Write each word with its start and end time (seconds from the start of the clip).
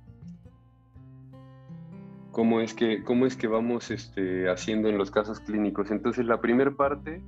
cómo 2.31 2.61
es 2.61 2.73
que, 2.73 3.03
cómo 3.03 3.27
es 3.27 3.38
que 3.38 3.45
vamos 3.45 3.92
este, 3.92 4.49
haciendo 4.49 4.89
en 4.89 4.97
los 4.97 5.11
casos 5.11 5.39
clínicos. 5.39 5.92
Entonces, 5.92 6.25
la 6.25 6.42
primera 6.42 6.71
parte 6.71 7.21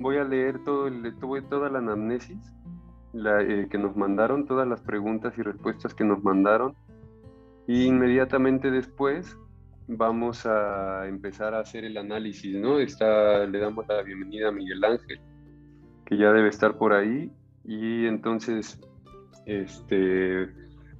voy 0.00 0.16
a 0.16 0.24
leer 0.24 0.58
todo 0.64 0.88
el, 0.88 1.14
toda 1.48 1.70
la 1.70 1.78
anamnesis 1.78 2.52
la, 3.14 3.42
eh, 3.42 3.68
que 3.70 3.78
nos 3.78 3.96
mandaron, 3.96 4.46
todas 4.46 4.66
las 4.66 4.80
preguntas 4.82 5.32
y 5.38 5.42
respuestas 5.42 5.94
que 5.94 6.04
nos 6.04 6.22
mandaron. 6.22 6.74
Y 7.66 7.84
inmediatamente 7.84 8.70
después 8.70 9.38
vamos 9.86 10.44
a 10.46 11.06
empezar 11.06 11.54
a 11.54 11.60
hacer 11.60 11.84
el 11.84 11.96
análisis, 11.96 12.56
¿no? 12.56 12.78
Está, 12.78 13.46
le 13.46 13.58
damos 13.58 13.86
la 13.88 14.02
bienvenida 14.02 14.48
a 14.48 14.52
Miguel 14.52 14.84
Ángel, 14.84 15.20
que 16.04 16.16
ya 16.16 16.32
debe 16.32 16.48
estar 16.48 16.76
por 16.76 16.92
ahí. 16.92 17.30
Y 17.64 18.06
entonces, 18.06 18.80
este, 19.46 20.48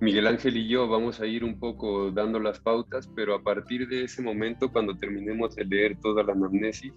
Miguel 0.00 0.26
Ángel 0.26 0.56
y 0.56 0.68
yo 0.68 0.88
vamos 0.88 1.20
a 1.20 1.26
ir 1.26 1.44
un 1.44 1.58
poco 1.58 2.10
dando 2.10 2.38
las 2.38 2.60
pautas, 2.60 3.08
pero 3.14 3.34
a 3.34 3.42
partir 3.42 3.88
de 3.88 4.04
ese 4.04 4.22
momento, 4.22 4.70
cuando 4.70 4.96
terminemos 4.96 5.56
de 5.56 5.64
leer 5.64 5.98
toda 6.00 6.22
la 6.22 6.32
anamnesis, 6.32 6.92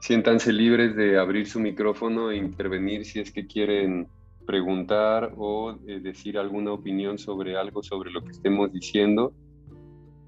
siéntanse 0.00 0.52
libres 0.52 0.96
de 0.96 1.18
abrir 1.18 1.46
su 1.46 1.60
micrófono 1.60 2.30
e 2.30 2.36
intervenir 2.36 3.04
si 3.04 3.20
es 3.20 3.30
que 3.30 3.46
quieren 3.46 4.08
preguntar 4.46 5.32
o 5.36 5.76
eh, 5.86 6.00
decir 6.00 6.38
alguna 6.38 6.72
opinión 6.72 7.18
sobre 7.18 7.56
algo 7.56 7.82
sobre 7.82 8.10
lo 8.10 8.22
que 8.22 8.30
estemos 8.30 8.72
diciendo. 8.72 9.32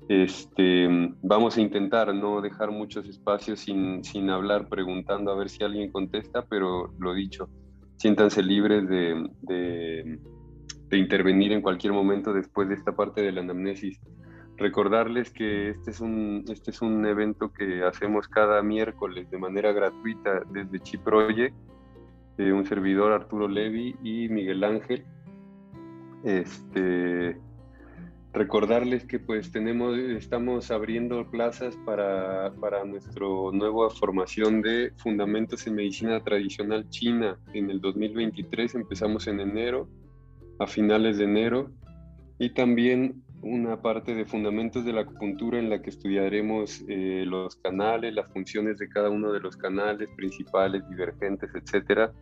Este, 0.08 0.86
vamos 1.22 1.56
a 1.56 1.62
intentar 1.62 2.14
no 2.14 2.42
dejar 2.42 2.70
muchos 2.70 3.08
espacios 3.08 3.60
sin, 3.60 4.04
sin 4.04 4.28
hablar, 4.28 4.68
preguntando 4.68 5.32
a 5.32 5.34
ver 5.34 5.48
si 5.48 5.64
alguien 5.64 5.90
contesta, 5.90 6.44
pero 6.44 6.92
lo 6.98 7.14
dicho, 7.14 7.48
siéntanse 7.96 8.42
libres 8.42 8.86
de, 8.89 9.30
de, 9.42 10.18
intervenir 10.98 11.50
en 11.50 11.60
cualquier 11.60 11.92
momento 11.92 12.33
después 12.33 12.68
de 12.68 12.74
esta 12.74 12.94
parte 12.94 13.22
de 13.22 13.33
la 13.33 13.40
anamnesis. 13.40 13.98
Recordarles 14.56 15.33
que 15.33 15.70
este 15.70 15.90
es 15.90 16.00
un, 16.00 16.44
este 16.48 16.70
es 16.70 16.83
un 16.83 17.05
evento 17.05 17.52
que 17.52 17.83
hacemos 17.83 18.28
cada 18.28 18.62
miércoles 18.62 19.28
de 19.28 19.39
manera 19.39 19.72
gratuita 19.72 20.42
desde 20.52 20.78
Chi 20.80 20.98
Project 20.98 21.56
eh, 22.39 22.52
un 22.52 22.67
servidor 22.67 23.12
Arturo 23.12 23.48
Levi 23.48 23.96
y 24.02 24.28
Miguel 24.28 24.64
Ángel. 24.64 25.05
Este, 26.24 27.36
recordarles 28.33 29.05
que 29.05 29.18
pues 29.18 29.52
tenemos, 29.52 29.96
estamos 29.96 30.70
abriendo 30.70 31.30
plazas 31.30 31.77
para, 31.86 32.52
para 32.61 32.84
nuestra 32.84 33.24
nueva 33.52 33.90
formación 33.90 34.62
de 34.62 34.92
Fundamentos 34.96 35.67
en 35.67 35.77
Medicina 35.77 36.20
Tradicional 36.20 36.89
China 36.90 37.39
en 37.52 37.70
el 37.70 37.80
2023. 37.80 38.74
Empezamos 38.74 39.27
en 39.28 39.40
enero, 39.40 39.89
a 40.58 40.66
finales 40.66 41.18
de 41.18 41.24
enero. 41.24 41.70
Y 42.39 42.51
también 42.51 43.23
una 43.44 43.80
parte 43.80 44.14
de 44.14 44.24
fundamentos 44.24 44.84
de 44.84 44.92
la 44.92 45.02
acupuntura 45.02 45.58
en 45.58 45.68
la 45.68 45.82
que 45.82 45.90
estudiaremos 45.90 46.82
eh, 46.88 47.24
los 47.27 47.56
canales, 47.56 48.14
las 48.14 48.32
funciones 48.32 48.78
de 48.78 48.88
cada 48.88 49.10
uno 49.10 49.32
de 49.32 49.40
los 49.40 49.56
canales 49.56 50.08
principales, 50.16 50.88
divergentes, 50.88 51.50
etcétera, 51.54 52.12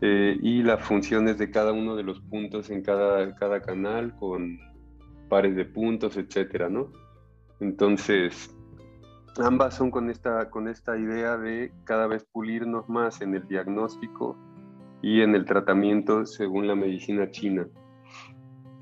eh, 0.00 0.36
y 0.42 0.62
las 0.62 0.82
funciones 0.82 1.38
de 1.38 1.50
cada 1.50 1.72
uno 1.72 1.94
de 1.94 2.02
los 2.02 2.20
puntos 2.20 2.70
en 2.70 2.82
cada, 2.82 3.34
cada 3.36 3.60
canal 3.62 4.14
con 4.16 4.58
pares 5.28 5.54
de 5.54 5.64
puntos, 5.64 6.16
etcétera, 6.16 6.68
¿no? 6.68 6.90
Entonces, 7.60 8.54
ambas 9.38 9.76
son 9.76 9.90
con 9.90 10.10
esta, 10.10 10.50
con 10.50 10.68
esta 10.68 10.98
idea 10.98 11.36
de 11.36 11.72
cada 11.84 12.06
vez 12.08 12.24
pulirnos 12.24 12.88
más 12.88 13.20
en 13.20 13.34
el 13.34 13.46
diagnóstico 13.46 14.36
y 15.02 15.20
en 15.20 15.34
el 15.36 15.44
tratamiento 15.44 16.26
según 16.26 16.66
la 16.66 16.74
medicina 16.74 17.30
china. 17.30 17.68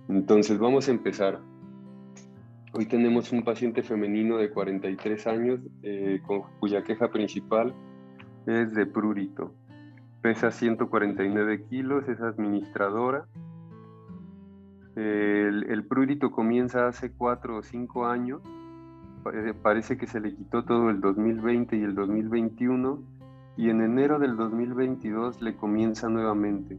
Entonces, 0.09 0.59
vamos 0.59 0.89
a 0.89 0.93
empezar. 0.93 1.41
Hoy 2.79 2.85
tenemos 2.85 3.33
un 3.33 3.43
paciente 3.43 3.83
femenino 3.83 4.37
de 4.37 4.51
43 4.51 5.27
años 5.29 5.61
eh, 5.83 6.21
con, 6.27 6.43
cuya 6.61 6.85
queja 6.85 7.11
principal 7.11 7.73
es 8.47 8.75
de 8.75 8.85
prurito. 8.85 9.55
Pesa 10.21 10.51
149 10.51 11.65
kilos, 11.71 12.07
es 12.07 12.21
administradora. 12.21 13.25
El, 14.95 15.87
prurito 15.89 16.31
comienza 16.31 16.87
hace 16.87 17.13
4 17.13 17.57
o 17.57 17.63
5 17.63 18.07
años. 18.07 18.43
Parece 19.63 19.97
que 19.97 20.07
se 20.07 20.21
le 20.21 20.35
quitó 20.35 20.67
todo 20.67 20.91
el 20.91 21.01
2020 21.01 21.79
y 21.79 21.83
el 21.83 21.95
2021 21.95 23.03
y 23.57 23.71
en 23.71 23.81
enero 23.81 24.19
del 24.19 24.37
2022 24.37 25.41
le 25.41 25.57
comienza 25.57 26.11
nuevamente. 26.11 26.79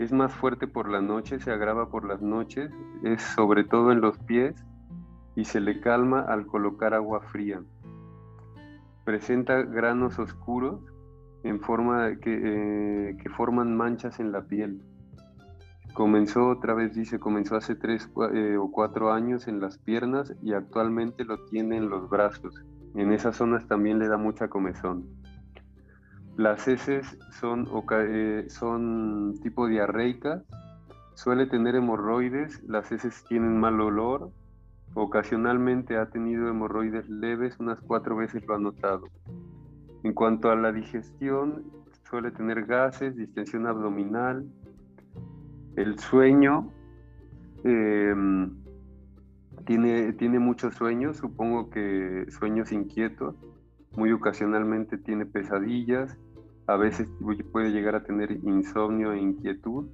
Es 0.00 0.10
más 0.10 0.34
fuerte 0.34 0.66
por 0.66 0.90
la 0.90 1.00
noche, 1.00 1.38
se 1.38 1.52
agrava 1.52 1.88
por 1.88 2.04
las 2.04 2.20
noches, 2.20 2.72
es 3.04 3.22
sobre 3.22 3.62
todo 3.62 3.92
en 3.92 4.00
los 4.00 4.18
pies 4.18 4.56
y 5.36 5.44
se 5.44 5.60
le 5.60 5.80
calma 5.80 6.20
al 6.20 6.46
colocar 6.46 6.94
agua 6.94 7.20
fría. 7.20 7.62
Presenta 9.04 9.62
granos 9.62 10.18
oscuros 10.18 10.80
en 11.42 11.60
forma 11.60 12.16
que, 12.16 12.40
eh, 13.10 13.16
que 13.16 13.30
forman 13.30 13.76
manchas 13.76 14.20
en 14.20 14.32
la 14.32 14.42
piel. 14.42 14.82
Comenzó 15.94 16.48
otra 16.48 16.74
vez, 16.74 16.94
dice, 16.94 17.18
comenzó 17.18 17.56
hace 17.56 17.74
tres 17.74 18.08
eh, 18.32 18.56
o 18.56 18.70
cuatro 18.70 19.12
años 19.12 19.48
en 19.48 19.60
las 19.60 19.78
piernas 19.78 20.34
y 20.42 20.52
actualmente 20.52 21.24
lo 21.24 21.44
tiene 21.46 21.78
en 21.78 21.88
los 21.88 22.08
brazos. 22.08 22.54
En 22.94 23.12
esas 23.12 23.36
zonas 23.36 23.66
también 23.66 23.98
le 23.98 24.08
da 24.08 24.16
mucha 24.16 24.48
comezón. 24.48 25.06
Las 26.36 26.68
heces 26.68 27.18
son, 27.32 27.68
eh, 27.92 28.46
son 28.48 29.34
tipo 29.42 29.66
diarreicas, 29.66 30.42
suele 31.14 31.46
tener 31.46 31.74
hemorroides, 31.74 32.62
las 32.62 32.90
heces 32.92 33.24
tienen 33.28 33.58
mal 33.58 33.80
olor, 33.80 34.30
Ocasionalmente 34.94 35.96
ha 35.96 36.10
tenido 36.10 36.48
hemorroides 36.48 37.08
leves, 37.08 37.58
unas 37.60 37.80
cuatro 37.80 38.16
veces 38.16 38.44
lo 38.46 38.54
ha 38.54 38.58
notado. 38.58 39.06
En 40.02 40.12
cuanto 40.14 40.50
a 40.50 40.56
la 40.56 40.72
digestión, 40.72 41.64
suele 42.08 42.32
tener 42.32 42.66
gases, 42.66 43.16
distensión 43.16 43.66
abdominal. 43.66 44.44
El 45.76 45.98
sueño, 45.98 46.72
em, 47.62 48.50
tiene, 49.64 50.12
tiene 50.14 50.38
muchos 50.40 50.74
sueños, 50.74 51.18
supongo 51.18 51.70
que 51.70 52.26
sueños 52.30 52.72
inquietos. 52.72 53.36
Muy 53.96 54.10
ocasionalmente 54.10 54.98
tiene 54.98 55.24
pesadillas, 55.24 56.18
a 56.66 56.76
veces 56.76 57.08
puede 57.52 57.70
llegar 57.70 57.94
a 57.94 58.02
tener 58.02 58.32
insomnio 58.32 59.12
e 59.12 59.20
inquietud, 59.20 59.86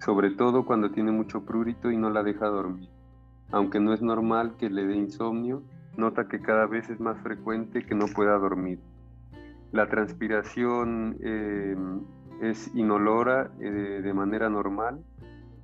sobre 0.00 0.30
todo 0.30 0.64
cuando 0.64 0.90
tiene 0.90 1.10
mucho 1.10 1.44
prurito 1.44 1.90
y 1.90 1.96
no 1.96 2.10
la 2.10 2.22
deja 2.22 2.46
dormir. 2.46 2.91
Aunque 3.52 3.80
no 3.80 3.92
es 3.92 4.02
normal 4.02 4.56
que 4.58 4.70
le 4.70 4.84
dé 4.86 4.96
insomnio, 4.96 5.62
nota 5.96 6.26
que 6.26 6.40
cada 6.40 6.66
vez 6.66 6.88
es 6.90 7.00
más 7.00 7.20
frecuente 7.22 7.84
que 7.84 7.94
no 7.94 8.06
pueda 8.06 8.36
dormir. 8.38 8.80
La 9.72 9.88
transpiración 9.88 11.16
eh, 11.22 11.76
es 12.40 12.74
inolora 12.74 13.50
eh, 13.60 14.00
de 14.02 14.14
manera 14.14 14.48
normal, 14.48 15.04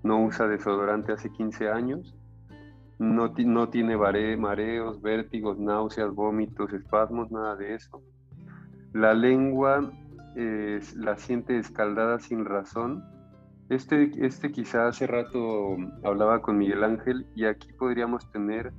no 0.02 0.22
usa 0.22 0.46
desodorante 0.46 1.12
hace 1.12 1.30
15 1.30 1.70
años, 1.70 2.14
no, 2.98 3.32
no 3.36 3.68
tiene 3.68 3.96
mareos, 3.96 5.00
vértigos, 5.00 5.58
náuseas, 5.58 6.14
vómitos, 6.14 6.72
espasmos, 6.72 7.30
nada 7.30 7.56
de 7.56 7.74
eso. 7.74 8.02
La 8.92 9.14
lengua 9.14 9.92
la 10.96 11.16
siente 11.16 11.58
escaldada 11.58 12.20
sin 12.20 12.44
razón, 12.44 13.02
Este, 13.68 14.10
este 14.24 14.50
quizá 14.50 14.88
hace 14.88 15.06
rato 15.06 15.76
hablaba 16.02 16.40
con 16.40 16.56
Miguel 16.56 16.84
Ángel 16.84 17.26
y 17.34 17.44
aquí 17.44 17.72
podríamos 17.72 18.30
tener 18.32 18.72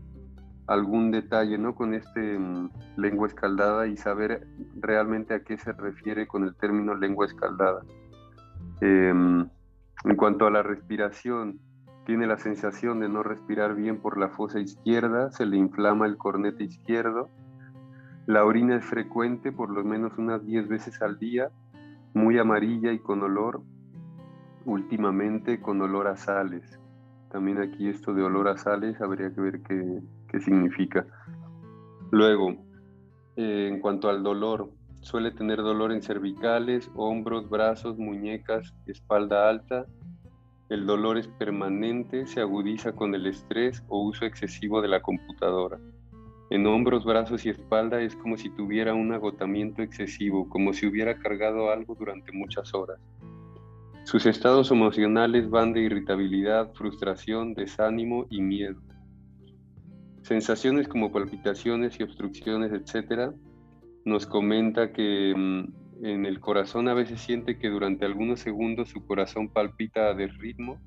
algún 0.65 1.11
detalle 1.11 1.57
¿no? 1.57 1.75
con 1.75 1.93
este 1.93 2.37
mm, 2.37 2.69
lengua 2.97 3.27
escaldada 3.27 3.87
y 3.87 3.97
saber 3.97 4.47
realmente 4.79 5.33
a 5.33 5.43
qué 5.43 5.57
se 5.57 5.73
refiere 5.73 6.27
con 6.27 6.43
el 6.43 6.55
término 6.55 6.95
lengua 6.95 7.25
escaldada. 7.25 7.81
Em, 8.81 9.47
en 10.05 10.15
cuanto 10.15 10.47
a 10.47 10.51
la 10.51 10.63
respiración, 10.63 11.59
tiene 12.05 12.25
la 12.25 12.37
sensación 12.37 12.99
de 12.99 13.09
no 13.09 13.21
respirar 13.21 13.75
bien 13.75 13.99
por 13.99 14.17
la 14.17 14.29
fosa 14.29 14.59
izquierda, 14.59 15.31
se 15.31 15.45
le 15.45 15.57
inflama 15.57 16.07
el 16.07 16.17
cornete 16.17 16.63
izquierdo, 16.63 17.29
la 18.25 18.45
orina 18.45 18.75
es 18.75 18.85
frecuente, 18.85 19.51
por 19.51 19.69
lo 19.69 19.83
menos 19.83 20.17
unas 20.17 20.45
10 20.45 20.67
veces 20.67 21.01
al 21.01 21.17
día, 21.19 21.49
muy 22.13 22.37
amarilla 22.37 22.91
y 22.91 22.99
con 22.99 23.23
olor, 23.23 23.61
últimamente 24.65 25.61
con 25.61 25.81
olor 25.81 26.07
a 26.07 26.17
sales. 26.17 26.79
También 27.31 27.59
aquí 27.59 27.87
esto 27.87 28.13
de 28.13 28.23
olor 28.23 28.47
a 28.47 28.57
sales 28.57 28.99
habría 29.01 29.33
que 29.33 29.41
ver 29.41 29.61
qué, 29.61 30.01
qué 30.27 30.39
significa. 30.39 31.05
Luego, 32.11 32.55
eh, 33.35 33.67
en 33.71 33.79
cuanto 33.79 34.09
al 34.09 34.23
dolor, 34.23 34.71
suele 35.01 35.31
tener 35.31 35.59
dolor 35.59 35.91
en 35.91 36.01
cervicales, 36.01 36.89
hombros, 36.95 37.49
brazos, 37.49 37.97
muñecas, 37.97 38.73
espalda 38.87 39.47
alta. 39.47 39.85
El 40.69 40.85
dolor 40.85 41.17
es 41.17 41.27
permanente, 41.27 42.27
se 42.27 42.41
agudiza 42.41 42.91
con 42.93 43.15
el 43.15 43.27
estrés 43.27 43.83
o 43.87 44.03
uso 44.03 44.25
excesivo 44.25 44.81
de 44.81 44.87
la 44.87 45.01
computadora. 45.01 45.79
En 46.51 46.65
hombros, 46.65 47.05
brazos 47.05 47.45
y 47.45 47.49
espalda 47.49 48.01
es 48.01 48.15
como 48.15 48.35
si 48.35 48.49
tuviera 48.49 48.95
un 48.95 49.13
agotamiento 49.13 49.83
excesivo, 49.83 50.49
como 50.49 50.73
si 50.73 50.87
hubiera 50.87 51.15
cargado 51.17 51.71
algo 51.71 51.93
durante 51.93 52.31
muchas 52.31 52.73
horas. 52.73 52.99
Sus 54.03 54.25
estados 54.25 54.71
emocionales 54.71 55.49
van 55.49 55.73
de 55.73 55.81
irritabilidad, 55.81 56.73
frustración, 56.73 57.53
desánimo 57.53 58.25
y 58.29 58.41
miedo. 58.41 58.81
Sensaciones 60.23 60.87
como 60.87 61.11
palpitaciones 61.11 61.99
y 61.99 62.03
obstrucciones, 62.03 62.71
etc. 62.71 63.31
Nos 64.05 64.25
comenta 64.25 64.91
que 64.91 65.33
mm, 65.35 66.05
en 66.05 66.25
el 66.25 66.39
corazón 66.39 66.87
a 66.87 66.93
veces 66.93 67.21
siente 67.21 67.57
que 67.57 67.69
durante 67.69 68.05
algunos 68.05 68.39
segundos 68.39 68.89
su 68.89 69.05
corazón 69.05 69.49
palpita 69.49 70.13
de 70.13 70.27
ritmo, 70.27 70.79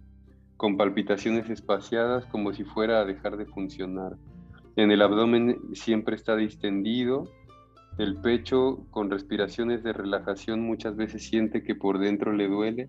con 0.56 0.76
palpitaciones 0.76 1.50
espaciadas 1.50 2.24
como 2.26 2.52
si 2.52 2.64
fuera 2.64 3.00
a 3.00 3.04
dejar 3.04 3.36
de 3.36 3.46
funcionar. 3.46 4.16
En 4.76 4.90
el 4.90 5.02
abdomen 5.02 5.58
siempre 5.74 6.16
está 6.16 6.36
distendido. 6.36 7.30
El 7.98 8.16
pecho 8.16 8.86
con 8.90 9.10
respiraciones 9.10 9.82
de 9.82 9.92
relajación 9.92 10.62
muchas 10.62 10.96
veces 10.96 11.24
siente 11.24 11.62
que 11.62 11.74
por 11.74 11.98
dentro 11.98 12.32
le 12.32 12.48
duele, 12.48 12.88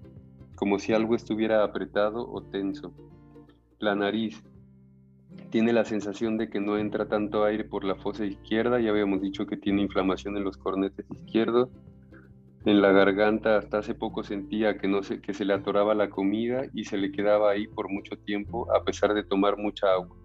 como 0.56 0.80
si 0.80 0.94
algo 0.94 1.16
estuviera 1.16 1.64
apretado 1.64 2.26
o 2.26 2.42
tenso. 2.42 2.94
La 3.80 3.96
nariz 3.96 4.42
tiene 5.50 5.74
la 5.74 5.84
sensación 5.84 6.38
de 6.38 6.50
que 6.50 6.62
no 6.62 6.78
entra 6.78 7.10
tanto 7.10 7.44
aire 7.44 7.66
por 7.66 7.84
la 7.84 7.96
fosa 7.96 8.26
izquierda, 8.26 8.80
ya 8.80 8.92
habíamos 8.92 9.22
dicho 9.22 9.46
que 9.46 9.58
tiene 9.58 9.82
inflamación 9.82 10.38
en 10.38 10.46
los 10.46 10.58
cornetes 10.58 11.06
izquierdos. 11.12 11.70
En 12.66 12.82
la 12.82 12.94
garganta 12.94 13.58
hasta 13.58 13.80
hace 13.80 13.94
poco 13.94 14.24
sentía 14.24 14.78
que, 14.78 14.88
no 14.88 15.02
que 15.02 15.34
se 15.34 15.44
le 15.44 15.54
atoraba 15.54 15.94
la 15.94 16.10
comida 16.10 16.64
y 16.74 16.86
se 16.86 16.98
le 16.98 17.12
quedaba 17.12 17.52
ahí 17.52 17.68
por 17.68 17.90
mucho 17.90 18.18
tiempo 18.18 18.74
a 18.74 18.86
pesar 18.86 19.14
de 19.14 19.24
tomar 19.26 19.58
mucha 19.58 19.92
agua. 19.92 20.16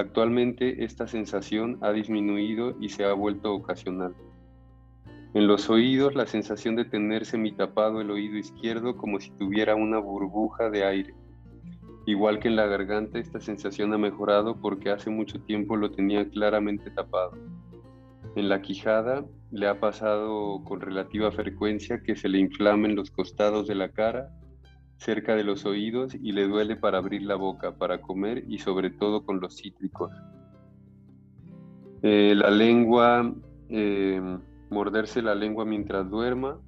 Actualmente 0.00 0.82
esta 0.82 1.06
sensación 1.06 1.76
ha 1.82 1.92
disminuido 1.92 2.74
y 2.80 2.88
se 2.88 3.04
ha 3.04 3.12
vuelto 3.12 3.52
ocasional. 3.52 4.14
En 5.34 5.46
los 5.46 5.68
oídos 5.68 6.14
la 6.14 6.26
sensación 6.26 6.74
de 6.74 6.86
tener 6.86 7.26
semitapado 7.26 8.00
el 8.00 8.10
oído 8.10 8.38
izquierdo 8.38 8.96
como 8.96 9.20
si 9.20 9.30
tuviera 9.32 9.74
una 9.74 9.98
burbuja 9.98 10.70
de 10.70 10.86
aire. 10.86 11.14
Igual 12.06 12.38
que 12.38 12.48
en 12.48 12.56
la 12.56 12.64
garganta 12.64 13.18
esta 13.18 13.40
sensación 13.40 13.92
ha 13.92 13.98
mejorado 13.98 14.58
porque 14.58 14.88
hace 14.88 15.10
mucho 15.10 15.38
tiempo 15.42 15.76
lo 15.76 15.90
tenía 15.90 16.26
claramente 16.30 16.90
tapado. 16.90 17.32
En 18.36 18.48
la 18.48 18.62
quijada 18.62 19.26
le 19.50 19.68
ha 19.68 19.80
pasado 19.80 20.64
con 20.64 20.80
relativa 20.80 21.30
frecuencia 21.30 22.00
que 22.02 22.16
se 22.16 22.30
le 22.30 22.38
inflamen 22.38 22.96
los 22.96 23.10
costados 23.10 23.68
de 23.68 23.74
la 23.74 23.90
cara 23.90 24.30
cerca 25.00 25.34
de 25.34 25.44
los 25.44 25.64
oídos 25.64 26.14
y 26.14 26.32
le 26.32 26.46
duele 26.46 26.76
para 26.76 26.98
abrir 26.98 27.22
la 27.22 27.34
boca, 27.34 27.74
para 27.74 28.02
comer 28.02 28.44
y 28.46 28.58
sobre 28.58 28.90
todo 28.90 29.24
con 29.24 29.40
los 29.40 29.56
cítricos. 29.56 30.12
Eh, 32.02 32.34
la 32.36 32.50
lengua, 32.50 33.34
eh, 33.70 34.20
morderse 34.68 35.22
la 35.22 35.34
lengua 35.34 35.64
mientras 35.64 36.10
duerma, 36.10 36.60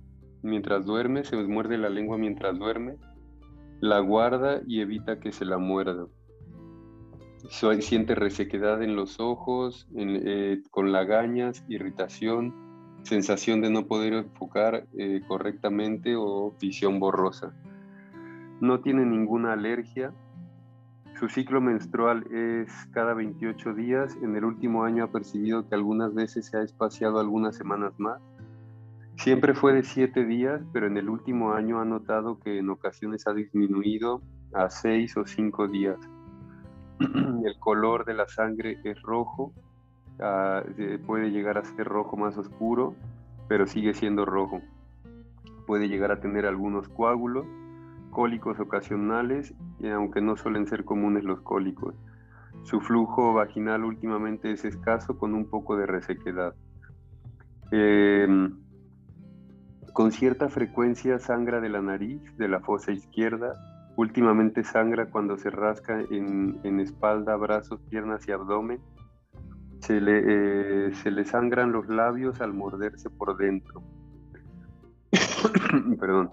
mientras 0.42 0.86
duerme, 0.86 1.24
se 1.24 1.36
muerde 1.36 1.76
la 1.76 1.90
lengua 1.90 2.16
mientras 2.16 2.58
duerme, 2.58 2.96
la 3.80 3.98
guarda 4.00 4.62
y 4.66 4.80
evita 4.80 5.20
que 5.20 5.32
se 5.32 5.44
la 5.44 5.58
muerda. 5.58 6.06
Siente 7.80 8.14
resequedad 8.14 8.82
en 8.82 8.96
los 8.96 9.20
ojos, 9.20 9.88
eh, 9.94 10.62
con 10.70 10.90
lagañas, 10.90 11.64
irritación, 11.68 12.54
sensación 13.02 13.60
de 13.60 13.68
no 13.68 13.86
poder 13.86 14.14
enfocar 14.14 14.86
correctamente 15.26 16.14
o 16.16 16.54
visión 16.58 16.98
borrosa 17.00 17.52
no 18.62 18.80
tiene 18.80 19.04
ninguna 19.04 19.54
alergia. 19.54 20.12
Su 21.18 21.28
ciclo 21.28 21.60
menstrual 21.60 22.24
es 22.32 22.72
cada 22.92 23.12
28 23.12 23.74
días. 23.74 24.16
En 24.22 24.36
el 24.36 24.44
último 24.44 24.84
año 24.84 25.02
ha 25.02 25.10
percibido 25.10 25.68
que 25.68 25.74
algunas 25.74 26.14
veces 26.14 26.46
se 26.46 26.56
ha 26.56 26.62
espaciado 26.62 27.18
algunas 27.18 27.56
semanas 27.56 27.92
más. 27.98 28.22
Siempre 29.16 29.54
fue 29.54 29.72
de 29.72 29.82
7 29.82 30.24
días, 30.24 30.62
pero 30.72 30.86
en 30.86 30.96
el 30.96 31.08
último 31.08 31.52
año 31.52 31.80
ha 31.80 31.84
notado 31.84 32.38
que 32.38 32.58
en 32.58 32.70
ocasiones 32.70 33.26
ha 33.26 33.34
disminuido 33.34 34.22
a 34.54 34.70
6 34.70 35.16
o 35.16 35.26
5 35.26 35.66
días. 35.66 35.98
El 37.00 37.58
color 37.58 38.04
de 38.04 38.14
la 38.14 38.28
sangre 38.28 38.78
es 38.84 39.02
rojo, 39.02 39.52
ah, 40.20 40.62
puede 41.04 41.32
llegar 41.32 41.58
a 41.58 41.64
ser 41.64 41.88
rojo 41.88 42.16
más 42.16 42.38
oscuro, 42.38 42.94
pero 43.48 43.66
sigue 43.66 43.92
siendo 43.92 44.24
rojo. 44.24 44.60
Puede 45.66 45.88
llegar 45.88 46.12
a 46.12 46.20
tener 46.20 46.46
algunos 46.46 46.88
coágulos 46.88 47.44
cólicos 48.12 48.60
ocasionales, 48.60 49.52
aunque 49.92 50.20
no 50.20 50.36
suelen 50.36 50.68
ser 50.68 50.84
comunes 50.84 51.24
los 51.24 51.40
cólicos. 51.40 51.96
Su 52.62 52.80
flujo 52.80 53.34
vaginal 53.34 53.82
últimamente 53.84 54.52
es 54.52 54.64
escaso 54.64 55.18
con 55.18 55.34
un 55.34 55.46
poco 55.46 55.76
de 55.76 55.86
resequedad. 55.86 56.54
Em, 57.72 58.54
con 59.92 60.12
cierta 60.12 60.48
frecuencia 60.48 61.18
sangra 61.18 61.60
de 61.60 61.70
la 61.70 61.82
nariz, 61.82 62.20
de 62.36 62.48
la 62.48 62.60
fosa 62.60 62.92
izquierda. 62.92 63.54
Últimamente 63.96 64.62
sangra 64.62 65.06
cuando 65.10 65.36
se 65.36 65.50
rasca 65.50 66.00
en, 66.00 66.80
espalda, 66.80 67.34
brazos, 67.36 67.80
piernas 67.90 68.28
y 68.28 68.32
abdomen. 68.32 68.80
Se 69.80 70.00
le, 70.00 70.22
eh, 70.88 70.94
se 70.94 71.10
le 71.10 71.24
sangran 71.24 71.72
los 71.72 71.88
labios 71.88 72.40
al 72.40 72.52
morderse 72.52 73.10
por 73.10 73.36
dentro. 73.36 73.82
Perdón. 75.98 76.30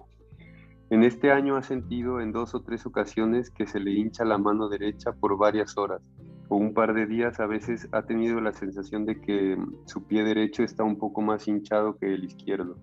En 0.90 1.04
este 1.04 1.32
año 1.32 1.56
ha 1.56 1.62
sentido 1.62 2.20
en 2.20 2.32
dos 2.32 2.56
o 2.56 2.62
tres 2.62 2.86
ocasiones 2.86 3.52
que 3.52 3.68
se 3.68 3.80
le 3.80 3.92
hincha 3.92 4.26
la 4.26 4.38
mano 4.38 4.70
derecha 4.70 5.12
por 5.12 5.38
varias 5.38 5.78
horas 5.78 6.02
o 6.50 6.56
un 6.56 6.74
par 6.74 6.96
de 6.96 7.06
días 7.06 7.40
a 7.40 7.46
veces 7.46 7.88
ha 7.92 8.02
tenido 8.02 8.42
la 8.42 8.52
sensación 8.52 9.06
de 9.06 9.22
que 9.22 9.56
su 9.86 10.04
pie 10.06 10.24
derecho 10.24 10.64
está 10.64 10.84
un 10.84 10.98
poco 10.98 11.22
más 11.22 11.48
hinchado 11.48 11.98
que 11.98 12.12
el 12.12 12.24
izquierdo. 12.24 12.76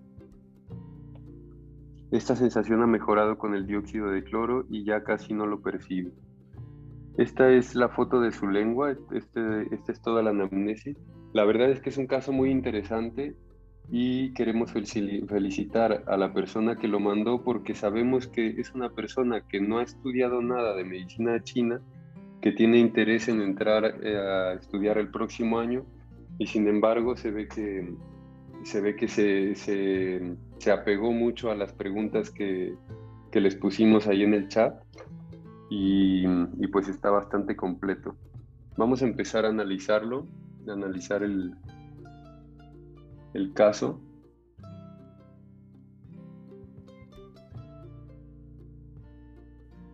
Esta 2.09 2.37
sensación 2.37 2.81
ha 2.81 2.87
mejorado 2.87 3.37
con 3.37 3.53
el 3.53 3.67
dióxido 3.67 4.09
de 4.09 4.23
cloro 4.23 4.65
y 4.69 4.85
ya 4.85 5.03
casi 5.03 5.33
no 5.33 5.45
lo 5.45 5.61
percibe. 5.61 6.13
Esta 7.17 7.49
es 7.49 7.75
la 7.75 7.89
foto 7.89 8.21
de 8.21 8.31
su 8.31 8.47
lengua, 8.47 8.95
este, 9.11 9.75
esta 9.75 9.91
es 9.91 10.01
toda 10.01 10.23
la 10.23 10.29
anamnesis. 10.29 10.95
La 11.33 11.43
verdad 11.43 11.69
es 11.69 11.81
que 11.81 11.89
es 11.89 11.97
un 11.97 12.07
caso 12.07 12.31
muy 12.31 12.49
interesante 12.51 13.35
y 13.89 14.33
queremos 14.33 14.71
felicitar 14.71 16.03
a 16.07 16.17
la 16.17 16.33
persona 16.33 16.75
que 16.75 16.89
lo 16.89 16.99
mandó 16.99 17.43
porque 17.43 17.73
sabemos 17.73 18.27
que 18.27 18.59
es 18.59 18.73
una 18.73 18.89
persona 18.89 19.41
que 19.47 19.61
no 19.61 19.79
ha 19.79 19.83
estudiado 19.83 20.41
nada 20.41 20.75
de 20.75 20.83
medicina 20.83 21.41
china, 21.41 21.79
que 22.41 22.51
tiene 22.51 22.79
interés 22.79 23.29
en 23.29 23.41
entrar 23.41 23.85
eh, 24.03 24.17
a 24.17 24.53
estudiar 24.53 24.97
el 24.97 25.09
próximo 25.09 25.59
año 25.59 25.85
y 26.37 26.47
sin 26.47 26.67
embargo 26.67 27.15
se 27.15 27.31
ve 27.31 27.47
que 27.47 27.93
se, 28.63 28.81
ve 28.81 28.95
que 28.95 29.07
se, 29.07 29.55
se, 29.55 30.71
apegó 30.71 31.13
mucho 31.13 31.49
a 31.49 31.55
las 31.55 31.71
preguntas 31.71 32.29
que, 32.29 32.75
que, 33.31 33.39
les 33.39 33.55
pusimos 33.55 34.07
ahí 34.07 34.23
en 34.23 34.33
el 34.33 34.49
chat 34.49 34.83
y, 35.69 36.25
y 36.25 36.67
pues 36.67 36.89
está 36.89 37.09
bastante 37.09 37.55
completo. 37.55 38.17
Vamos 38.75 39.01
a 39.01 39.05
empezar 39.05 39.45
a 39.45 39.49
analizarlo, 39.49 40.27
a 40.67 40.73
analizar 40.73 41.23
el, 41.23 41.53
el 43.37 43.53
caso. 43.53 44.01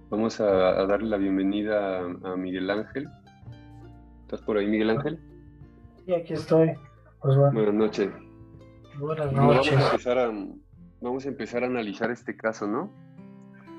Vamos 0.10 0.40
a, 0.40 0.86
darle 0.86 1.10
la 1.10 1.18
bienvenida 1.18 2.00
a, 2.00 2.38
Miguel 2.38 2.70
Ángel. 2.70 3.10
¿Estás 4.22 4.42
por 4.42 4.58
ahí, 4.58 4.68
Miguel 4.68 4.92
Ángel? 4.92 5.20
Sí, 6.06 6.14
aquí 6.14 6.34
estoy. 6.34 6.74
Pues 7.22 7.36
Buenas 7.36 7.74
noches. 7.74 8.10
Buenas 8.98 9.34
noches. 9.34 9.38
Vamos 9.38 9.68
a, 9.68 9.92
empezar 9.92 10.18
a, 10.20 10.32
vamos 11.02 11.26
a 11.26 11.28
empezar 11.28 11.64
a 11.64 11.68
analizar 11.68 12.12
este 12.12 12.38
caso, 12.38 12.68
¿no? 12.68 12.92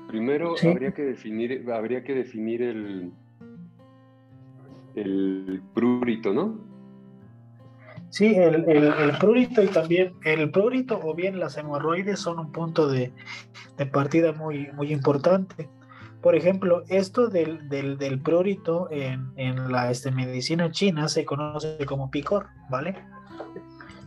Primero 0.07 0.53
habría 0.63 0.93
que 0.93 1.03
definir, 1.03 1.71
habría 1.71 2.03
que 2.03 2.13
definir 2.13 2.61
el, 2.61 3.11
el 4.93 5.63
prurito, 5.73 6.33
¿no? 6.33 6.74
Sí, 8.09 8.35
el, 8.35 8.63
el, 8.69 9.17
prurito 9.17 9.61
y 9.61 9.67
también 9.67 10.13
el 10.23 10.49
prurito 10.49 10.99
o 11.03 11.13
bien 11.13 11.39
las 11.39 11.57
hemorroides 11.57 12.19
son 12.19 12.39
un 12.39 12.51
punto 12.51 12.87
de, 12.87 13.11
partida 13.91 14.31
muy, 14.31 14.71
muy 14.73 14.93
importante. 14.93 15.69
Por 16.21 16.35
ejemplo, 16.35 16.83
esto 16.87 17.27
del, 17.27 17.67
del, 17.67 18.19
prurito 18.21 18.87
en, 18.89 19.33
la 19.71 19.91
este, 19.91 20.11
medicina 20.11 20.71
china 20.71 21.07
se 21.09 21.25
conoce 21.25 21.85
como 21.85 22.09
picor, 22.09 22.47
¿vale? 22.69 22.95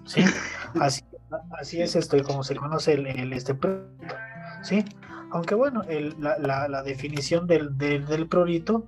Sí, 0.05 0.25
así, 0.81 1.03
así 1.61 1.83
es 1.83 1.95
esto, 1.95 2.21
como 2.25 2.43
se 2.43 2.57
conoce 2.57 2.95
el, 2.95 3.33
este 3.33 3.55
prurito, 3.55 4.15
¿sí? 4.63 4.85
Aunque 5.31 5.55
bueno, 5.55 5.83
la, 6.19 6.83
definición 6.83 7.47
del, 7.47 7.77
del, 7.77 8.27
prurito 8.27 8.87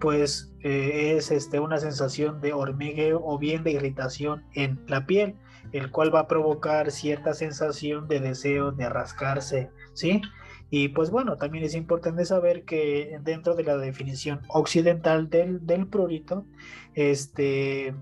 pues 0.00 0.52
eh, 0.60 1.14
es 1.16 1.30
este, 1.30 1.60
una 1.60 1.78
sensación 1.78 2.40
de 2.40 2.52
hormigueo 2.52 3.20
o 3.24 3.38
bien 3.38 3.64
de 3.64 3.72
irritación 3.72 4.44
en 4.54 4.80
la 4.86 5.06
piel, 5.06 5.36
el 5.72 5.90
cual 5.90 6.14
va 6.14 6.20
a 6.20 6.28
provocar 6.28 6.90
cierta 6.90 7.34
sensación 7.34 8.08
de 8.08 8.20
deseo 8.20 8.72
de 8.72 8.88
rascarse, 8.88 9.70
¿sí? 9.94 10.22
Y 10.70 10.88
pues 10.88 11.10
bueno, 11.10 11.36
también 11.36 11.64
es 11.64 11.74
importante 11.74 12.24
saber 12.24 12.64
que 12.64 13.18
dentro 13.22 13.54
de 13.54 13.64
la 13.64 13.76
definición 13.76 14.40
occidental 14.48 15.30
del, 15.30 15.66
del 15.66 15.86
prurito, 15.86 16.44
este, 16.94 17.94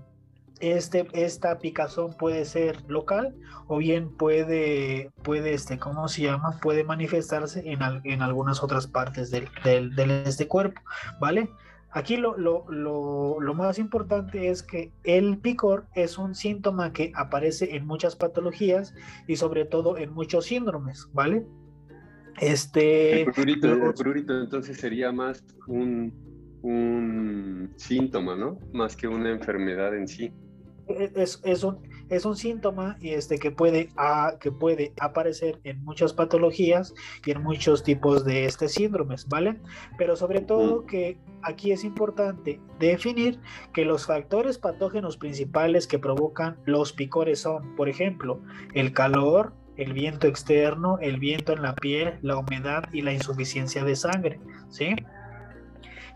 este, 0.59 1.07
esta 1.13 1.59
picazón 1.59 2.15
puede 2.17 2.43
ser 2.45 2.83
local 2.89 3.35
o 3.67 3.77
bien 3.77 4.15
puede, 4.15 5.11
puede 5.23 5.53
este, 5.53 5.77
¿cómo 5.77 6.07
se 6.07 6.23
llama? 6.23 6.59
Puede 6.61 6.83
manifestarse 6.83 7.63
en, 7.65 7.79
en 8.03 8.21
algunas 8.21 8.63
otras 8.63 8.87
partes 8.87 9.31
del, 9.31 9.47
del, 9.63 9.95
del, 9.95 10.11
este 10.11 10.47
cuerpo, 10.47 10.81
¿vale? 11.19 11.49
Aquí 11.97 12.15
lo, 12.15 12.37
lo, 12.37 12.63
lo, 12.69 13.39
lo, 13.39 13.53
más 13.55 13.79
importante 13.79 14.49
es 14.49 14.61
que 14.61 14.91
el 15.03 15.39
picor 15.39 15.87
es 15.95 16.19
un 16.19 16.35
síntoma 16.35 16.93
que 16.93 17.11
aparece 17.15 17.75
en 17.75 17.87
muchas 17.87 18.15
patologías 18.15 18.93
y 19.27 19.35
sobre 19.35 19.65
todo 19.65 19.97
en 19.97 20.13
muchos 20.13 20.45
síndromes, 20.45 21.09
¿vale? 21.11 21.43
Este, 22.39 23.23
el 23.23 23.31
prurito, 23.31 24.39
entonces 24.39 24.77
sería 24.77 25.11
más 25.11 25.43
un, 25.65 26.13
un 26.61 27.73
síntoma, 27.77 28.35
¿no? 28.35 28.59
Más 28.73 28.95
que 28.95 29.07
una 29.07 29.31
enfermedad 29.31 29.97
en 29.97 30.07
sí. 30.07 30.31
Es, 30.87 31.41
es, 31.43 31.63
un, 31.63 31.79
es 32.09 32.25
un 32.25 32.35
síntoma 32.35 32.97
este, 33.01 33.39
que, 33.39 33.51
puede, 33.51 33.89
que 34.39 34.51
puede 34.51 34.93
aparecer 34.99 35.59
en 35.63 35.83
muchas 35.83 36.13
patologías 36.13 36.93
y 37.25 37.31
en 37.31 37.43
muchos 37.43 37.83
tipos 37.83 38.25
de 38.25 38.45
este 38.45 38.67
síndromes, 38.67 39.27
¿vale? 39.27 39.59
Pero 39.97 40.15
sobre 40.15 40.41
todo 40.41 40.85
que 40.85 41.17
aquí 41.41 41.71
es 41.71 41.83
importante 41.83 42.59
definir 42.79 43.39
que 43.73 43.85
los 43.85 44.05
factores 44.05 44.57
patógenos 44.57 45.17
principales 45.17 45.87
que 45.87 45.99
provocan 45.99 46.57
los 46.65 46.93
picores 46.93 47.39
son, 47.39 47.75
por 47.75 47.89
ejemplo, 47.89 48.41
el 48.73 48.93
calor, 48.93 49.53
el 49.75 49.93
viento 49.93 50.27
externo, 50.27 50.97
el 50.99 51.19
viento 51.19 51.53
en 51.53 51.61
la 51.61 51.75
piel, 51.75 52.17
la 52.21 52.37
humedad 52.37 52.83
y 52.91 53.01
la 53.01 53.13
insuficiencia 53.13 53.83
de 53.83 53.95
sangre, 53.95 54.39
¿sí? 54.69 54.95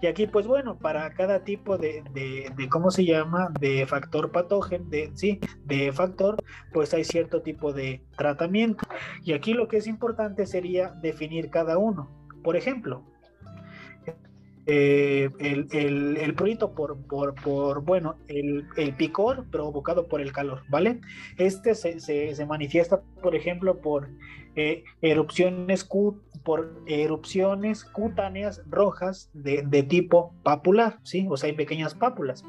Y 0.02 0.08
aquí, 0.08 0.26
pues 0.26 0.48
bueno, 0.48 0.78
para 0.80 1.14
cada 1.14 1.44
tipo 1.44 1.78
de, 1.78 2.04
de, 2.14 2.70
¿cómo 2.70 2.90
se 2.90 3.06
llama? 3.06 3.52
De 3.60 3.86
factor 3.86 4.32
patógeno, 4.32 4.86
de, 4.90 5.12
sí, 5.14 5.40
de 5.66 5.92
factor, 5.92 6.38
pues 6.74 6.94
hay 6.94 7.04
cierto 7.04 7.44
tipo 7.44 7.72
de 7.72 8.02
tratamiento. 8.18 8.84
Y 9.24 9.34
aquí 9.34 9.54
lo 9.54 9.68
que 9.68 9.78
es 9.78 9.86
importante 9.86 10.48
sería 10.48 10.90
definir 10.90 11.52
cada 11.52 11.78
uno. 11.78 12.10
Por 12.44 12.56
ejemplo, 12.56 13.04
eh, 14.66 15.30
el, 15.40 15.68
el, 15.72 16.18
el, 16.18 16.34
prurito 16.34 16.74
por, 16.74 16.98
por, 17.08 17.36
por 17.36 17.84
bueno, 17.84 18.16
el, 18.28 18.68
el, 18.78 18.96
picor 18.96 19.46
provocado 19.50 20.08
por 20.08 20.22
el 20.22 20.32
calor, 20.32 20.64
¿vale? 20.70 21.02
Este 21.38 21.74
se, 21.74 22.00
se, 22.00 22.34
se 22.36 22.46
manifiesta, 22.46 23.02
por 23.22 23.36
ejemplo, 23.36 23.82
por 23.82 24.10
eh, 24.56 24.84
erupciones, 25.02 25.88
por 26.44 26.74
erupciones 26.88 27.86
cutáneas 27.86 28.62
rojas 28.70 29.30
de, 29.34 29.84
tipo 29.84 30.34
papular, 30.44 31.00
¿sí? 31.04 31.28
O 31.30 31.38
sea, 31.38 31.50
hay 31.50 31.56
pequeñas 31.56 31.96
pápulas. 31.96 32.44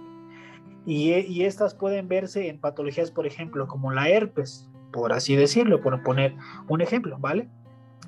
Y, 0.85 1.13
y, 1.13 1.45
estas 1.45 1.75
pueden 1.75 2.09
verse 2.09 2.49
en 2.49 2.59
patologías, 2.59 3.11
por 3.11 3.27
ejemplo, 3.27 3.69
como 3.69 3.93
la 3.93 4.09
herpes, 4.09 4.69
por 4.93 5.13
así 5.13 5.37
decirlo, 5.37 5.81
por 5.81 6.03
poner 6.03 6.35
un 6.69 6.81
ejemplo, 6.81 7.19
¿vale? 7.21 7.49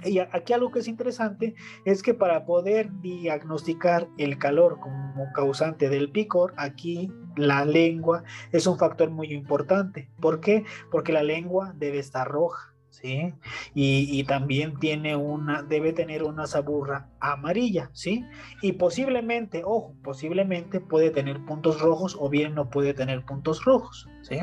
Y 0.04 0.18
aquí 0.18 0.52
algo 0.52 0.70
que 0.70 0.80
es 0.80 0.88
interesante 0.88 1.54
es 1.84 2.02
que 2.02 2.14
para 2.14 2.44
poder 2.44 2.90
diagnosticar 3.00 4.08
el 4.18 4.38
calor 4.38 4.78
como 4.80 5.32
causante 5.32 5.88
del 5.88 6.10
picor, 6.10 6.52
aquí 6.56 7.10
la 7.36 7.64
lengua 7.64 8.22
es 8.52 8.66
un 8.66 8.78
factor 8.78 9.10
muy 9.10 9.32
importante. 9.32 10.10
¿Por 10.20 10.40
qué? 10.40 10.64
Porque 10.90 11.12
la 11.12 11.22
lengua 11.22 11.72
debe 11.76 11.98
estar 11.98 12.28
roja. 12.28 12.73
¿Sí? 13.00 13.34
Y, 13.74 14.24
también 14.24 14.78
tiene 14.78 15.16
una, 15.16 15.62
debe 15.62 15.92
tener 15.92 16.22
una 16.22 16.46
saburra 16.46 17.08
amarilla, 17.20 17.90
¿sí? 17.92 18.24
Y 18.62 18.72
posiblemente, 18.72 19.62
ojo, 19.64 19.94
posiblemente 20.02 20.80
puede 20.80 21.10
tener 21.10 21.44
puntos 21.44 21.80
rojos 21.80 22.16
o 22.18 22.28
bien 22.28 22.54
no 22.54 22.70
puede 22.70 22.94
tener 22.94 23.24
puntos 23.24 23.64
rojos, 23.64 24.08
¿sí? 24.22 24.38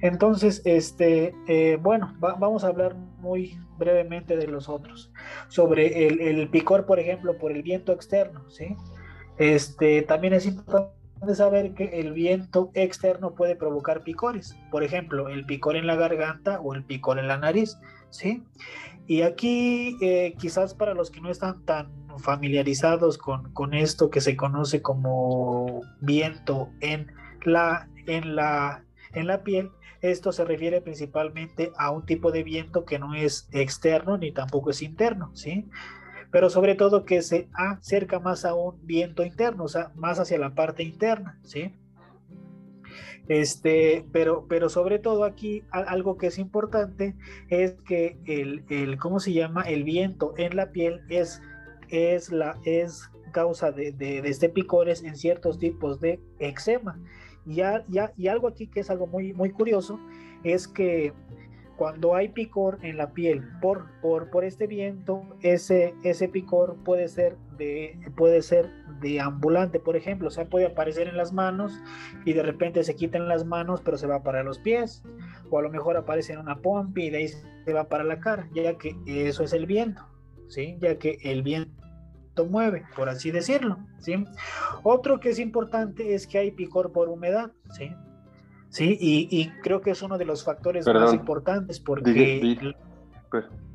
Entonces, 0.00 0.62
este, 0.64 1.34
eh, 1.48 1.78
bueno, 1.80 2.14
vamos 2.18 2.64
a 2.64 2.68
hablar 2.68 2.94
muy 2.94 3.58
brevemente 3.78 4.36
de 4.36 4.46
los 4.46 4.68
otros. 4.68 5.10
Sobre 5.48 6.06
el, 6.06 6.20
el, 6.20 6.48
picor, 6.48 6.86
por 6.86 6.98
ejemplo, 6.98 7.38
por 7.38 7.52
el 7.52 7.62
viento 7.62 7.92
externo, 7.92 8.48
¿sí? 8.50 8.76
Este, 9.38 10.02
también 10.02 10.34
es 10.34 10.46
importante 10.46 11.05
de 11.24 11.34
saber 11.34 11.74
que 11.74 12.00
el 12.00 12.12
viento 12.12 12.70
externo 12.74 13.34
puede 13.34 13.56
provocar 13.56 14.02
picores, 14.02 14.56
por 14.70 14.82
ejemplo, 14.82 15.28
el 15.28 15.46
picor 15.46 15.76
en 15.76 15.86
la 15.86 15.96
garganta 15.96 16.60
o 16.60 16.74
el 16.74 16.84
picor 16.84 17.18
en 17.18 17.28
la 17.28 17.38
nariz, 17.38 17.78
¿sí? 18.10 18.42
Y 19.06 19.22
aquí, 19.22 19.96
eh, 20.02 20.34
quizás 20.38 20.74
para 20.74 20.94
los 20.94 21.10
que 21.10 21.20
no 21.20 21.30
están 21.30 21.64
tan 21.64 21.90
familiarizados 22.18 23.18
con, 23.18 23.52
con, 23.52 23.72
esto 23.74 24.10
que 24.10 24.20
se 24.20 24.36
conoce 24.36 24.82
como 24.82 25.82
viento 26.00 26.70
en 26.80 27.12
la, 27.44 27.88
en, 28.06 28.34
la, 28.34 28.82
en 29.12 29.26
la 29.26 29.42
piel, 29.42 29.70
esto 30.00 30.32
se 30.32 30.44
refiere 30.44 30.80
principalmente 30.80 31.72
a 31.78 31.90
un 31.90 32.04
tipo 32.04 32.32
de 32.32 32.42
viento 32.42 32.84
que 32.84 32.98
no 32.98 33.14
es 33.14 33.48
externo 33.52 34.18
ni 34.18 34.32
tampoco 34.32 34.70
es 34.70 34.82
interno, 34.82 35.30
¿sí? 35.34 35.68
Pero 36.30 36.50
sobre 36.50 36.74
todo 36.74 37.04
que 37.04 37.22
se 37.22 37.48
acerca 37.52 38.18
más 38.18 38.44
a 38.44 38.54
un 38.54 38.84
viento 38.86 39.24
interno, 39.24 39.64
o 39.64 39.68
sea, 39.68 39.92
más 39.94 40.18
hacia 40.18 40.38
la 40.38 40.54
parte 40.54 40.82
interna, 40.82 41.38
¿sí? 41.42 41.74
Este, 43.28 44.06
pero, 44.12 44.46
pero 44.48 44.68
sobre 44.68 44.98
todo 45.00 45.24
aquí 45.24 45.64
algo 45.70 46.16
que 46.16 46.28
es 46.28 46.38
importante 46.38 47.16
es 47.48 47.72
que 47.84 48.18
el, 48.24 48.64
el 48.68 48.98
¿cómo 48.98 49.18
se 49.18 49.32
llama? 49.32 49.62
El 49.62 49.82
viento 49.82 50.34
en 50.36 50.54
la 50.54 50.70
piel 50.70 51.00
es, 51.08 51.42
es, 51.88 52.30
la, 52.30 52.58
es 52.64 53.10
causa 53.32 53.72
de, 53.72 53.90
de, 53.92 54.22
de 54.22 54.28
este 54.28 54.48
picores 54.48 55.02
en 55.02 55.16
ciertos 55.16 55.58
tipos 55.58 56.00
de 56.00 56.20
eczema. 56.38 57.00
Y, 57.44 57.56
ya, 57.56 57.84
ya, 57.88 58.12
y 58.16 58.28
algo 58.28 58.46
aquí 58.48 58.68
que 58.68 58.80
es 58.80 58.90
algo 58.90 59.06
muy, 59.08 59.32
muy 59.32 59.50
curioso 59.50 59.98
es 60.44 60.68
que 60.68 61.12
cuando 61.76 62.14
hay 62.14 62.28
picor 62.28 62.78
en 62.82 62.96
la 62.96 63.12
piel 63.12 63.42
por, 63.60 63.86
por, 64.00 64.30
por 64.30 64.44
este 64.44 64.66
viento, 64.66 65.22
ese, 65.40 65.94
ese 66.02 66.28
picor 66.28 66.76
puede 66.84 67.08
ser, 67.08 67.36
de, 67.56 67.98
puede 68.16 68.42
ser 68.42 68.70
de 69.00 69.20
ambulante, 69.20 69.78
por 69.78 69.96
ejemplo, 69.96 70.28
o 70.28 70.30
sea, 70.30 70.46
puede 70.46 70.66
aparecer 70.66 71.08
en 71.08 71.16
las 71.16 71.32
manos 71.32 71.78
y 72.24 72.32
de 72.32 72.42
repente 72.42 72.82
se 72.82 72.96
quitan 72.96 73.28
las 73.28 73.44
manos, 73.44 73.82
pero 73.84 73.98
se 73.98 74.06
va 74.06 74.22
para 74.22 74.42
los 74.42 74.58
pies, 74.58 75.02
o 75.50 75.58
a 75.58 75.62
lo 75.62 75.70
mejor 75.70 75.96
aparece 75.96 76.32
en 76.32 76.40
una 76.40 76.56
pompa 76.56 77.00
y 77.00 77.10
de 77.10 77.18
ahí 77.18 77.28
se 77.28 77.72
va 77.72 77.88
para 77.88 78.04
la 78.04 78.20
cara, 78.20 78.48
ya 78.54 78.76
que 78.78 78.96
eso 79.06 79.44
es 79.44 79.52
el 79.52 79.66
viento, 79.66 80.02
¿sí? 80.48 80.78
Ya 80.80 80.98
que 80.98 81.18
el 81.22 81.42
viento 81.42 81.76
mueve, 82.48 82.84
por 82.94 83.08
así 83.08 83.30
decirlo, 83.30 83.78
¿sí? 83.98 84.24
Otro 84.82 85.20
que 85.20 85.30
es 85.30 85.38
importante 85.38 86.14
es 86.14 86.26
que 86.26 86.38
hay 86.38 86.50
picor 86.50 86.92
por 86.92 87.08
humedad, 87.08 87.52
¿sí? 87.70 87.90
Sí, 88.76 88.98
y, 89.00 89.48
creo 89.62 89.80
que 89.80 89.92
es 89.92 90.02
uno 90.02 90.18
de 90.18 90.26
los 90.26 90.44
factores 90.44 90.86
más 90.86 91.14
importantes 91.14 91.80
porque... 91.80 92.74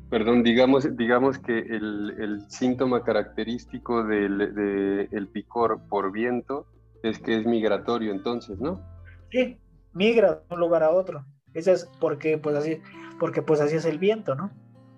perdón, 0.08 0.44
digamos, 0.44 0.96
digamos 0.96 1.38
que 1.38 1.58
el, 1.58 2.44
síntoma 2.46 3.02
característico 3.02 4.04
del 4.04 5.28
picor 5.32 5.80
por 5.88 6.12
viento 6.12 6.66
es 7.02 7.18
que 7.18 7.36
es 7.36 7.44
migratorio 7.44 8.12
entonces, 8.12 8.60
¿no? 8.60 8.80
Sí, 9.32 9.58
migra 9.92 10.34
de 10.48 10.54
un 10.54 10.60
lugar 10.60 10.84
a 10.84 10.90
otro. 10.90 11.24
Eso 11.52 11.72
es 11.72 11.90
porque 11.98 12.38
pues 12.38 12.54
así, 12.54 12.78
porque 13.18 13.42
pues 13.42 13.60
así 13.60 13.74
es 13.74 13.84
el 13.86 13.98
viento, 13.98 14.36
¿no? 14.36 14.52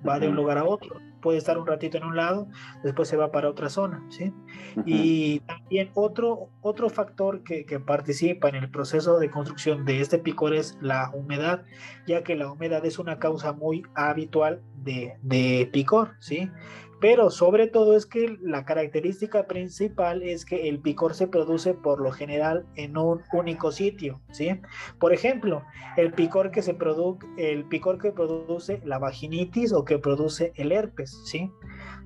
Va 0.07 0.19
de 0.19 0.29
un 0.29 0.37
lugar 0.37 0.59
a 0.59 0.65
otro 0.65 1.01
puede 1.25 1.39
estar 1.39 1.57
un 1.57 1.67
ratito 1.67 1.97
en 1.97 2.05
un 2.05 2.17
lado, 2.17 2.49
después 2.83 3.09
se 3.09 3.17
va 3.17 3.33
para 3.33 3.49
otra 3.49 3.71
zona, 3.71 4.05
¿sí? 4.11 4.31
Y 4.85 5.41
también 5.41 5.91
otro, 5.95 6.51
otro 6.61 6.91
factor 6.91 7.43
que, 7.43 7.65
que, 7.65 7.81
participa 7.81 8.51
en 8.51 8.57
el 8.57 8.71
proceso 8.71 9.19
de 9.19 9.31
construcción 9.31 9.87
de 9.87 10.03
este 10.03 10.19
picor 10.19 10.55
es 10.55 10.77
la 10.83 11.11
humedad, 11.15 11.63
ya 12.07 12.23
que 12.23 12.37
la 12.37 12.53
humedad 12.53 12.85
es 12.85 12.99
una 12.99 13.19
causa 13.19 13.55
muy 13.55 13.85
habitual 13.95 14.61
de, 14.77 15.17
de 15.23 15.71
picor, 15.73 16.11
¿sí? 16.21 16.51
Pero 17.05 17.31
sobre 17.31 17.67
todo 17.67 17.99
es 17.99 18.07
que 18.07 18.39
la 18.41 18.65
característica 18.65 19.47
principal 19.47 20.23
es 20.23 20.47
que 20.47 20.71
el 20.71 20.81
picor 20.81 21.13
se 21.13 21.27
produce 21.29 21.75
por 21.75 22.01
lo 22.01 22.11
general 22.13 22.65
en 22.77 22.97
un 22.97 23.21
único 23.31 23.73
sitio, 23.73 24.23
¿sí? 24.33 24.59
Por 24.99 25.13
ejemplo, 25.13 25.67
el 25.99 26.15
picor 26.15 26.51
que 26.51 26.63
se 26.63 26.73
produce, 26.73 27.27
el 27.37 27.67
picor 27.67 27.99
que 27.99 28.11
produce 28.11 28.81
la 28.87 28.99
vaginitis 28.99 29.75
o 29.75 29.85
que 29.85 29.99
produce 29.99 30.55
el 30.57 30.73
herpes, 30.73 31.21
¿sí? 31.27 31.51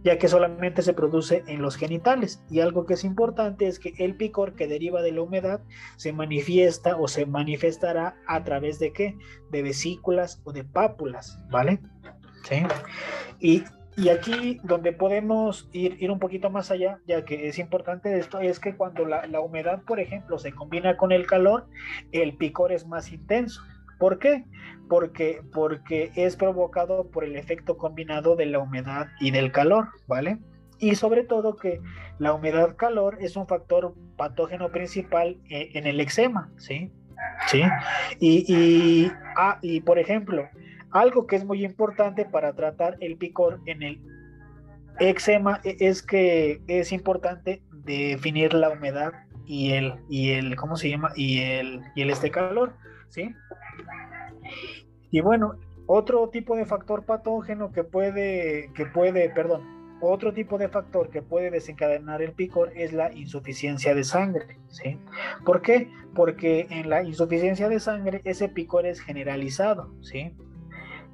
Ya 0.03 0.19
que 0.19 0.27
solamente 0.27 0.83
se 0.83 0.95
produce 0.95 1.45
en 1.47 1.63
los 1.63 1.77
genitales. 1.77 2.43
Y 2.51 2.59
algo 2.59 2.85
que 2.85 2.95
es 2.95 3.05
importante 3.05 3.69
es 3.69 3.79
que 3.79 3.95
el 3.99 4.17
picor 4.17 4.57
que 4.57 4.67
deriva 4.67 5.01
de 5.01 5.13
la 5.13 5.23
humedad 5.23 5.61
se 5.95 6.13
manifiesta 6.13 6.97
o 6.97 7.07
se 7.07 7.25
manifestará 7.25 8.17
a 8.27 8.43
través 8.43 8.81
de 8.81 8.93
qué? 8.93 9.17
De 9.53 9.63
vesículas 9.63 10.43
o 10.43 10.53
de 10.53 10.65
pápulas, 10.65 11.39
¿vale? 11.53 11.79
¿Sí? 12.43 12.65
Y 13.39 13.63
y 13.99 14.11
aquí 14.11 14.61
donde 14.63 14.93
podemos 14.93 15.69
ir, 15.73 16.01
ir 16.01 16.13
un 16.13 16.21
poquito 16.21 16.51
más 16.51 16.71
allá, 16.71 17.01
ya 17.07 17.25
que 17.25 17.49
es 17.49 17.59
importante 17.59 18.17
esto, 18.17 18.39
es 18.39 18.61
que 18.61 18.77
cuando 18.77 19.05
la, 19.05 19.27
la, 19.27 19.41
humedad, 19.41 19.83
por 19.83 19.99
ejemplo, 19.99 20.39
se 20.39 20.53
combina 20.53 20.97
con 20.97 21.11
el 21.11 21.27
calor, 21.27 21.67
el 22.13 22.37
picor 22.37 22.71
es 22.71 22.87
más 22.87 23.13
intenso. 23.13 23.61
¿Por 23.99 24.21
qué? 24.21 24.45
Porque, 24.89 25.43
porque 25.53 26.13
es 26.15 26.37
provocado 26.37 27.11
por 27.11 27.25
el 27.25 27.35
efecto 27.35 27.77
combinado 27.77 28.37
de 28.37 28.47
la 28.47 28.61
humedad 28.61 29.09
y 29.19 29.33
del 29.33 29.51
calor, 29.51 29.89
¿vale? 30.07 30.39
Y 30.79 30.95
sobre 30.95 31.25
todo 31.25 31.57
que 31.57 31.81
la 32.21 32.33
humedad-calor 32.33 33.19
es 33.21 33.35
un 33.35 33.49
factor 33.49 33.95
patógeno 34.17 34.71
principal 34.71 35.39
en, 35.49 35.77
en 35.77 35.87
el 35.89 35.99
eczema, 35.99 36.53
¿sí? 36.57 36.93
¿Sí? 37.49 37.63
Y, 38.21 38.45
y, 38.47 39.13
ah, 39.37 39.59
y 39.61 39.81
por 39.81 39.99
ejemplo, 39.99 40.49
algo 40.91 41.27
que 41.27 41.37
es 41.37 41.45
muy 41.45 41.65
importante 41.65 42.25
para 42.25 42.55
tratar 42.55 42.97
el 43.01 43.17
picor 43.17 43.61
en 43.67 43.83
el 43.83 44.01
eczema 45.01 45.61
es 45.65 46.03
que 46.03 46.61
es 46.67 46.93
importante 46.93 47.63
definir 47.85 48.55
la 48.55 48.71
humedad 48.71 49.13
y 49.47 49.73
el, 49.73 49.95
y 50.09 50.31
el 50.33 50.57
¿cómo 50.57 50.77
se 50.77 50.91
llama? 50.91 51.13
Y 51.17 51.41
el, 51.41 51.83
y 51.95 52.03
el 52.03 52.11
este 52.11 52.31
calor, 52.31 52.75
¿sí? 53.09 53.35
Y 55.11 55.21
bueno, 55.21 55.55
otro 55.87 56.29
tipo 56.29 56.55
de 56.55 56.67
factor 56.67 57.05
patógeno 57.05 57.73
que 57.73 57.83
puede, 57.83 58.71
que 58.75 58.85
puede, 58.85 59.31
perdón, 59.31 59.97
otro 60.01 60.33
tipo 60.33 60.59
de 60.59 60.69
factor 60.69 61.11
que 61.11 61.23
puede 61.23 61.51
desencadenar 61.51 62.23
el 62.23 62.33
picor 62.33 62.73
es 62.77 62.93
la 62.93 63.13
insuficiencia 63.13 63.95
de 63.95 64.05
sangre, 64.05 64.59
¿sí? 64.69 64.99
¿Por 65.45 65.63
qué? 65.63 65.91
Porque 66.15 66.67
en 66.71 66.91
la 66.91 67.03
insuficiencia 67.03 67.69
de 67.69 67.81
sangre 67.81 68.21
ese 68.25 68.49
picor 68.49 68.87
es 68.87 69.01
generalizado, 69.01 69.95
¿sí? 70.03 70.37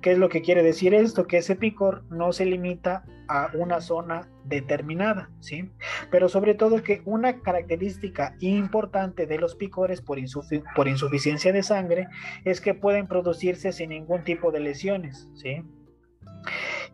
¿Qué 0.04 0.12
es 0.12 0.18
lo 0.18 0.28
que 0.28 0.42
quiere 0.42 0.62
decir 0.62 0.92
esto? 0.92 1.26
Que 1.26 1.38
ese 1.38 1.56
picor 1.56 2.04
no 2.10 2.30
se 2.34 2.44
limita 2.44 3.06
a 3.26 3.50
una 3.54 3.80
zona 3.80 4.28
determinada, 4.44 5.30
¿sí? 5.40 5.70
Pero 6.10 6.28
sobre 6.28 6.52
todo 6.52 6.82
que 6.82 7.00
una 7.06 7.40
característica 7.40 8.36
importante 8.40 9.24
de 9.24 9.38
los 9.38 9.54
picores 9.54 10.02
por, 10.02 10.18
por 10.76 10.88
insuficiencia 10.88 11.54
de 11.54 11.62
sangre 11.62 12.08
es 12.44 12.60
que 12.60 12.74
pueden 12.74 13.06
producirse 13.06 13.72
sin 13.72 13.88
ningún 13.88 14.24
tipo 14.24 14.52
de 14.52 14.60
lesiones, 14.60 15.30
¿sí? 15.32 15.62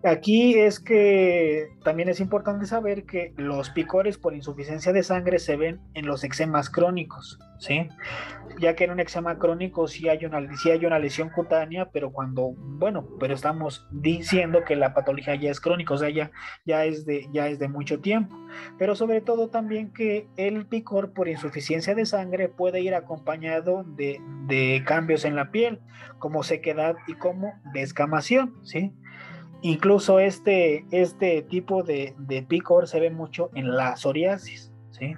Aquí 0.02 0.58
es 0.58 0.80
que 0.80 1.68
también 1.84 2.08
es 2.08 2.20
importante 2.20 2.64
saber 2.64 3.04
que 3.04 3.34
los 3.36 3.68
picores 3.70 4.16
por 4.16 4.34
insuficiencia 4.34 4.92
de 4.92 5.02
sangre 5.02 5.38
se 5.38 5.56
ven 5.56 5.80
en 5.92 6.06
los 6.06 6.24
eczemas 6.24 6.70
crónicos, 6.70 7.38
¿sí? 7.58 7.86
Ya 8.58 8.74
que 8.74 8.84
en 8.84 8.92
un 8.92 9.00
eczema 9.00 9.38
crónico 9.38 9.88
sí 9.88 10.08
hay 10.08 10.24
una, 10.24 10.56
sí 10.56 10.70
hay 10.70 10.86
una 10.86 10.98
lesión 10.98 11.28
cutánea, 11.28 11.90
pero 11.90 12.12
cuando, 12.12 12.54
bueno, 12.56 13.06
pero 13.18 13.34
estamos 13.34 13.86
diciendo 13.90 14.64
que 14.64 14.74
la 14.74 14.94
patología 14.94 15.34
ya 15.34 15.50
es 15.50 15.60
crónica, 15.60 15.92
o 15.92 15.98
sea, 15.98 16.08
ya, 16.08 16.30
ya, 16.64 16.86
es, 16.86 17.04
de, 17.04 17.28
ya 17.32 17.48
es 17.48 17.58
de 17.58 17.68
mucho 17.68 18.00
tiempo. 18.00 18.34
Pero 18.78 18.94
sobre 18.94 19.20
todo 19.20 19.48
también 19.50 19.92
que 19.92 20.26
el 20.36 20.66
picor 20.66 21.12
por 21.12 21.28
insuficiencia 21.28 21.94
de 21.94 22.06
sangre 22.06 22.48
puede 22.48 22.80
ir 22.80 22.94
acompañado 22.94 23.84
de, 23.84 24.18
de 24.46 24.82
cambios 24.86 25.26
en 25.26 25.36
la 25.36 25.50
piel, 25.50 25.80
como 26.18 26.42
sequedad 26.42 26.96
y 27.06 27.14
como 27.14 27.52
descamación, 27.74 28.54
¿sí? 28.62 28.94
Incluso 29.62 30.18
este, 30.18 30.86
este 30.90 31.42
tipo 31.42 31.82
de, 31.82 32.14
picor 32.48 32.88
se 32.88 33.00
ve 33.00 33.10
mucho 33.10 33.50
en 33.54 33.76
la 33.76 33.96
psoriasis, 33.96 34.72
¿sí? 34.90 35.14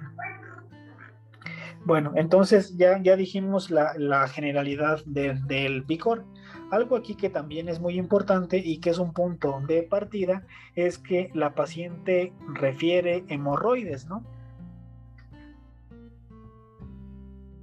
Bueno, 1.85 2.13
entonces 2.15 2.77
ya, 2.77 3.01
ya 3.01 3.15
dijimos 3.15 3.69
la, 3.71 4.27
generalidad 4.27 5.03
del 5.05 5.83
picor. 5.83 6.25
Algo 6.71 6.95
aquí 6.95 7.15
que 7.15 7.29
también 7.29 7.69
es 7.69 7.79
muy 7.79 7.97
importante 7.97 8.57
y 8.57 8.79
que 8.79 8.89
es 8.89 8.97
un 8.97 9.13
punto 9.13 9.61
de 9.67 9.83
partida 9.83 10.45
es 10.75 10.97
que 10.97 11.29
la 11.33 11.53
paciente 11.53 12.33
refiere 12.53 13.23
hemorroides, 13.27 14.07
¿no? 14.07 14.23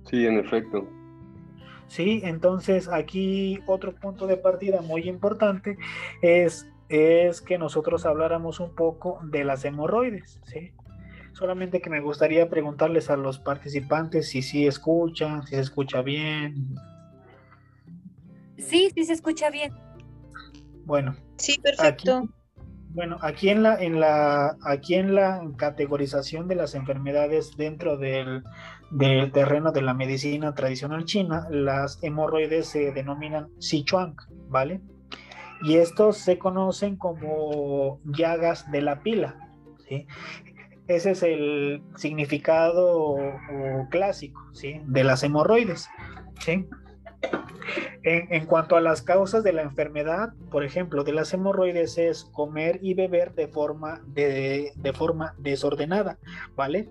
Sí, 0.05 0.27
en 0.27 0.39
efecto. 0.39 0.87
Sí, 1.91 2.21
entonces 2.23 2.87
aquí 2.87 3.59
otro 3.67 3.93
punto 3.93 4.29
de 4.29 4.37
partida 4.37 4.81
muy 4.81 5.09
importante 5.09 5.77
es, 6.23 6.70
es 6.91 7.41
que 7.41 7.57
nosotros 7.57 8.05
habláramos 8.05 8.59
un 8.59 8.75
poco 8.75 9.21
de 9.23 9.45
las 9.45 9.65
hemorroides, 9.65 10.41
¿sí? 10.45 10.73
Solamente 11.33 11.81
que 11.81 11.89
me 11.89 12.01
gustaría 12.01 12.51
preguntarles 12.51 13.09
a 13.09 13.17
los 13.17 13.39
participantes 13.39 14.29
si 14.29 14.43
sí 14.43 14.67
escuchan, 14.67 15.45
si 15.45 15.55
se 15.55 15.61
escucha 15.61 16.03
bien. 16.03 16.75
Sí, 18.59 18.91
sí 18.93 19.05
se 19.05 19.13
escucha 19.13 19.51
bien. 19.51 19.73
Bueno. 20.85 21.15
Sí, 21.37 21.59
perfecto. 21.61 22.29
bueno, 22.89 23.19
aquí 23.23 23.49
en 23.51 23.63
la, 23.63 23.81
en 23.81 24.01
la, 24.01 24.57
aquí 24.65 24.97
en 24.97 25.15
la 25.15 25.49
categorización 25.57 26.49
de 26.49 26.57
las 26.57 26.75
enfermedades 26.75 27.57
dentro 27.57 27.97
del, 27.97 28.43
del 28.91 29.31
terreno 29.31 29.71
de 29.71 29.83
la 29.83 29.95
medicina 29.95 30.53
tradicional 30.55 31.05
china, 31.05 31.47
las 31.51 32.03
hemorroides 32.03 32.67
se 32.67 32.91
denominan 32.91 33.49
Sichuan, 33.61 34.17
¿vale? 34.49 34.81
Y 35.63 35.77
estos 35.77 36.19
se 36.19 36.39
conocen 36.39 36.97
como 36.97 38.01
llagas 38.05 38.71
de 38.71 38.83
la 38.83 39.03
pila, 39.03 39.49
¿sí? 39.89 40.07
Ese 40.87 41.13
es 41.13 41.23
el 41.23 41.83
significado 41.97 43.17
clásico, 43.91 44.41
¿sí? 44.53 44.81
De 44.87 45.05
las 45.05 45.23
hemorroides, 45.23 45.89
¿sí? 46.41 46.67
En, 48.03 48.47
cuanto 48.47 48.77
a 48.77 48.81
las 48.81 49.03
causas 49.03 49.45
de 49.45 49.53
la 49.53 49.63
enfermedad, 49.63 50.33
por 50.51 50.65
ejemplo, 50.65 51.05
de 51.05 51.13
las 51.13 51.33
hemorroides 51.35 51.99
es 51.99 52.25
comer 52.25 52.79
y 52.83 52.95
beber 52.95 53.35
de 53.35 53.47
forma, 53.47 54.01
de, 54.07 54.73
de 54.75 54.93
forma 54.95 55.35
desordenada, 55.39 56.19
¿vale? 56.57 56.89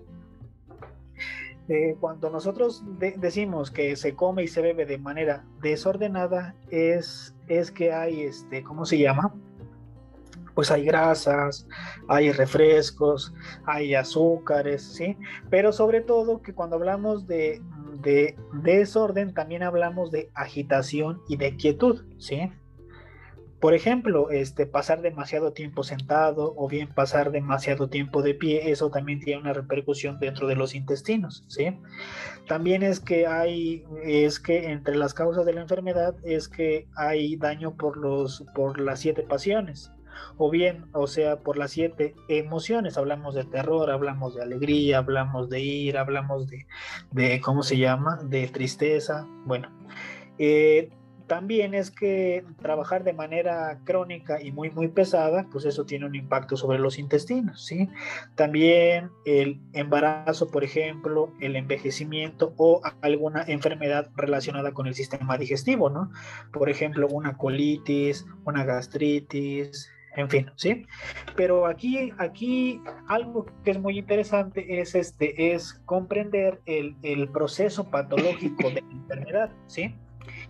cuando 2.00 2.30
nosotros 2.30 2.82
decimos 3.16 3.70
que 3.70 3.94
se 3.94 4.14
come 4.16 4.42
y 4.42 4.48
se 4.48 4.60
bebe 4.60 4.86
de 4.86 4.98
manera 4.98 5.44
desordenada, 5.62 6.54
es, 6.70 7.34
es 7.50 7.70
que 7.72 7.92
hay, 7.92 8.22
este, 8.22 8.62
¿cómo 8.62 8.84
se 8.86 8.96
llama? 8.96 9.34
Pues 10.54 10.70
hay 10.70 10.84
grasas, 10.84 11.66
hay 12.08 12.30
refrescos, 12.30 13.34
hay 13.66 13.94
azúcares, 13.94 14.82
¿sí? 14.82 15.16
Pero 15.50 15.72
sobre 15.72 16.00
todo 16.00 16.42
que 16.42 16.54
cuando 16.54 16.76
hablamos 16.76 17.26
de, 17.26 17.60
de 18.02 18.36
desorden, 18.62 19.34
también 19.34 19.64
hablamos 19.64 20.12
de 20.12 20.30
agitación 20.34 21.20
y 21.28 21.36
de 21.36 21.56
quietud, 21.56 22.04
¿sí? 22.18 22.52
Por 23.60 23.74
ejemplo, 23.74 24.30
este, 24.30 24.64
pasar 24.64 25.02
demasiado 25.02 25.52
tiempo 25.52 25.82
sentado 25.82 26.54
o 26.56 26.66
bien 26.66 26.88
pasar 26.88 27.30
demasiado 27.30 27.88
tiempo 27.88 28.22
de 28.22 28.34
pie, 28.34 28.70
eso 28.70 28.90
también 28.90 29.20
tiene 29.20 29.42
una 29.42 29.52
repercusión 29.52 30.18
dentro 30.18 30.46
de 30.46 30.56
los 30.56 30.74
intestinos, 30.74 31.44
¿sí? 31.46 31.78
También 32.48 32.82
es 32.82 33.00
que 33.00 33.26
hay, 33.26 33.84
es 34.02 34.40
que 34.40 34.70
entre 34.70 34.96
las 34.96 35.12
causas 35.12 35.44
de 35.44 35.52
la 35.52 35.60
enfermedad 35.60 36.14
es 36.24 36.48
que 36.48 36.88
hay 36.96 37.36
daño 37.36 37.76
por, 37.76 37.98
los, 37.98 38.44
por 38.54 38.80
las 38.80 39.00
siete 39.00 39.22
pasiones, 39.22 39.92
o 40.38 40.50
bien, 40.50 40.86
o 40.92 41.06
sea, 41.06 41.40
por 41.40 41.58
las 41.58 41.72
siete 41.72 42.14
emociones, 42.28 42.96
hablamos 42.96 43.34
de 43.34 43.44
terror, 43.44 43.90
hablamos 43.90 44.34
de 44.34 44.42
alegría, 44.42 44.98
hablamos 44.98 45.50
de 45.50 45.60
ira, 45.60 46.00
hablamos 46.00 46.48
de, 46.48 46.66
de 47.10 47.40
¿cómo 47.42 47.62
se 47.62 47.76
llama?, 47.76 48.18
de 48.24 48.48
tristeza, 48.48 49.26
bueno. 49.44 49.68
Eh, 50.38 50.88
también 51.30 51.74
es 51.74 51.92
que 51.92 52.44
trabajar 52.60 53.04
de 53.04 53.12
manera 53.12 53.78
crónica 53.84 54.42
y 54.42 54.50
muy, 54.50 54.72
muy 54.72 54.88
pesada, 54.88 55.46
pues 55.52 55.64
eso 55.64 55.86
tiene 55.86 56.06
un 56.06 56.16
impacto 56.16 56.56
sobre 56.56 56.80
los 56.80 56.98
intestinos, 56.98 57.64
¿sí? 57.64 57.88
También 58.34 59.10
el 59.24 59.60
embarazo, 59.72 60.50
por 60.50 60.64
ejemplo, 60.64 61.32
el 61.40 61.54
envejecimiento 61.54 62.52
o 62.56 62.80
alguna 63.00 63.44
enfermedad 63.46 64.10
relacionada 64.16 64.72
con 64.72 64.88
el 64.88 64.94
sistema 64.94 65.38
digestivo, 65.38 65.88
¿no? 65.88 66.10
Por 66.52 66.68
ejemplo, 66.68 67.06
una 67.06 67.36
colitis, 67.36 68.26
una 68.44 68.64
gastritis, 68.64 69.88
en 70.16 70.28
fin, 70.30 70.50
¿sí? 70.56 70.84
Pero 71.36 71.66
aquí, 71.66 72.12
aquí 72.18 72.82
algo 73.06 73.46
que 73.62 73.70
es 73.70 73.78
muy 73.78 74.00
interesante 74.00 74.80
es, 74.80 74.96
este, 74.96 75.54
es 75.54 75.74
comprender 75.84 76.60
el, 76.66 76.96
el 77.04 77.28
proceso 77.28 77.88
patológico 77.88 78.68
de 78.70 78.82
la 78.82 78.90
enfermedad, 78.90 79.50
¿sí? 79.68 79.94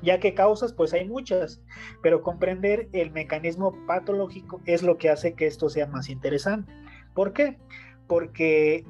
Ya 0.03 0.19
que 0.21 0.35
causas 0.35 0.73
pues 0.73 0.93
hay 0.93 1.09
muchas, 1.09 1.63
pero 2.03 2.23
comprender 2.23 2.89
el 2.93 3.11
mecanismo 3.11 3.75
patológico 3.87 4.61
es 4.67 4.83
lo 4.83 4.99
que 4.99 5.11
hace 5.11 5.35
que 5.35 5.47
esto 5.47 5.69
sea 5.69 5.87
más 5.87 6.09
interesante. 6.09 6.73
¿Por 7.15 7.33
qué? 7.33 7.59
Porque 8.07 8.85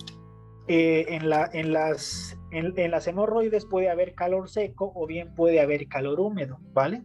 eh, 0.68 1.06
en, 1.08 1.28
la, 1.28 1.50
en, 1.52 1.72
las, 1.72 2.38
en, 2.52 2.90
las 2.90 3.06
hemorroides 3.06 3.64
puede 3.64 3.90
haber 3.90 4.14
calor 4.14 4.48
seco 4.48 4.92
o 4.94 5.06
bien 5.06 5.34
puede 5.34 5.60
haber 5.60 5.88
calor 5.88 6.20
húmedo, 6.20 6.60
¿vale? 6.72 7.02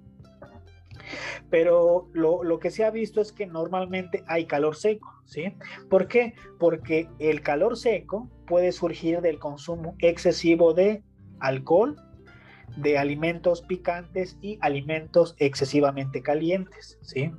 Pero 1.50 2.10
lo, 2.14 2.44
lo, 2.44 2.60
que 2.60 2.72
se 2.72 2.84
ha 2.84 2.92
visto 2.92 3.22
es 3.22 3.32
que 3.32 3.46
normalmente 3.46 4.24
hay 4.28 4.46
calor 4.46 4.76
seco, 4.76 5.12
¿sí? 5.26 5.56
¿Por 5.90 6.08
qué? 6.08 6.34
Porque 6.60 7.10
el 7.20 7.42
calor 7.42 7.78
seco 7.78 8.30
puede 8.46 8.72
surgir 8.72 9.22
del 9.22 9.40
consumo 9.40 9.96
excesivo 10.00 10.74
de 10.74 11.04
alcohol, 11.40 11.96
de 12.78 12.98
alimentos 12.98 13.62
picantes 13.62 14.38
y 14.42 14.58
alimentos 14.62 15.36
excesivamente 15.40 16.22
calientes, 16.22 16.98
¿sí? 17.02 17.32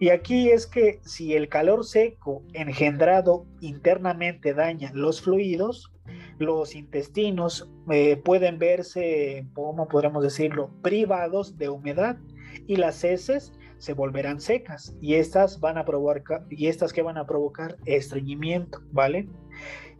Y 0.00 0.10
aquí 0.10 0.50
es 0.50 0.66
que 0.66 1.00
si 1.04 1.34
el 1.34 1.48
calor 1.48 1.84
seco 1.84 2.42
engendrado 2.52 3.46
internamente 3.60 4.54
daña 4.54 4.92
los 4.94 5.20
fluidos, 5.22 5.92
los 6.38 6.76
intestinos 6.76 7.68
eh, 7.90 8.16
pueden 8.16 8.58
verse, 8.58 9.44
¿cómo 9.54 9.88
podríamos 9.88 10.22
decirlo?, 10.22 10.70
privados 10.82 11.58
de 11.58 11.68
humedad 11.68 12.16
y 12.66 12.76
las 12.76 13.02
heces 13.02 13.52
se 13.78 13.92
volverán 13.92 14.40
secas 14.40 14.94
y 15.00 15.14
estas 15.14 15.60
van 15.60 15.78
a 15.78 15.84
provocar 15.84 16.44
y 16.48 16.66
estas 16.66 16.92
que 16.92 17.02
van 17.02 17.18
a 17.18 17.26
provocar 17.26 17.76
estreñimiento, 17.84 18.80
¿vale? 18.92 19.28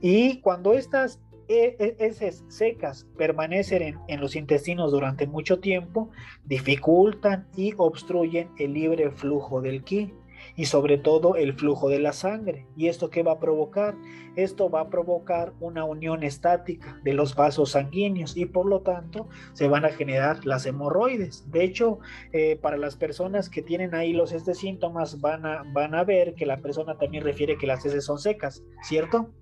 Y 0.01 0.41
cuando 0.41 0.75
estas 0.75 1.21
heces 1.49 2.45
secas 2.49 3.07
permanecen 3.17 3.99
en, 4.07 4.21
los 4.21 4.37
intestinos 4.37 4.93
durante 4.93 5.27
mucho 5.27 5.61
tiempo, 5.61 6.11
dificultan 6.45 7.49
y 7.57 7.75
obstruyen 7.77 8.51
el 8.59 8.75
libre 8.75 9.11
flujo 9.11 9.61
del 9.61 9.83
ki 9.83 10.13
y 10.57 10.67
sobre 10.67 10.99
todo 10.99 11.37
el 11.37 11.55
flujo 11.55 11.89
de 11.89 12.01
la 12.01 12.13
sangre. 12.13 12.67
¿Y 12.77 12.89
esto 12.89 13.11
qué 13.11 13.23
va 13.23 13.33
a 13.33 13.41
provocar? 13.41 13.97
Esto 14.37 14.71
va 14.71 14.83
a 14.83 14.91
provocar 14.91 15.53
una 15.61 15.85
unión 15.85 16.23
estática 16.23 17.01
de 17.03 17.13
los 17.13 17.35
vasos 17.35 17.73
sanguíneos 17.73 18.37
y 18.37 18.47
por 18.47 18.67
lo 18.67 18.81
tanto 18.81 19.29
se 19.53 19.69
van 19.69 19.85
a 19.85 19.91
generar 19.91 20.45
las 20.47 20.67
hemorroides. 20.67 21.51
De 21.51 21.65
hecho, 21.65 21.99
eh, 22.33 22.57
para 22.61 22.77
las 22.77 22.97
personas 22.97 23.49
que 23.49 23.63
tienen 23.63 23.95
ahí 23.95 24.13
los 24.13 24.33
este 24.33 24.55
síntomas 24.55 25.21
van 25.21 25.47
a, 25.47 25.65
van 25.73 25.95
a 25.95 26.05
ver 26.05 26.35
que 26.35 26.47
la 26.47 26.59
persona 26.59 26.99
también 26.99 27.25
refiere 27.25 27.59
que 27.59 27.67
las 27.67 27.85
heces 27.85 28.05
son 28.05 28.19
secas, 28.19 28.63
¿cierto? 28.83 29.33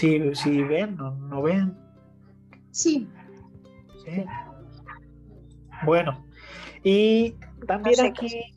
Si, 0.00 0.62
ven, 0.62 0.96
no, 0.96 1.14
no 1.14 1.42
ven. 1.42 1.76
Sí. 2.70 3.06
Sí. 4.04 4.24
Bueno, 5.84 6.24
y 6.82 7.34
también 7.66 8.06
aquí, 8.06 8.54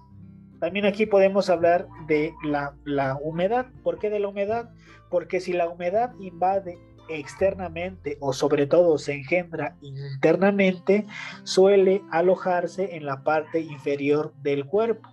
también 0.60 0.86
aquí 0.86 1.06
podemos 1.06 1.50
hablar 1.50 1.88
de 2.08 2.34
la, 2.44 2.76
la 2.86 3.18
humedad. 3.22 3.68
¿Por 3.84 4.00
qué 4.00 4.10
de 4.10 4.20
la 4.20 4.30
humedad? 4.30 4.70
Porque 5.10 5.42
si 5.42 5.52
la 5.52 5.68
humedad 5.68 6.14
invade 6.20 6.80
externamente 7.10 8.18
o 8.22 8.32
sobre 8.32 8.66
todo 8.66 8.98
se 8.98 9.14
engendra 9.14 9.76
internamente, 9.82 11.06
suele 11.44 12.02
alojarse 12.12 12.96
en 12.96 13.06
la 13.06 13.24
parte 13.24 13.60
inferior 13.60 14.34
del 14.42 14.66
cuerpo. 14.66 15.13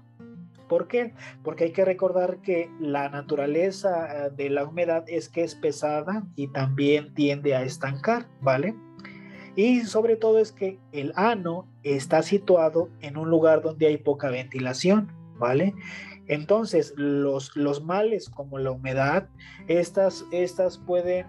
¿Por 0.71 0.87
qué? 0.87 1.13
Porque 1.43 1.65
hay 1.65 1.73
que 1.73 1.85
recordar 1.85 2.41
que 2.43 2.71
la 2.79 3.09
naturaleza 3.09 4.27
eh, 4.27 4.31
de 4.31 4.51
la 4.51 4.65
humedad 4.65 5.03
es 5.09 5.29
que 5.29 5.43
es 5.43 5.57
pesada 5.57 6.23
y 6.37 6.47
también 6.47 7.13
tiende 7.13 7.57
a 7.57 7.65
estancar, 7.65 8.29
¿vale? 8.41 8.77
Y 9.57 9.81
sobre 9.81 10.15
todo 10.15 10.39
es 10.39 10.53
que 10.53 10.79
el 10.93 11.13
ano 11.17 11.67
está 11.83 12.23
situado 12.23 12.89
en 13.01 13.17
un 13.17 13.29
lugar 13.29 13.63
donde 13.63 13.89
hay 13.89 13.97
poca 13.97 14.31
ventilación, 14.31 15.13
¿vale? 15.37 15.75
Entonces, 16.29 16.95
los, 16.97 17.57
los 17.57 17.83
males 17.83 18.31
como 18.31 18.61
la 18.61 18.71
humedad, 18.71 19.29
estas, 19.67 20.25
estas 20.31 20.79
pueden 20.79 21.27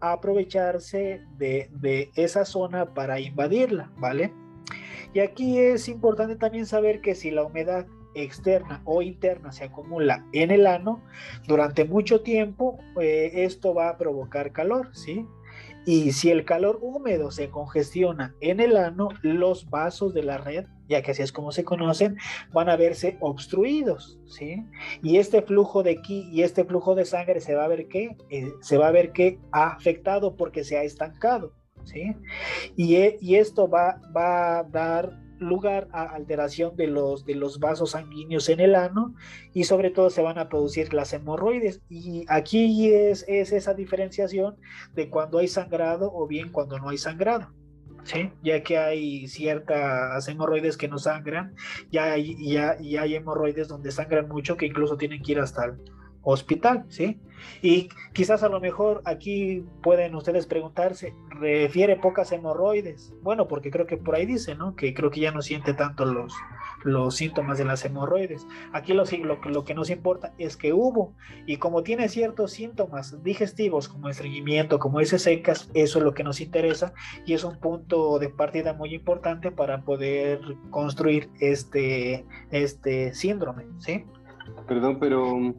aprovecharse 0.00 1.20
de, 1.36 1.68
de 1.72 2.10
esa 2.14 2.46
zona 2.46 2.94
para 2.94 3.20
invadirla, 3.20 3.92
¿vale? 3.98 4.32
Y 5.12 5.20
aquí 5.20 5.58
es 5.58 5.88
importante 5.88 6.36
también 6.36 6.64
saber 6.64 7.02
que 7.02 7.14
si 7.14 7.30
la 7.30 7.44
humedad 7.44 7.86
externa 8.14 8.82
o 8.84 9.02
interna 9.02 9.52
se 9.52 9.64
acumula 9.64 10.24
en 10.32 10.50
el 10.50 10.66
ano, 10.66 11.02
durante 11.46 11.84
mucho 11.84 12.20
tiempo 12.22 12.78
eh, 13.00 13.30
esto 13.34 13.74
va 13.74 13.88
a 13.88 13.98
provocar 13.98 14.52
calor, 14.52 14.90
¿sí? 14.94 15.26
Y 15.84 16.12
si 16.12 16.30
el 16.30 16.44
calor 16.44 16.78
húmedo 16.80 17.32
se 17.32 17.50
congestiona 17.50 18.36
en 18.40 18.60
el 18.60 18.76
ano, 18.76 19.08
los 19.22 19.68
vasos 19.68 20.14
de 20.14 20.22
la 20.22 20.38
red, 20.38 20.66
ya 20.88 21.02
que 21.02 21.10
así 21.10 21.22
es 21.22 21.32
como 21.32 21.50
se 21.50 21.64
conocen, 21.64 22.18
van 22.52 22.68
a 22.68 22.76
verse 22.76 23.16
obstruidos, 23.20 24.20
¿sí? 24.26 24.64
Y 25.02 25.16
este 25.16 25.42
flujo 25.42 25.82
de 25.82 26.00
ki 26.00 26.28
y 26.30 26.42
este 26.42 26.64
flujo 26.64 26.94
de 26.94 27.04
sangre 27.04 27.40
se 27.40 27.56
va 27.56 27.64
a 27.64 27.68
ver 27.68 27.88
que 27.88 28.16
eh, 28.30 28.52
se 28.60 28.78
va 28.78 28.88
a 28.88 28.92
ver 28.92 29.10
que 29.10 29.40
ha 29.50 29.72
afectado 29.72 30.36
porque 30.36 30.62
se 30.62 30.78
ha 30.78 30.84
estancado, 30.84 31.52
¿sí? 31.82 32.14
Y, 32.76 32.94
eh, 32.96 33.18
y 33.20 33.34
esto 33.34 33.68
va, 33.68 34.00
va 34.16 34.60
a 34.60 34.62
dar 34.62 35.18
lugar 35.44 35.88
a 35.92 36.02
alteración 36.02 36.76
de 36.76 36.86
los, 36.86 37.24
de 37.24 37.34
los 37.34 37.60
vasos 37.60 37.92
sanguíneos 37.92 38.48
en 38.48 38.60
el 38.60 38.74
ano 38.74 39.14
y 39.52 39.64
sobre 39.64 39.90
todo 39.90 40.10
se 40.10 40.22
van 40.22 40.38
a 40.38 40.48
producir 40.48 40.92
las 40.94 41.12
hemorroides. 41.12 41.80
Y 41.88 42.24
aquí 42.28 42.92
es, 42.92 43.24
es 43.28 43.52
esa 43.52 43.74
diferenciación 43.74 44.56
de 44.94 45.08
cuando 45.10 45.38
hay 45.38 45.48
sangrado 45.48 46.10
o 46.12 46.26
bien 46.26 46.50
cuando 46.50 46.78
no 46.78 46.88
hay 46.88 46.98
sangrado. 46.98 47.52
¿Sí? 48.04 48.32
ya 48.42 48.60
que 48.64 48.78
hay 48.78 49.28
ciertas 49.28 50.26
hemorroides 50.26 50.76
que 50.76 50.88
no 50.88 50.98
sangran, 50.98 51.54
ya 51.92 52.14
hay, 52.14 52.36
ya, 52.44 52.76
ya 52.80 53.02
hay 53.02 53.14
hemorroides 53.14 53.68
donde 53.68 53.92
sangran 53.92 54.26
mucho 54.26 54.56
que 54.56 54.66
incluso 54.66 54.96
tienen 54.96 55.22
que 55.22 55.30
ir 55.30 55.38
hasta 55.38 55.66
el, 55.66 55.74
hospital, 56.22 56.84
¿sí? 56.88 57.20
Y 57.60 57.88
quizás 58.12 58.42
a 58.42 58.48
lo 58.48 58.60
mejor 58.60 59.02
aquí 59.04 59.64
pueden 59.82 60.14
ustedes 60.14 60.46
preguntarse, 60.46 61.14
¿refiere 61.30 61.96
pocas 61.96 62.32
hemorroides? 62.32 63.14
Bueno, 63.22 63.48
porque 63.48 63.70
creo 63.70 63.86
que 63.86 63.96
por 63.96 64.14
ahí 64.14 64.26
dice, 64.26 64.54
¿no? 64.54 64.76
Que 64.76 64.94
creo 64.94 65.10
que 65.10 65.20
ya 65.20 65.32
no 65.32 65.42
siente 65.42 65.74
tanto 65.74 66.04
los, 66.04 66.34
los 66.84 67.16
síntomas 67.16 67.58
de 67.58 67.64
las 67.64 67.84
hemorroides. 67.84 68.46
Aquí 68.72 68.92
lo, 68.92 69.04
lo, 69.24 69.40
lo 69.44 69.64
que 69.64 69.74
nos 69.74 69.90
importa 69.90 70.34
es 70.38 70.56
que 70.56 70.72
hubo, 70.72 71.14
y 71.46 71.56
como 71.56 71.82
tiene 71.82 72.08
ciertos 72.08 72.52
síntomas 72.52 73.22
digestivos 73.22 73.88
como 73.88 74.08
estreñimiento, 74.08 74.78
como 74.78 75.00
ese 75.00 75.18
secas, 75.18 75.70
eso 75.74 75.98
es 75.98 76.04
lo 76.04 76.14
que 76.14 76.24
nos 76.24 76.40
interesa 76.40 76.92
y 77.26 77.34
es 77.34 77.44
un 77.44 77.58
punto 77.58 78.18
de 78.18 78.28
partida 78.28 78.72
muy 78.72 78.94
importante 78.94 79.50
para 79.50 79.82
poder 79.82 80.40
construir 80.70 81.30
este, 81.40 82.24
este 82.50 83.14
síndrome, 83.14 83.66
¿sí? 83.78 84.04
Perdón, 84.66 84.98
pero 84.98 85.54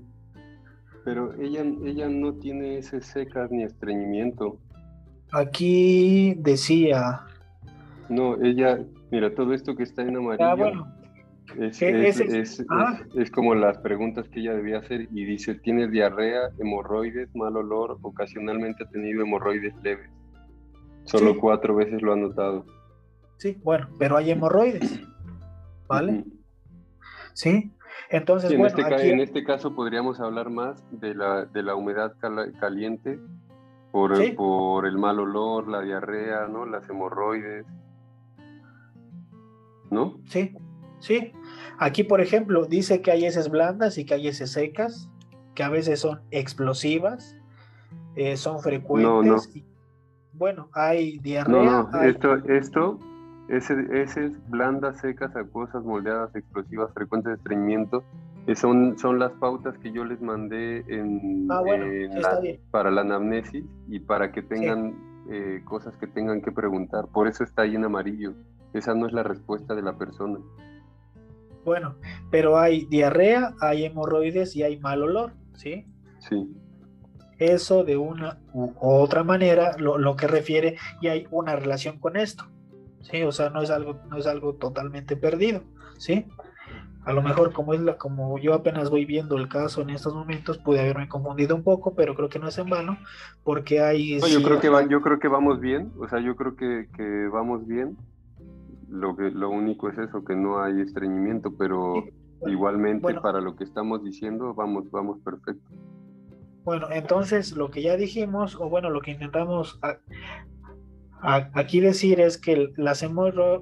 pero 1.03 1.33
ella, 1.39 1.63
ella 1.85 2.07
no 2.09 2.33
tiene 2.35 2.77
ese 2.77 3.01
secas 3.01 3.51
ni 3.51 3.63
estreñimiento. 3.63 4.57
Aquí 5.31 6.35
decía. 6.35 7.21
No, 8.09 8.41
ella, 8.41 8.79
mira, 9.11 9.33
todo 9.33 9.53
esto 9.53 9.75
que 9.75 9.83
está 9.83 10.03
en 10.03 10.17
amarillo. 10.17 10.45
Ah, 10.45 10.55
bueno. 10.55 11.03
Es, 11.59 12.63
ah. 12.69 12.99
es, 13.15 13.29
como 13.31 13.53
las 13.53 13.77
preguntas 13.79 14.27
que 14.29 14.39
ella 14.39 14.53
debía 14.53 14.79
hacer 14.79 15.01
y 15.11 15.25
dice, 15.25 15.55
tiene 15.55 15.87
diarrea, 15.87 16.49
hemorroides, 16.57 17.35
mal 17.35 17.57
olor, 17.57 17.97
ocasionalmente 18.01 18.83
ha 18.83 18.89
tenido 18.89 19.23
hemorroides 19.23 19.75
leves. 19.83 20.09
Solo 21.03 21.37
cuatro 21.37 21.75
veces 21.75 22.01
lo 22.01 22.13
ha 22.13 22.15
notado. 22.15 22.65
Sí, 23.37 23.57
bueno, 23.61 23.89
pero 23.99 24.17
hay 24.17 24.31
hemorroides, 24.31 25.01
¿vale? 25.87 26.23
Sí, 27.33 27.71
entonces, 28.09 28.51
en, 28.51 28.59
bueno, 28.59 28.75
este, 28.77 29.09
en 29.11 29.19
este 29.19 29.43
caso 29.43 29.75
podríamos 29.75 30.19
hablar 30.19 30.49
más 30.49 30.83
de 30.91 31.15
la, 31.15 31.45
de 31.45 31.63
la 31.63 31.75
humedad 31.75 32.15
caliente 32.59 33.19
por, 33.91 34.35
por 34.35 34.85
el 34.85 34.97
mal 34.97 35.19
olor, 35.19 35.67
la 35.67 35.81
diarrea, 35.81 36.47
¿no? 36.47 36.65
Las 36.65 36.89
hemorroides. 36.89 37.65
¿No? 39.91 40.19
Sí, 40.25 40.55
sí. 40.99 41.31
Aquí, 41.77 42.03
por 42.03 42.19
ejemplo, 42.19 42.65
dice 42.65 43.01
que 43.01 43.11
hay 43.11 43.25
heces 43.25 43.49
blandas 43.49 43.97
y 43.97 44.05
que 44.05 44.15
hay 44.15 44.27
heces 44.27 44.51
secas, 44.51 45.09
que 45.53 45.63
a 45.63 45.69
veces 45.69 45.99
son 45.99 46.21
explosivas, 46.31 47.37
eh, 48.15 48.37
son 48.37 48.59
frecuentes. 48.61 49.49
bueno, 50.33 50.69
hay 50.73 51.19
diarrea. 51.19 51.63
No, 51.63 51.89
no, 51.91 52.01
esto, 52.01 52.35
esto 52.47 52.99
Heces 53.49 54.49
blandas, 54.49 54.99
secas, 54.99 55.35
acuosas, 55.35 55.83
moldeadas, 55.83 56.35
explosivas, 56.35 56.93
frecuentes 56.93 57.31
de 57.31 57.35
estreñimiento, 57.35 58.03
son, 58.55 58.97
son 58.97 59.19
las 59.19 59.31
pautas 59.33 59.77
que 59.79 59.91
yo 59.91 60.03
les 60.03 60.21
mandé 60.21 60.83
en, 60.87 61.47
ah, 61.49 61.61
para 62.71 62.91
la 62.91 63.01
anamnesis 63.01 63.63
y 63.87 63.99
para 63.99 64.31
que 64.31 64.41
tengan 64.41 64.93
eh, 65.29 65.61
cosas 65.63 65.93
que 65.97 66.07
tengan 66.07 66.41
que 66.41 66.51
preguntar. 66.51 67.07
Por 67.07 67.27
eso 67.27 67.43
está 67.43 67.61
ahí 67.61 67.75
en 67.75 67.85
amarillo. 67.85 68.33
Esa 68.73 68.93
no 68.93 69.07
es 69.07 69.13
la 69.13 69.23
respuesta 69.23 69.75
de 69.75 69.81
la 69.81 69.97
persona. 69.97 70.39
Bueno, 71.63 71.95
pero 72.29 72.57
hay 72.57 72.85
diarrea, 72.85 73.53
hay 73.61 73.85
hemorroides 73.85 74.55
y 74.55 74.63
hay 74.63 74.79
mal 74.79 75.03
olor, 75.03 75.33
¿sí? 75.53 75.85
Sí. 76.19 76.53
eso 77.37 77.83
de 77.83 77.97
una 77.97 78.39
u 78.53 78.71
otra 78.79 79.23
manera 79.23 79.77
lo, 79.77 79.97
lo, 79.97 80.15
que 80.15 80.27
refiere 80.27 80.77
y 81.01 81.07
hay 81.07 81.27
una 81.31 81.55
relación 81.55 81.99
con 81.99 82.17
esto. 82.17 82.45
Sí, 83.03 83.21
o 83.21 83.31
sea, 83.31 83.49
no 83.49 83.61
es 83.61 83.69
algo, 83.69 83.99
no 84.09 84.17
es 84.17 84.27
algo 84.27 84.55
totalmente 84.55 85.15
perdido, 85.15 85.61
¿sí? 85.97 86.25
A 87.05 87.11
lo 87.11 87.21
mejor 87.21 87.51
como 87.51 87.73
es 87.73 87.81
la, 87.81 87.97
como 87.97 88.37
yo 88.39 88.53
apenas 88.53 88.89
voy 88.89 89.03
viendo 89.03 89.35
el 89.35 89.49
caso 89.49 89.81
en 89.81 89.89
estos 89.89 90.13
momentos, 90.13 90.57
pude 90.57 90.79
haberme 90.79 91.09
confundido 91.09 91.53
un 91.53 91.63
poco, 91.63 91.95
pero 91.95 92.15
creo 92.15 92.29
que 92.29 92.39
no 92.39 92.47
es 92.47 92.57
en 92.57 92.69
vano, 92.69 92.97
porque 93.43 93.81
hay. 93.81 94.19
yo 94.19 94.41
creo 94.41 94.59
que 94.61 94.69
va, 94.69 94.87
yo 94.87 95.01
creo 95.01 95.19
que 95.19 95.27
vamos 95.27 95.59
bien, 95.59 95.91
o 95.99 96.07
sea, 96.07 96.21
yo 96.21 96.37
creo 96.37 96.55
que, 96.55 96.87
que, 96.95 97.27
vamos 97.27 97.67
bien. 97.67 97.97
Lo 98.87 99.15
que 99.15 99.31
lo 99.31 99.49
único 99.49 99.89
es 99.89 99.97
eso, 99.97 100.23
que 100.23 100.35
no 100.35 100.61
hay 100.61 100.79
estreñimiento, 100.79 101.51
pero 101.57 102.05
igualmente 102.45 103.13
para 103.15 103.41
lo 103.41 103.55
que 103.55 103.63
estamos 103.63 104.03
diciendo, 104.03 104.53
vamos, 104.53 104.89
vamos 104.91 105.19
perfecto. 105.19 105.67
Bueno, 106.63 106.87
entonces 106.91 107.51
lo 107.57 107.69
que 107.69 107.81
ya 107.81 107.97
dijimos, 107.97 108.55
o 108.55 108.69
bueno, 108.69 108.89
lo 108.89 109.01
que 109.01 109.11
intentamos 109.11 109.79
aquí 111.23 111.79
decir 111.79 112.19
es 112.19 112.37
que 112.37 112.71
las, 112.75 113.05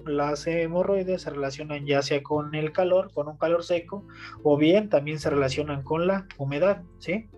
las 0.05 0.47
hemorroides 0.47 1.21
se 1.21 1.29
relacionan 1.29 1.85
ya 1.85 2.01
sea 2.01 2.23
con 2.23 2.55
el 2.55 2.71
calor, 2.71 3.11
con 3.13 3.27
un 3.27 3.37
calor 3.37 3.63
seco, 3.63 4.05
o 4.43 4.57
bien 4.57 4.89
también 4.89 5.19
se 5.19 5.29
relacionan 5.29 5.83
con 5.83 6.07
la 6.07 6.25
humedad, 6.37 6.81
¿sí? 6.97 7.29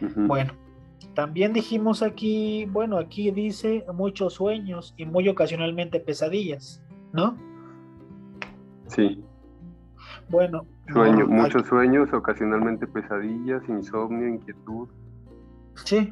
Bueno, 0.00 0.54
también 1.14 1.52
dijimos 1.52 2.02
aquí, 2.02 2.66
bueno, 2.70 2.96
aquí 2.98 3.30
dice 3.30 3.84
muchos 3.92 4.34
sueños 4.34 4.94
y 4.96 5.04
muy 5.04 5.28
ocasionalmente 5.28 6.00
pesadillas, 6.00 6.82
¿no? 7.12 7.36
Sí. 8.86 9.22
Bueno. 10.28 10.64
Sueño, 10.92 11.26
muchos 11.26 11.66
sueños, 11.66 12.12
ocasionalmente 12.12 12.86
pesadillas, 12.86 13.62
insomnio, 13.68 14.28
inquietud. 14.28 14.88
Sí, 15.84 16.10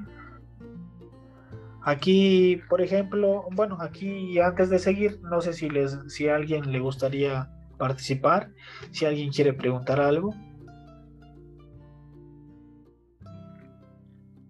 Aquí, 1.83 2.61
por 2.69 2.81
ejemplo, 2.81 3.45
bueno, 3.55 3.79
aquí 3.81 4.39
antes 4.41 4.69
de 4.69 4.79
seguir, 4.79 5.21
no 5.23 5.41
sé 5.41 5.53
si 5.53 5.71
les, 5.71 5.99
si 6.09 6.29
a 6.29 6.37
alguien 6.37 6.71
le 6.73 6.81
gustaría 6.81 7.51
participar, 7.79 8.51
si 8.91 9.07
alguien 9.07 9.31
quiere 9.31 9.53
preguntar 9.53 10.01
algo. 10.01 10.35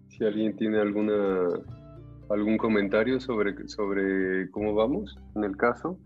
Si 0.09 0.25
alguien 0.25 0.55
tiene 0.55 0.79
alguna 0.79 1.47
algún 2.29 2.57
comentario 2.57 3.19
sobre, 3.19 3.67
sobre 3.67 4.49
cómo 4.51 4.73
vamos 4.73 5.17
en 5.35 5.43
el 5.43 5.57
caso. 5.57 5.97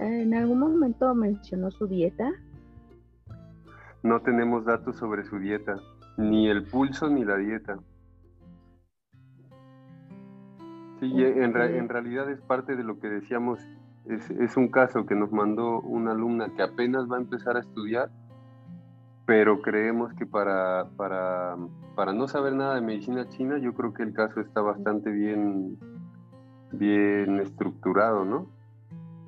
En 0.00 0.34
algún 0.34 0.58
momento 0.58 1.14
mencionó 1.14 1.70
su 1.70 1.86
dieta. 1.86 2.32
No 4.02 4.20
tenemos 4.20 4.64
datos 4.64 4.96
sobre 4.96 5.24
su 5.24 5.38
dieta, 5.38 5.76
ni 6.18 6.48
el 6.48 6.64
pulso 6.64 7.08
ni 7.08 7.24
la 7.24 7.36
dieta. 7.36 7.78
Sí, 11.10 11.22
en, 11.22 11.56
en, 11.56 11.88
realidad 11.88 12.30
es 12.30 12.40
parte 12.40 12.76
de 12.76 12.84
lo 12.84 12.98
que 12.98 13.08
decíamos, 13.08 13.58
es, 14.06 14.30
es, 14.30 14.56
un 14.56 14.68
caso 14.68 15.06
que 15.06 15.14
nos 15.14 15.32
mandó 15.32 15.80
una 15.80 16.12
alumna 16.12 16.48
que 16.56 16.62
apenas 16.62 17.10
va 17.10 17.16
a 17.16 17.20
empezar 17.20 17.56
a 17.56 17.60
estudiar, 17.60 18.10
pero 19.26 19.60
creemos 19.60 20.12
que 20.14 20.26
para, 20.26 20.88
para, 20.96 21.56
para 21.94 22.12
no 22.12 22.28
saber 22.28 22.54
nada 22.54 22.74
de 22.74 22.80
medicina 22.80 23.28
china, 23.28 23.58
yo 23.58 23.74
creo 23.74 23.92
que 23.92 24.02
el 24.02 24.12
caso 24.12 24.40
está 24.40 24.60
bastante 24.60 25.10
bien, 25.10 25.78
bien 26.72 27.40
estructurado, 27.40 28.24
¿no? 28.24 28.46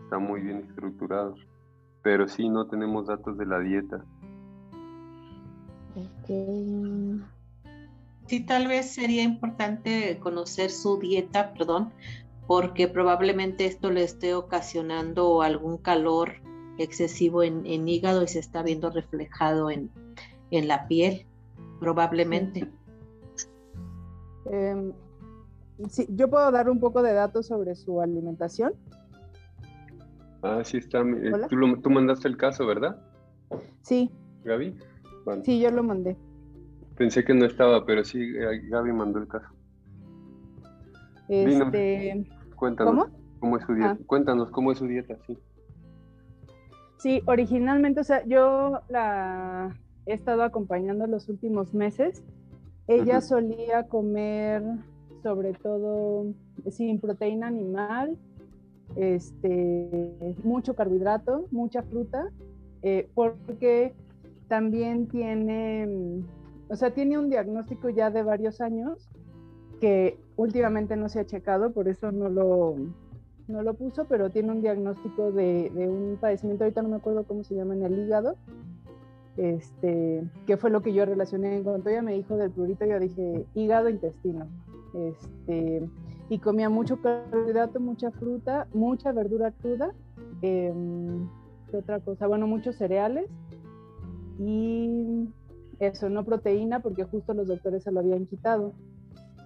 Está 0.04 0.18
muy 0.18 0.40
bien 0.40 0.58
estructurado, 0.68 1.34
pero 2.02 2.28
sí 2.28 2.48
no 2.48 2.66
tenemos 2.66 3.06
datos 3.06 3.36
de 3.36 3.46
la 3.46 3.58
dieta. 3.60 4.04
Okay. 6.22 7.22
Sí, 8.26 8.40
tal 8.40 8.66
vez 8.66 8.90
sería 8.90 9.22
importante 9.22 10.18
conocer 10.18 10.70
su 10.70 10.98
dieta, 10.98 11.52
perdón, 11.52 11.92
porque 12.46 12.88
probablemente 12.88 13.66
esto 13.66 13.90
le 13.90 14.02
esté 14.02 14.34
ocasionando 14.34 15.42
algún 15.42 15.78
calor 15.78 16.34
excesivo 16.78 17.42
en, 17.42 17.88
hígado 17.88 18.22
y 18.22 18.28
se 18.28 18.40
está 18.40 18.62
viendo 18.62 18.90
reflejado 18.90 19.70
en, 19.70 19.90
la 20.50 20.88
piel, 20.88 21.26
probablemente. 21.80 22.68
Em, 24.46 24.92
sí, 25.88 26.06
yo 26.08 26.28
puedo 26.28 26.50
dar 26.50 26.68
un 26.68 26.80
poco 26.80 27.02
de 27.02 27.12
datos 27.12 27.46
sobre 27.46 27.74
su 27.76 28.00
alimentación. 28.00 28.74
Ah, 30.42 30.62
sí 30.64 30.78
está. 30.78 31.00
Eh, 31.00 31.32
tú, 31.48 31.80
tú 31.80 31.90
mandaste 31.90 32.28
el 32.28 32.36
caso, 32.36 32.66
¿verdad? 32.66 33.02
Sí. 33.82 34.10
Gaby. 34.44 34.76
Sí, 35.44 35.60
yo 35.60 35.70
lo 35.70 35.82
mandé. 35.82 36.16
Pensé 36.96 37.24
que 37.24 37.34
no 37.34 37.44
estaba, 37.44 37.84
pero 37.84 38.04
sí, 38.04 38.20
eh, 38.20 38.62
Gaby 38.68 38.92
mandó 38.92 39.18
el 39.18 39.28
caso. 39.28 39.48
Este... 41.28 42.26
Cuéntanos 42.54 43.08
¿Cómo? 43.40 43.58
es 43.58 43.64
su 43.64 43.74
dieta. 43.74 43.98
Ah. 44.00 44.04
Cuéntanos 44.06 44.50
cómo 44.50 44.72
es 44.72 44.78
su 44.78 44.86
dieta, 44.86 45.16
sí. 45.26 45.36
Sí, 46.98 47.22
originalmente, 47.26 48.00
o 48.00 48.04
sea, 48.04 48.24
yo 48.24 48.80
la 48.88 49.76
he 50.06 50.14
estado 50.14 50.42
acompañando 50.42 51.06
los 51.06 51.28
últimos 51.28 51.74
meses. 51.74 52.24
Ella 52.88 53.20
solía 53.20 53.88
comer 53.88 54.62
sobre 55.22 55.54
todo 55.54 56.32
sin 56.70 57.00
proteína 57.00 57.48
animal, 57.48 58.16
este, 58.94 60.36
mucho 60.44 60.74
carbohidrato, 60.74 61.48
mucha 61.50 61.82
fruta, 61.82 62.30
eh, 62.82 63.10
porque 63.14 63.92
también 64.46 65.08
tiene 65.08 66.22
o 66.68 66.76
sea, 66.76 66.92
tiene 66.92 67.18
un 67.18 67.30
diagnóstico 67.30 67.88
ya 67.90 68.10
de 68.10 68.22
varios 68.22 68.60
años 68.60 69.08
que 69.80 70.18
últimamente 70.36 70.96
no 70.96 71.08
se 71.08 71.20
ha 71.20 71.26
checado, 71.26 71.72
por 71.72 71.88
eso 71.88 72.10
no 72.12 72.28
lo, 72.28 72.76
no 73.48 73.62
lo 73.62 73.74
puso, 73.74 74.06
pero 74.06 74.30
tiene 74.30 74.52
un 74.52 74.62
diagnóstico 74.62 75.32
de, 75.32 75.70
un 75.74 76.18
padecimiento, 76.20 76.64
ahorita 76.64 76.82
no 76.82 76.88
me 76.88 76.96
acuerdo 76.96 77.24
cómo 77.24 77.44
se 77.44 77.54
llama 77.54 77.74
en 77.74 77.84
el 77.84 77.98
hígado, 77.98 78.36
este, 79.36 80.24
que 80.46 80.56
fue 80.56 80.70
lo 80.70 80.80
que 80.82 80.92
yo 80.92 81.04
relacioné. 81.04 81.56
En 81.56 81.64
cuanto 81.64 81.90
ella 81.90 82.02
me 82.02 82.14
dijo 82.14 82.36
del 82.36 82.50
prurito, 82.50 82.86
yo 82.86 82.98
dije 82.98 83.44
hígado, 83.54 83.90
intestino. 83.90 84.46
Este, 84.94 85.88
y 86.30 86.38
comía 86.38 86.70
mucho 86.70 87.00
carbohidrato, 87.00 87.78
mucha 87.78 88.10
fruta, 88.10 88.66
mucha 88.72 89.12
verdura 89.12 89.52
cruda. 89.52 89.92
Em, 90.42 91.28
¿Qué 91.70 91.76
otra 91.76 92.00
cosa? 92.00 92.26
Bueno, 92.26 92.46
muchos 92.46 92.76
cereales 92.76 93.26
y 94.38 95.28
eso, 95.80 96.08
no 96.08 96.24
proteína, 96.24 96.80
porque 96.80 97.04
justo 97.04 97.34
los 97.34 97.48
doctores 97.48 97.82
se 97.84 97.92
lo 97.92 98.00
habían 98.00 98.26
quitado. 98.26 98.72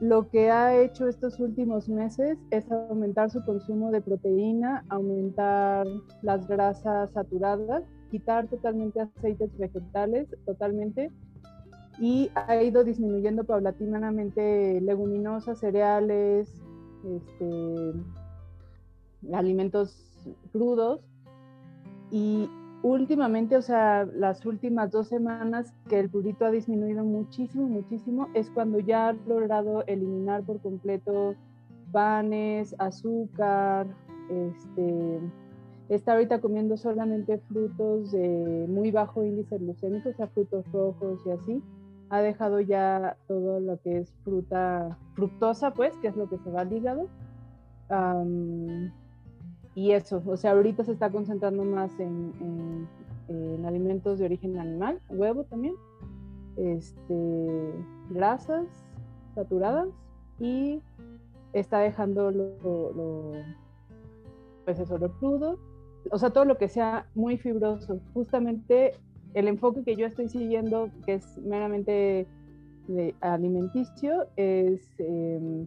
Lo 0.00 0.30
que 0.30 0.50
ha 0.50 0.80
hecho 0.80 1.08
estos 1.08 1.40
últimos 1.40 1.88
meses 1.88 2.38
es 2.50 2.70
aumentar 2.72 3.30
su 3.30 3.44
consumo 3.44 3.90
de 3.90 4.00
proteína, 4.00 4.84
aumentar 4.88 5.86
las 6.22 6.48
grasas 6.48 7.10
saturadas, 7.10 7.84
quitar 8.10 8.48
totalmente 8.48 9.00
aceites 9.00 9.56
vegetales, 9.58 10.28
totalmente, 10.46 11.10
y 11.98 12.30
ha 12.34 12.62
ido 12.62 12.82
disminuyendo 12.82 13.44
paulatinamente 13.44 14.80
leguminosas, 14.80 15.60
cereales, 15.60 16.50
este, 17.04 17.92
alimentos 19.34 20.06
crudos, 20.50 21.02
y 22.10 22.48
últimamente, 22.82 23.56
o 23.56 23.62
sea, 23.62 24.06
las 24.06 24.44
últimas 24.46 24.90
dos 24.90 25.08
semanas 25.08 25.74
que 25.88 25.98
el 25.98 26.10
prurito 26.10 26.44
ha 26.44 26.50
disminuido 26.50 27.04
muchísimo, 27.04 27.66
muchísimo, 27.66 28.28
es 28.34 28.50
cuando 28.50 28.78
ya 28.80 29.08
ha 29.08 29.12
logrado 29.12 29.84
eliminar 29.86 30.42
por 30.44 30.60
completo 30.60 31.34
panes, 31.92 32.74
azúcar, 32.78 33.86
este, 34.30 35.20
está 35.88 36.12
ahorita 36.12 36.40
comiendo 36.40 36.76
solamente 36.76 37.38
frutos 37.48 38.12
de 38.12 38.66
muy 38.68 38.90
bajo 38.90 39.24
índice 39.24 39.58
glucémico, 39.58 40.10
o 40.10 40.14
sea, 40.14 40.28
frutos 40.28 40.64
rojos 40.72 41.20
y 41.26 41.30
así. 41.30 41.62
Ha 42.08 42.22
dejado 42.22 42.60
ya 42.60 43.16
todo 43.28 43.60
lo 43.60 43.78
que 43.80 43.98
es 43.98 44.12
fruta 44.24 44.98
fructosa, 45.14 45.72
pues, 45.72 45.96
que 45.98 46.08
es 46.08 46.16
lo 46.16 46.28
que 46.28 46.38
se 46.38 46.50
va 46.50 46.62
al 46.62 46.72
hígado 46.72 47.08
y 49.80 49.92
eso, 49.92 50.22
o 50.26 50.36
sea, 50.36 50.50
ahorita 50.50 50.84
se 50.84 50.92
está 50.92 51.08
concentrando 51.10 51.64
más 51.64 51.90
en, 51.98 52.86
alimentos 53.64 54.18
de 54.18 54.26
origen 54.26 54.58
animal, 54.58 55.00
huevo 55.08 55.44
también, 55.44 55.74
este, 56.56 57.72
grasas 58.10 58.66
saturadas 59.34 59.88
y 60.38 60.82
está 61.54 61.78
dejando 61.78 62.30
lo, 62.30 63.32
pues 64.66 64.80
eso, 64.80 64.98
lo 64.98 65.12
crudo, 65.14 65.58
o 66.10 66.18
sea, 66.18 66.28
todo 66.28 66.44
lo 66.44 66.58
que 66.58 66.68
sea 66.68 67.06
muy 67.14 67.38
fibroso. 67.38 68.00
Justamente 68.12 68.92
el 69.32 69.48
enfoque 69.48 69.82
que 69.82 69.96
yo 69.96 70.04
estoy 70.04 70.28
siguiendo, 70.28 70.90
que 71.06 71.14
es 71.14 71.38
meramente 71.38 72.26
alimenticio, 73.22 74.26
es 74.36 74.82
em, 74.98 75.66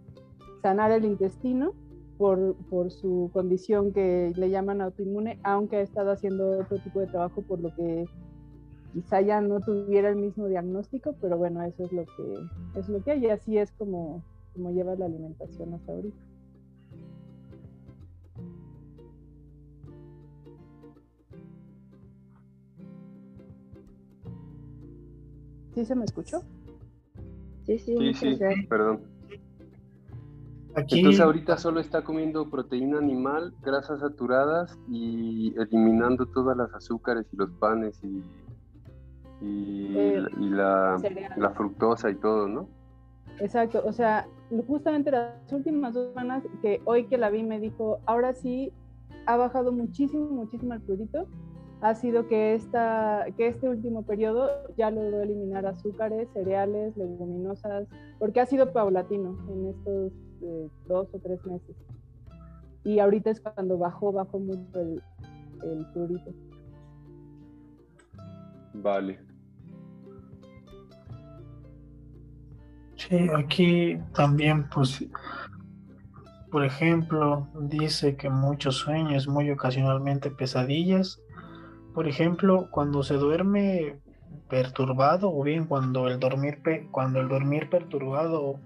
sanar 0.62 0.91
el 0.91 1.06
intestino 1.06 1.73
por, 2.17 2.56
por, 2.69 2.91
su 2.91 3.30
condición 3.34 3.91
que 3.91 4.32
le 4.36 4.49
llaman 4.49 4.82
autoinmune, 4.82 5.39
aunque 5.43 5.78
ha 5.78 5.82
estado 5.82 6.12
haciendo 6.12 6.60
otro 6.60 6.78
tipo 6.80 6.99
de 6.99 7.08
trabajo 7.08 7.41
por 7.41 7.60
lo 7.60 7.73
que 7.76 8.06
quizá 8.93 9.21
ya 9.21 9.41
no 9.41 9.60
tuviera 9.60 10.10
el 10.10 10.15
mismo 10.15 10.47
diagnóstico, 10.47 11.15
pero 11.19 11.38
bueno, 11.38 11.63
eso 11.63 11.86
es 11.86 11.91
lo 11.91 12.06
que 12.06 12.80
es 12.80 12.89
lo 12.89 13.04
que 13.04 13.12
hay 13.12 13.26
y 13.26 13.30
así 13.30 13.58
es 13.58 13.71
como, 13.71 14.23
como 14.54 14.71
lleva 14.71 14.95
la 14.95 15.06
alimentación 15.06 15.73
hasta 15.73 15.91
ahorita. 15.91 16.17
¿Sí 25.73 25.86
se 25.86 25.95
me 25.95 26.06
escuchó? 26.06 26.41
Sí, 27.65 27.80
sí, 27.80 28.13
sí, 28.13 28.38
perdón. 28.69 29.12
Entonces 30.75 31.19
ahorita 31.19 31.57
solo 31.57 31.79
está 31.79 32.03
comiendo 32.03 32.49
proteína 32.49 32.97
animal, 32.97 33.53
grasas 33.62 33.99
saturadas 33.99 34.77
y 34.89 35.53
eliminando 35.59 36.25
todas 36.25 36.57
las 36.57 36.73
azúcares 36.73 37.27
y 37.31 37.38
los 37.38 37.51
panes 37.51 37.99
y, 38.03 38.23
y, 39.45 39.93
eh, 39.95 40.23
la, 40.39 40.97
la, 41.38 41.49
fructosa 41.51 42.09
y 42.09 42.15
todo, 42.15 42.47
¿no? 42.47 42.67
Exacto, 43.39 43.83
o 43.86 43.93
sea, 43.93 44.27
justamente 44.67 45.12
las 45.12 45.51
últimas 45.51 45.93
dos 45.93 46.09
semanas 46.09 46.43
que 46.62 46.81
hoy 46.86 47.05
que 47.05 47.17
la 47.17 47.29
vi 47.29 47.43
me 47.43 47.59
dijo, 47.59 47.99
ahora 48.05 48.33
sí 48.33 48.71
ha 49.27 49.38
bajado 49.38 49.71
muchísimo, 49.71 50.25
muchísimo 50.25 50.73
el 50.73 50.81
prurito 50.81 51.27
ha 51.83 51.95
sido 51.95 52.29
que, 52.29 52.55
esta, 52.55 53.25
que 53.36 53.47
este 53.47 53.67
último 53.67 54.03
periodo 54.03 54.49
ya 54.77 54.89
logró 54.89 55.21
eliminar 55.21 55.65
azúcares, 55.65 56.29
cereales, 56.33 56.95
leguminosas, 56.95 57.88
porque 58.19 58.39
ha 58.39 58.45
sido 58.45 58.71
paulatino 58.71 59.38
en 59.49 59.67
estos 59.67 60.13
eh, 60.43 60.69
dos 60.88 61.08
o 61.13 61.19
tres 61.19 61.43
meses. 61.45 61.75
Y 62.84 62.99
ahorita 62.99 63.32
es 63.32 63.39
cuando 63.39 63.77
bajó, 63.77 64.12
bajó 64.12 64.39
mucho 64.39 64.79
el, 64.79 65.01
el 65.63 65.86
prurito. 65.93 66.32
Vale. 68.73 69.19
Sí, 72.95 73.27
aquí 73.36 73.97
también, 74.13 74.69
pues, 74.69 75.06
por 76.51 76.65
ejemplo, 76.65 77.47
dice 77.62 78.15
que 78.15 78.29
muchos 78.29 78.75
sueños, 78.75 79.27
muy 79.27 79.49
ocasionalmente 79.49 80.29
pesadillas, 80.29 81.21
por 81.93 82.08
ejemplo, 82.08 82.69
cuando 82.71 83.03
se 83.03 83.15
duerme 83.15 83.99
perturbado 84.49 85.32
o 85.34 85.43
bien 85.43 85.65
cuando 85.65 86.08
el 86.08 86.19
dormir, 86.19 86.62
cuando 86.91 87.19
el 87.19 87.27
dormir 87.27 87.69
perturbado 87.69 88.60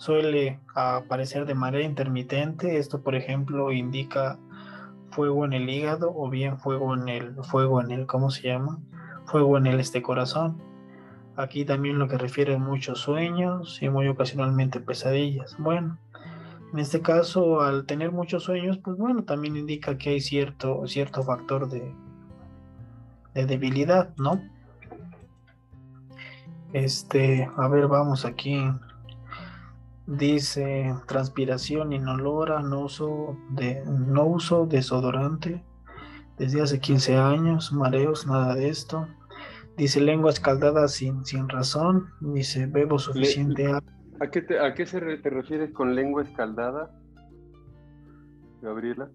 suele 0.00 0.58
aparecer 0.74 1.44
de 1.44 1.54
manera 1.54 1.84
intermitente, 1.84 2.78
esto 2.78 3.02
por 3.02 3.14
ejemplo 3.14 3.70
indica 3.70 4.38
fuego 5.10 5.44
en 5.44 5.52
el 5.52 5.68
hígado 5.68 6.10
o 6.16 6.30
bien 6.30 6.58
fuego 6.58 6.94
en 6.94 7.10
el 7.10 7.34
fuego 7.44 7.82
en 7.82 7.90
el 7.90 8.06
¿cómo 8.06 8.30
se 8.30 8.48
llama? 8.48 8.78
fuego 9.26 9.58
en 9.58 9.66
el 9.66 9.78
este 9.78 10.00
corazón. 10.00 10.56
Aquí 11.36 11.66
también 11.66 11.98
lo 11.98 12.08
que 12.08 12.16
refiere 12.16 12.56
muchos 12.56 13.00
sueños 13.00 13.82
y 13.82 13.90
muy 13.90 14.08
ocasionalmente 14.08 14.80
pesadillas. 14.80 15.54
Bueno, 15.58 15.98
en 16.72 16.78
este 16.78 17.02
caso 17.02 17.60
al 17.60 17.84
tener 17.84 18.10
muchos 18.10 18.44
sueños, 18.44 18.78
pues 18.78 18.96
bueno, 18.96 19.24
también 19.24 19.54
indica 19.54 19.98
que 19.98 20.10
hay 20.10 20.20
cierto 20.22 20.86
cierto 20.86 21.22
factor 21.22 21.68
de 21.68 21.94
de 23.34 23.44
debilidad, 23.44 24.16
¿no? 24.16 24.40
Este, 26.72 27.46
a 27.54 27.68
ver, 27.68 27.86
vamos 27.86 28.24
aquí. 28.24 28.64
Dice 30.10 30.92
transpiración 31.06 31.92
inolora, 31.92 32.60
no 32.62 32.80
uso 32.80 33.36
de 33.50 33.84
no 33.86 34.26
uso 34.26 34.66
desodorante 34.66 35.64
desde 36.36 36.62
hace 36.62 36.80
15 36.80 37.16
años, 37.16 37.72
mareos, 37.72 38.26
nada 38.26 38.56
de 38.56 38.68
esto. 38.68 39.06
Dice 39.76 40.00
lengua 40.00 40.30
escaldada 40.30 40.88
sin, 40.88 41.24
sin 41.24 41.48
razón, 41.48 42.08
dice 42.20 42.66
bebo 42.66 42.98
suficiente 42.98 43.66
agua. 43.66 43.92
¿A 44.20 44.30
qué, 44.30 44.42
te, 44.42 44.58
¿A 44.58 44.74
qué 44.74 44.84
se 44.84 45.00
te 45.00 45.30
refieres 45.30 45.70
con 45.72 45.94
lengua 45.94 46.22
escaldada, 46.22 46.90
Gabriela? 48.60 49.08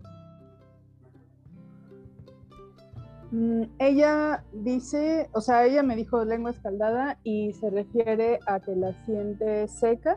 Mm, 3.31 3.63
ella 3.79 4.45
dice, 4.53 5.29
o 5.33 5.41
sea, 5.41 5.65
ella 5.65 5.83
me 5.83 5.97
dijo 5.97 6.23
lengua 6.23 6.51
escaldada 6.51 7.19
y 7.23 7.51
se 7.53 7.69
refiere 7.69 8.39
a 8.47 8.61
que 8.61 8.75
la 8.77 8.93
siente 9.03 9.67
seca, 9.67 10.15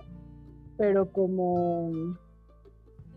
pero 0.78 1.10
como, 1.10 2.16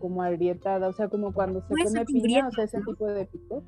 como 0.00 0.22
agrietada, 0.22 0.88
o 0.88 0.92
sea, 0.92 1.08
como 1.08 1.32
cuando 1.32 1.60
se 1.62 1.74
pone 1.84 2.04
piña, 2.04 2.48
o 2.48 2.50
sea, 2.50 2.64
ese 2.64 2.82
tipo 2.82 3.06
de 3.06 3.24
picor. 3.24 3.62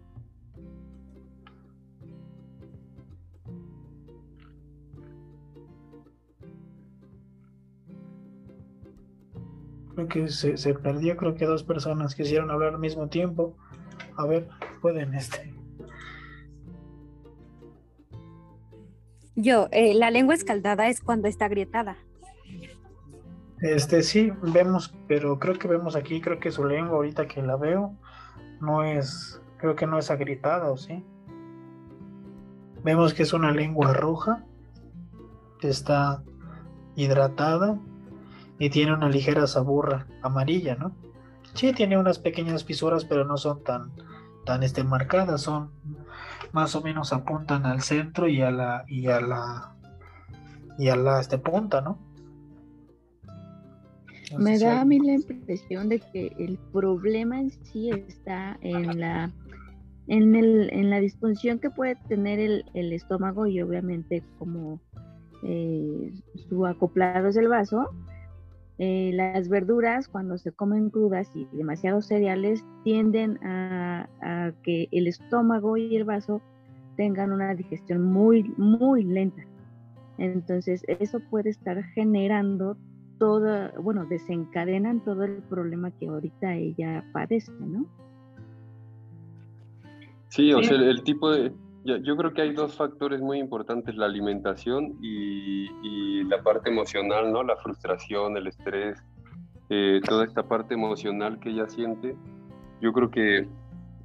Creo 9.95 10.09
que 10.09 10.29
se, 10.29 10.57
se 10.57 10.75
perdió, 10.75 11.17
creo 11.17 11.37
que 11.37 11.47
dos 11.47 11.63
personas 11.63 12.17
quisieron 12.17 12.51
hablar 12.51 12.75
al 12.75 12.81
mismo 12.81 13.09
tiempo. 13.09 13.57
A 14.17 14.27
ver, 14.27 14.49
pueden 14.83 15.15
este. 15.15 15.55
Yo, 19.37 19.69
eh, 19.71 19.95
la 19.95 20.11
lengua 20.11 20.35
escaldada 20.35 20.89
es 20.89 21.01
cuando 21.01 21.29
está 21.29 21.45
agrietada. 21.45 21.97
Este 23.61 24.03
sí, 24.03 24.33
vemos, 24.43 24.95
pero 25.09 25.39
creo 25.39 25.59
que 25.59 25.69
vemos 25.69 25.97
aquí, 25.97 26.21
creo 26.21 26.39
que 26.39 26.51
su 26.51 26.65
lengua 26.65 26.97
ahorita 26.97 27.27
que 27.27 27.43
la 27.43 27.57
veo, 27.57 27.95
no 28.61 28.83
es, 28.83 29.41
creo 29.59 29.77
que 29.77 29.87
no 29.87 29.99
es 29.99 30.11
agrietada, 30.11 30.71
¿o 30.71 30.77
sí? 30.77 31.05
Vemos 32.83 33.15
que 33.15 33.23
es 33.23 33.33
una 33.33 33.53
lengua 33.53 33.93
roja, 33.93 34.45
está 35.69 36.23
hidratada 36.95 37.79
y 38.59 38.71
tiene 38.71 38.95
una 38.95 39.09
ligera 39.09 39.47
saburra 39.47 40.07
amarilla, 40.23 40.77
¿no? 40.77 40.93
Sí, 41.55 41.73
tiene 41.73 41.99
unas 41.99 42.19
pequeñas 42.19 42.65
fisuras, 42.65 43.05
pero 43.05 43.25
no 43.25 43.37
son 43.37 43.63
tan, 43.63 43.93
tan 44.45 44.63
este, 44.63 44.85
marcadas, 44.85 45.43
son 45.43 45.71
más 46.53 46.75
o 46.75 46.83
menos 46.83 47.13
apuntan 47.13 47.67
al 47.67 47.83
centro 47.83 48.29
y 48.29 48.43
a 48.43 48.51
la 48.51 48.85
y 48.87 49.09
a 49.09 49.21
la 49.21 49.75
y 50.79 50.89
a 50.89 50.97
la 50.97 51.21
este 51.21 51.39
punta, 51.39 51.81
¿no? 51.81 51.99
Me 54.39 54.59
da 54.59 54.81
a 54.81 54.85
mí 54.85 54.99
la 54.99 55.15
impresión 55.15 55.89
de 55.89 56.01
que 56.01 56.33
el 56.39 56.59
problema 56.73 57.41
en 57.41 57.51
sí 57.51 57.91
está 57.91 58.59
en 58.61 59.01
la 59.01 59.33
en, 60.07 60.35
el, 60.35 60.71
en 60.73 60.91
la 60.91 61.01
disfunción 61.01 61.59
que 61.59 61.71
puede 61.71 61.97
tener 62.09 62.39
el, 62.39 62.65
el 62.75 62.93
estómago 62.93 63.47
y 63.47 63.63
obviamente 63.63 64.23
como 64.39 64.81
eh, 65.43 66.13
su 66.49 66.67
acoplado 66.67 67.29
es 67.29 67.37
el 67.37 67.49
vaso, 67.49 67.91
eh, 68.79 69.13
las 69.15 69.49
verduras 69.49 70.09
cuando 70.09 70.37
se 70.37 70.51
comen 70.51 70.91
crudas 70.91 71.31
y 71.35 71.47
demasiados 71.53 72.07
cereales 72.07 72.65
tienden 72.83 73.39
a, 73.45 74.09
que 74.63 74.89
el 74.91 75.07
estómago 75.07 75.77
y 75.77 75.95
el 75.95 76.05
vaso 76.05 76.41
tengan 76.97 77.33
una 77.33 77.55
digestión 77.55 78.03
muy, 78.03 78.43
muy 78.57 79.05
lenta. 79.05 79.43
Entonces 80.19 80.83
eso 80.89 81.21
puede 81.31 81.51
estar 81.51 81.83
generando 81.95 82.77
todo, 83.19 83.71
bueno, 83.83 84.05
desencadenan 84.07 85.01
todo 85.05 85.25
el 85.25 85.43
problema 85.43 85.91
que 85.91 86.09
ahorita 86.09 86.55
ella 86.55 87.05
padece, 87.13 87.53
¿no? 87.61 87.87
Sí, 90.29 90.53
o 90.53 90.63
sea, 90.63 90.77
el 90.77 91.03
tipo 91.05 91.31
de, 91.31 91.53
yo, 91.85 92.17
creo 92.17 92.33
que 92.33 92.43
hay 92.43 92.53
dos 92.55 92.77
factores 92.77 93.21
muy 93.21 93.39
importantes, 93.39 93.95
la 93.95 94.07
alimentación 94.07 94.97
y, 95.03 96.25
la 96.25 96.43
parte 96.43 96.71
emocional, 96.71 97.31
¿no? 97.31 97.43
La 97.43 97.57
frustración, 97.57 98.39
el 98.39 98.47
estrés, 98.47 98.99
eh, 99.69 100.01
toda 100.09 100.25
esta 100.25 100.43
parte 100.43 100.73
emocional 100.73 101.39
que 101.39 101.51
ella 101.51 101.69
siente. 101.69 102.17
Yo 102.81 102.95
creo 102.95 103.11
que 103.11 103.47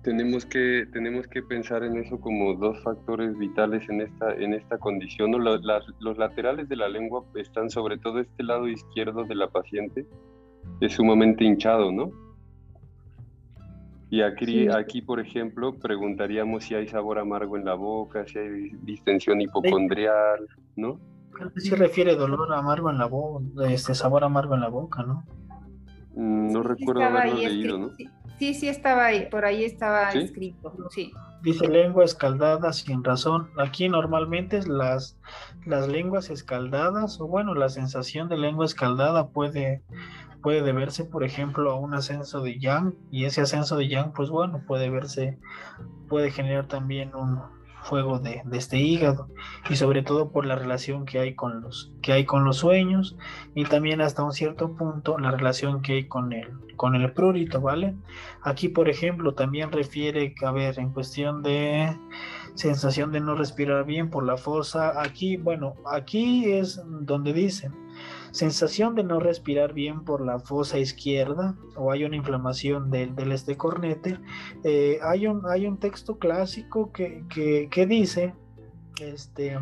tenemos 0.01 0.45
que, 0.45 0.87
tenemos 0.93 1.27
que 1.27 1.41
pensar 1.41 1.83
en 1.83 1.97
eso 1.97 2.19
como 2.19 2.53
dos 2.55 2.81
factores 2.83 3.37
vitales 3.37 3.87
en 3.89 4.01
esta, 4.01 4.33
en 4.33 4.53
esta 4.53 4.77
condición. 4.77 5.31
Los, 5.31 5.61
los 5.99 6.17
laterales 6.17 6.69
de 6.69 6.75
la 6.75 6.87
lengua 6.87 7.23
están 7.35 7.69
sobre 7.69 7.97
todo 7.97 8.19
este 8.19 8.43
lado 8.43 8.67
izquierdo 8.67 9.25
de 9.25 9.35
la 9.35 9.49
paciente, 9.49 10.05
es 10.79 10.93
sumamente 10.93 11.43
hinchado, 11.43 11.91
¿no? 11.91 12.11
Y 14.11 14.21
aquí, 14.21 14.67
aquí, 14.69 15.03
por 15.03 15.19
ejemplo, 15.19 15.75
preguntaríamos 15.75 16.63
si 16.63 16.73
hay 16.73 16.87
sabor 16.87 17.19
amargo 17.19 17.57
en 17.57 17.65
la 17.65 17.75
boca, 17.75 18.25
si 18.25 18.39
hay 18.39 18.71
distensión 18.81 19.39
hipocondrial, 19.39 20.47
¿no? 20.75 20.99
Creo 21.31 21.53
que 21.53 21.61
sí 21.61 21.75
refiere 21.75 22.15
dolor 22.15 22.51
amargo 22.53 22.89
en 22.89 22.97
la 22.97 23.05
boca, 23.05 23.45
este 23.67 23.93
sabor 23.93 24.23
amargo 24.23 24.55
en 24.55 24.61
la 24.61 24.69
boca, 24.69 25.03
¿no? 25.03 25.23
Mm, 26.15 26.51
no 26.51 26.63
recuerdo 26.63 27.03
haberlo 27.03 27.35
leído, 27.35 27.77
¿no? 27.77 27.89
Sí, 27.95 28.07
sí 28.39 28.67
estaba 28.67 29.05
ahí, 29.05 29.27
por 29.29 29.45
ahí 29.45 29.63
estaba 29.63 30.09
escrito, 30.11 30.73
sí. 30.89 31.11
Dice 31.41 31.67
lengua 31.67 32.03
escaldada 32.03 32.73
sin 32.73 33.03
razón. 33.03 33.49
Aquí 33.57 33.87
normalmente 33.87 34.61
las, 34.67 35.17
las 35.65 35.87
lenguas 35.87 36.29
escaldadas, 36.29 37.19
o 37.21 37.27
bueno, 37.27 37.53
la 37.53 37.69
sensación 37.69 38.27
de 38.27 38.37
lengua 38.37 38.65
escaldada 38.65 39.29
puede 39.29 39.83
puede 40.41 40.61
deberse, 40.61 41.03
por 41.03 41.23
ejemplo, 41.23 41.71
a 41.71 41.75
un 41.75 41.93
ascenso 41.93 42.41
de 42.41 42.59
Yang 42.59 42.95
y 43.11 43.25
ese 43.25 43.41
ascenso 43.41 43.75
de 43.75 43.87
Yang, 43.87 44.13
pues 44.13 44.29
bueno, 44.29 44.63
puede 44.65 44.89
verse, 44.89 45.37
puede 46.07 46.31
generar 46.31 46.67
también 46.67 47.13
un, 47.13 47.41
fuego 47.83 48.19
de, 48.19 48.43
este 48.51 48.77
hígado 48.77 49.27
y 49.69 49.75
sobre 49.75 50.01
todo 50.01 50.31
por 50.31 50.45
la 50.45 50.55
relación 50.55 51.05
que 51.05 51.19
hay 51.19 51.35
con 51.35 51.61
los 51.61 51.91
que 52.01 52.13
hay 52.13 52.25
con 52.25 52.43
los 52.43 52.57
sueños 52.57 53.17
y 53.55 53.65
también 53.65 54.01
hasta 54.01 54.23
un 54.23 54.33
cierto 54.33 54.75
punto 54.75 55.17
la 55.17 55.31
relación 55.31 55.81
que 55.81 55.93
hay 55.93 56.07
con 56.07 56.33
el 56.33 56.49
con 56.75 56.95
el 56.95 57.11
prurito 57.11 57.61
vale 57.61 57.95
aquí 58.41 58.69
por 58.69 58.89
ejemplo 58.89 59.33
también 59.33 59.71
refiere 59.71 60.33
a 60.45 60.51
ver 60.51 60.79
en 60.79 60.91
cuestión 60.91 61.41
de 61.41 61.97
sensación 62.55 63.11
de 63.11 63.21
no 63.21 63.35
respirar 63.35 63.85
bien 63.85 64.09
por 64.09 64.25
la 64.25 64.37
fosa 64.37 65.01
aquí 65.01 65.37
bueno 65.37 65.75
aquí 65.85 66.51
es 66.51 66.81
donde 66.85 67.33
dice 67.33 67.71
sensación 68.31 68.95
de 68.95 69.03
no 69.03 69.19
respirar 69.19 69.73
bien 69.73 70.03
por 70.03 70.21
la 70.25 70.39
fosa 70.39 70.79
izquierda 70.79 71.55
o 71.75 71.91
hay 71.91 72.03
una 72.03 72.15
inflamación 72.15 72.89
del, 72.89 73.15
del 73.15 73.31
este 73.31 73.57
cornete, 73.57 74.19
eh, 74.63 74.99
hay, 75.01 75.27
un, 75.27 75.43
hay 75.47 75.67
un 75.67 75.77
texto 75.77 76.17
clásico 76.17 76.91
que, 76.91 77.23
que, 77.29 77.85
dice 77.85 78.33
este, 79.01 79.57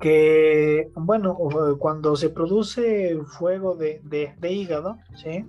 que, 0.00 0.90
bueno, 0.94 1.36
cuando 1.78 2.16
se 2.16 2.30
produce 2.30 3.18
fuego 3.38 3.76
de, 3.76 4.00
de, 4.04 4.52
hígado, 4.52 4.98
¿sí? 5.14 5.44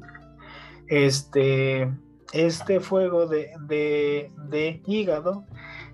este, 0.88 1.92
este 2.34 2.80
fuego 2.80 3.28
de, 3.28 3.52
de 3.68 4.82
hígado 4.86 5.46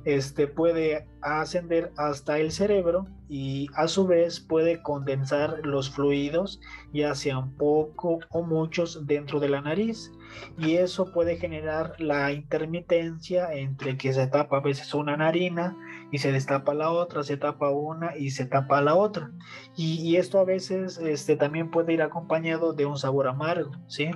este, 0.05 0.47
puede 0.47 1.07
ascender 1.21 1.91
hasta 1.97 2.39
el 2.39 2.51
cerebro 2.51 3.07
y 3.29 3.67
a 3.75 3.87
su 3.87 4.05
vez 4.05 4.39
puede 4.39 4.81
condensar 4.81 5.59
los 5.63 5.89
fluidos, 5.89 6.59
ya 6.93 7.15
sean 7.15 7.51
poco 7.55 8.19
o 8.29 8.43
muchos, 8.43 9.05
dentro 9.05 9.39
de 9.39 9.49
la 9.49 9.61
nariz. 9.61 10.11
Y 10.57 10.75
eso 10.75 11.11
puede 11.11 11.37
generar 11.37 11.95
la 11.99 12.31
intermitencia 12.31 13.53
entre 13.53 13.97
que 13.97 14.13
se 14.13 14.27
tapa 14.27 14.57
a 14.57 14.61
veces 14.61 14.93
una 14.93 15.15
narina 15.17 15.77
y 16.11 16.17
se 16.17 16.31
destapa 16.31 16.73
la 16.73 16.91
otra, 16.91 17.23
se 17.23 17.37
tapa 17.37 17.69
una 17.69 18.17
y 18.17 18.31
se 18.31 18.45
tapa 18.45 18.81
la 18.81 18.95
otra. 18.95 19.31
Y, 19.75 20.15
esto 20.15 20.39
a 20.39 20.43
veces 20.43 20.97
este, 20.97 21.35
también 21.35 21.71
puede 21.71 21.93
ir 21.93 22.01
acompañado 22.01 22.73
de 22.73 22.85
un 22.85 22.97
sabor 22.97 23.27
amargo, 23.27 23.71
¿sí? 23.87 24.11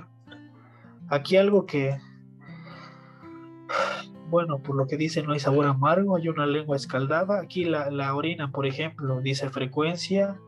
Aquí 1.08 1.36
algo 1.36 1.66
que 1.66 1.98
bueno, 4.28 4.58
por 4.62 4.76
lo 4.76 4.86
que 4.86 4.96
dice 4.96 5.22
no 5.22 5.32
hay 5.32 5.40
sabor 5.40 5.66
amargo, 5.66 6.16
hay 6.16 6.28
una 6.28 6.46
lengua 6.46 6.76
escaldada. 6.76 7.40
Aquí 7.40 7.64
la, 7.64 8.14
orina, 8.14 8.50
por 8.50 8.66
ejemplo, 8.66 9.20
dice 9.20 9.48
frecuencia, 9.48 10.38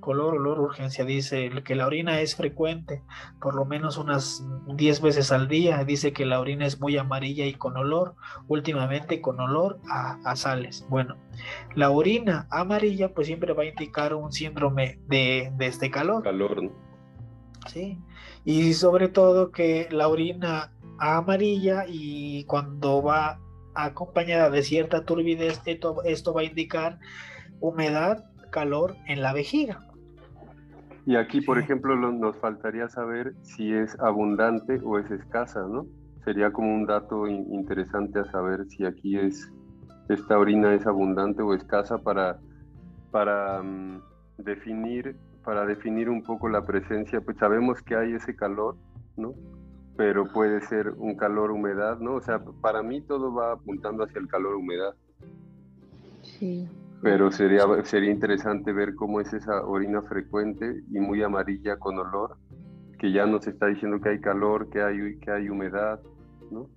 color, 0.00 0.34
olor, 0.34 0.60
urgencia. 0.60 1.04
Dice 1.04 1.50
que 1.64 1.74
la 1.74 1.86
orina 1.86 2.20
es 2.20 2.36
frecuente, 2.36 3.02
por 3.40 3.54
lo 3.54 3.64
menos 3.64 3.98
unas 3.98 4.46
10 4.74 5.00
veces 5.02 5.32
al 5.32 5.48
día. 5.48 5.84
Dice 5.84 6.12
que 6.12 6.24
la 6.24 6.40
orina 6.40 6.66
es 6.66 6.80
muy 6.80 6.96
amarilla 6.96 7.46
y 7.46 7.54
con 7.54 7.76
olor, 7.76 8.14
últimamente 8.48 9.20
con 9.20 9.38
olor 9.40 9.78
a, 9.90 10.34
sales. 10.36 10.86
Bueno, 10.88 11.16
la 11.74 11.90
orina 11.90 12.46
amarilla 12.50 13.12
pues 13.12 13.26
siempre 13.26 13.52
va 13.52 13.64
a 13.64 13.66
indicar 13.66 14.14
un 14.14 14.32
síndrome 14.32 14.98
de, 15.06 15.52
de 15.56 15.66
este 15.66 15.90
calor. 15.90 16.22
Calor, 16.22 16.70
Sí, 17.66 17.98
y 18.44 18.74
sobre 18.74 19.08
todo 19.08 19.50
que 19.50 19.88
la 19.90 20.06
orina 20.06 20.72
amarilla 20.98 21.84
y 21.88 22.44
cuando 22.44 23.02
va 23.02 23.38
acompañada 23.74 24.50
de 24.50 24.62
cierta 24.62 25.04
turbidez, 25.04 25.60
esto, 25.66 26.02
esto 26.04 26.32
va 26.32 26.42
a 26.42 26.44
indicar 26.44 26.98
humedad, 27.60 28.24
calor 28.50 28.96
en 29.06 29.22
la 29.22 29.32
vejiga. 29.32 29.86
Y 31.04 31.16
aquí, 31.16 31.40
por 31.40 31.58
ejemplo, 31.58 31.94
nos 31.96 32.36
faltaría 32.38 32.88
saber 32.88 33.34
si 33.42 33.72
es 33.72 33.98
abundante 34.00 34.80
o 34.84 34.98
es 34.98 35.10
escasa, 35.10 35.60
¿no? 35.68 35.86
Sería 36.24 36.52
como 36.52 36.74
un 36.74 36.86
dato 36.86 37.28
interesante 37.28 38.18
a 38.18 38.24
saber 38.24 38.66
si 38.68 38.84
aquí 38.84 39.16
es 39.16 39.52
esta 40.08 40.38
orina 40.38 40.74
es 40.74 40.86
abundante 40.86 41.42
o 41.42 41.54
escasa 41.54 41.98
para, 41.98 42.38
para 43.10 43.62
mm, 43.62 44.00
definir 44.38 45.16
para 45.46 45.64
definir 45.64 46.10
un 46.10 46.24
poco 46.24 46.48
la 46.48 46.66
presencia, 46.66 47.20
pues 47.20 47.38
sabemos 47.38 47.80
que 47.80 47.94
hay 47.94 48.14
ese 48.14 48.34
calor, 48.34 48.76
¿no? 49.16 49.32
Pero 49.96 50.30
puede 50.30 50.60
ser 50.62 50.90
un 50.90 51.16
calor 51.16 51.50
humedad, 51.50 51.98
¿no? 51.98 52.14
O 52.14 52.20
sea, 52.20 52.40
para 52.60 52.82
mí 52.82 53.00
todo 53.00 53.32
va 53.32 53.52
apuntando 53.52 54.04
hacia 54.04 54.20
el 54.20 54.28
calor 54.28 54.56
humedad. 54.56 54.94
Sí. 56.22 56.68
Pero 57.02 57.30
sería, 57.30 57.62
sería 57.84 58.10
interesante 58.10 58.72
ver 58.72 58.94
cómo 58.94 59.20
es 59.20 59.32
esa 59.32 59.64
orina 59.64 60.02
frecuente 60.02 60.82
y 60.90 60.98
muy 60.98 61.22
amarilla 61.22 61.78
con 61.78 61.98
olor, 61.98 62.36
que 62.98 63.12
ya 63.12 63.26
nos 63.26 63.46
está 63.46 63.66
diciendo 63.66 64.00
que 64.00 64.10
hay 64.10 64.20
calor, 64.20 64.68
que 64.70 64.82
hay, 64.82 65.18
que 65.18 65.30
hay 65.30 65.48
humedad, 65.48 66.00
¿no? 66.50 66.68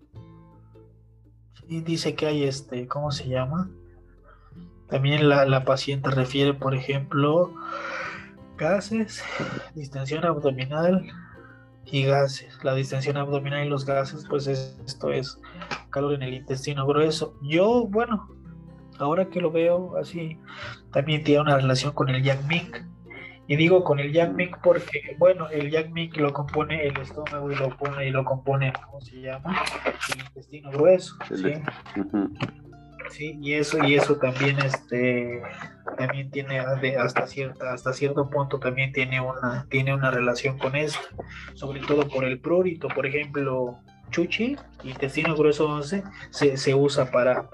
Sí, 1.67 1.82
dice 1.82 2.15
que 2.15 2.26
hay 2.26 2.43
este, 2.43 2.88
¿cómo 2.88 3.11
se 3.11 3.28
llama? 3.28 3.70
También 4.88 5.30
la, 5.30 5.45
la 5.45 5.65
paciente 5.65 6.09
refiere, 6.09 6.53
por 6.53 6.74
ejemplo, 6.74 7.53
gases, 8.57 9.24
distensión 9.76 10.26
abdominal, 10.26 11.05
y 11.92 12.04
gases. 12.04 12.64
La 12.64 12.76
distensión 12.76 13.18
abdominal 13.18 13.66
y 13.66 13.70
los 13.70 13.86
gases, 13.86 14.26
pues 14.30 14.48
esto 14.48 15.12
es 15.12 15.40
calor 15.90 16.14
en 16.14 16.24
el 16.24 16.34
intestino 16.34 16.86
grueso. 16.86 17.36
Yo, 17.42 17.88
bueno, 17.88 18.28
ahora 19.00 19.30
que 19.30 19.42
lo 19.42 19.52
veo 19.52 19.98
así, 19.98 20.38
también 20.92 21.24
tiene 21.24 21.42
una 21.42 21.58
relación 21.58 21.94
con 21.94 22.10
el 22.10 22.24
Yang 22.24 22.48
Ming. 22.48 22.72
Y 23.48 23.56
digo 23.56 23.84
con 23.84 24.00
el 24.00 24.14
Yang 24.14 24.36
Ming 24.36 24.52
porque, 24.62 25.16
bueno, 25.18 25.50
el 25.50 25.72
Yang 25.72 25.92
Ming 25.92 26.12
lo 26.18 26.32
compone 26.34 26.86
el 26.86 26.98
estómago 26.98 27.52
y 27.52 27.56
lo 27.56 27.76
pone 27.78 28.08
y 28.08 28.12
lo 28.12 28.24
compone, 28.24 28.72
¿cómo 28.86 29.02
se 29.02 29.22
llama? 29.22 29.64
El 30.14 30.22
intestino 30.22 30.70
grueso. 30.70 31.16
¿sí? 31.30 31.54
Sí, 33.10 33.38
y 33.41 33.53
eso, 33.53 33.84
y 33.84 33.95
eso 33.95 34.18
también 34.18 34.57
este 34.60 35.41
también 35.97 36.30
tiene 36.32 36.60
hasta 36.60 37.28
cierta, 37.28 37.74
hasta 37.74 37.93
cierto 37.93 38.30
punto 38.30 38.60
también 38.60 38.91
tiene 38.93 39.20
una, 39.20 39.66
tiene 39.70 39.93
una 39.93 40.12
relación 40.12 40.57
con 40.57 40.76
eso, 40.76 40.99
sobre 41.55 41.82
todo 41.82 42.07
por 42.07 42.24
el 42.24 42.39
prurito, 42.39 42.88
por 42.88 43.05
ejemplo, 43.05 43.80
chuchi, 44.12 44.55
intestino 44.84 45.36
grueso 45.36 45.68
11, 45.68 46.03
se, 46.30 46.57
se 46.57 46.76
usa 46.76 47.12
para, 47.12 47.49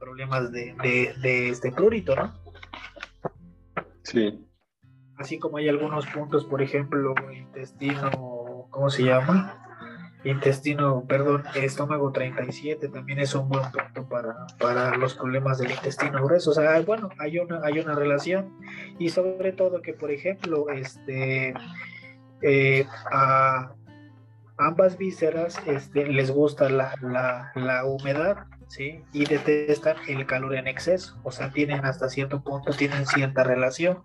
problemas 0.00 0.50
de, 0.50 0.74
de, 0.82 1.14
de, 1.20 1.50
este 1.50 1.70
prurito, 1.70 2.16
¿no? 2.16 2.32
Sí. 4.02 4.44
Así 5.16 5.38
como 5.38 5.58
hay 5.58 5.68
algunos 5.68 6.06
puntos, 6.06 6.46
por 6.46 6.62
ejemplo, 6.62 7.14
intestino, 7.32 8.66
¿cómo 8.70 8.88
se 8.88 9.04
llama? 9.04 9.59
Intestino, 10.24 11.04
perdón, 11.06 11.44
estómago 11.54 12.12
37 12.12 12.88
también 12.88 13.20
es 13.20 13.34
un 13.34 13.48
buen 13.48 13.70
punto 13.70 14.08
para, 14.08 14.46
para 14.58 14.96
los 14.96 15.14
problemas 15.14 15.58
del 15.58 15.70
intestino 15.70 16.22
grueso. 16.24 16.50
O 16.50 16.54
sea, 16.54 16.80
bueno, 16.82 17.08
hay 17.18 17.38
una, 17.38 17.60
hay 17.64 17.78
una 17.78 17.94
relación 17.94 18.56
y 18.98 19.08
sobre 19.08 19.52
todo 19.52 19.80
que, 19.80 19.94
por 19.94 20.10
ejemplo, 20.10 20.68
este, 20.70 21.54
eh, 22.42 22.86
a 23.10 23.72
ambas 24.58 24.98
vísceras 24.98 25.60
este, 25.66 26.06
les 26.06 26.30
gusta 26.30 26.68
la, 26.68 26.94
la, 27.00 27.50
la 27.54 27.84
humedad, 27.86 28.46
¿sí? 28.68 29.02
Y 29.12 29.24
detestan 29.24 29.96
el 30.06 30.26
calor 30.26 30.54
en 30.54 30.66
exceso, 30.66 31.18
o 31.22 31.32
sea, 31.32 31.50
tienen 31.50 31.86
hasta 31.86 32.10
cierto 32.10 32.42
punto, 32.42 32.72
tienen 32.72 33.06
cierta 33.06 33.42
relación. 33.42 34.02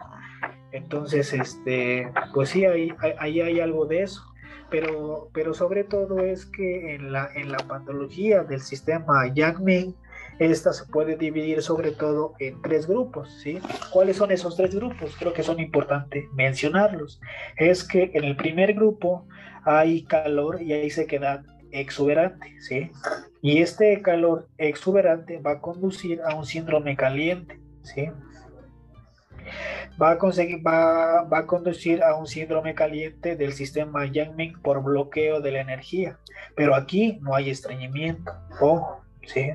Entonces, 0.72 1.34
este, 1.34 2.10
pues 2.34 2.50
sí, 2.50 2.66
ahí, 2.66 2.94
ahí 3.20 3.42
hay 3.42 3.60
algo 3.60 3.86
de 3.86 4.04
eso 4.04 4.35
pero, 4.76 5.30
pero 5.34 5.54
sobre 5.54 5.86
todo 5.86 6.20
es 6.20 6.46
que 6.46 6.96
en 6.96 7.14
la, 7.14 7.30
en 7.34 7.50
la 7.50 7.60
patología 7.60 8.44
del 8.44 8.60
sistema 8.60 9.26
Yang-Ming, 9.34 9.96
esta 10.38 10.74
se 10.74 10.84
puede 10.92 11.16
dividir 11.16 11.62
sobre 11.62 11.92
todo 11.92 12.34
en 12.40 12.62
tres 12.62 12.86
grupos, 12.86 13.32
¿sí? 13.42 13.60
¿Cuáles 13.94 14.18
son 14.18 14.34
esos 14.34 14.58
tres 14.58 14.76
grupos? 14.76 15.16
Creo 15.18 15.32
que 15.32 15.44
son 15.44 15.62
importantes 15.62 16.26
mencionarlos. 16.34 17.22
Es 17.56 17.88
que 17.88 18.12
en 18.16 18.26
el 18.26 18.36
primer 18.36 18.74
grupo 18.74 19.26
hay 19.64 20.04
calor 20.04 20.62
y 20.62 20.74
hay 20.74 20.90
sequedad 20.90 21.46
exuberante, 21.72 22.60
¿sí? 22.60 22.92
Y 23.42 23.62
este 23.62 24.02
calor 24.02 24.50
exuberante 24.58 25.38
va 25.38 25.52
a 25.52 25.62
conducir 25.62 26.22
a 26.22 26.36
un 26.36 26.46
síndrome 26.46 26.98
caliente, 26.98 27.62
¿sí? 27.84 28.10
Va 30.02 30.12
a, 30.12 30.18
conseguir, 30.18 30.62
va, 30.66 31.24
va 31.24 31.40
a 31.40 31.46
conducir 31.46 32.04
a 32.04 32.16
un 32.16 32.28
síndrome 32.28 32.76
caliente 32.76 33.36
del 33.36 33.54
sistema 33.54 34.06
Yang-Ming 34.06 34.62
por 34.62 34.84
bloqueo 34.84 35.42
de 35.42 35.52
la 35.52 35.62
energía. 35.62 36.18
Pero 36.56 36.76
aquí 36.76 37.20
no 37.22 37.36
hay 37.36 37.50
estreñimiento. 37.50 38.34
Ojo, 38.60 39.05
¿sí? 39.26 39.52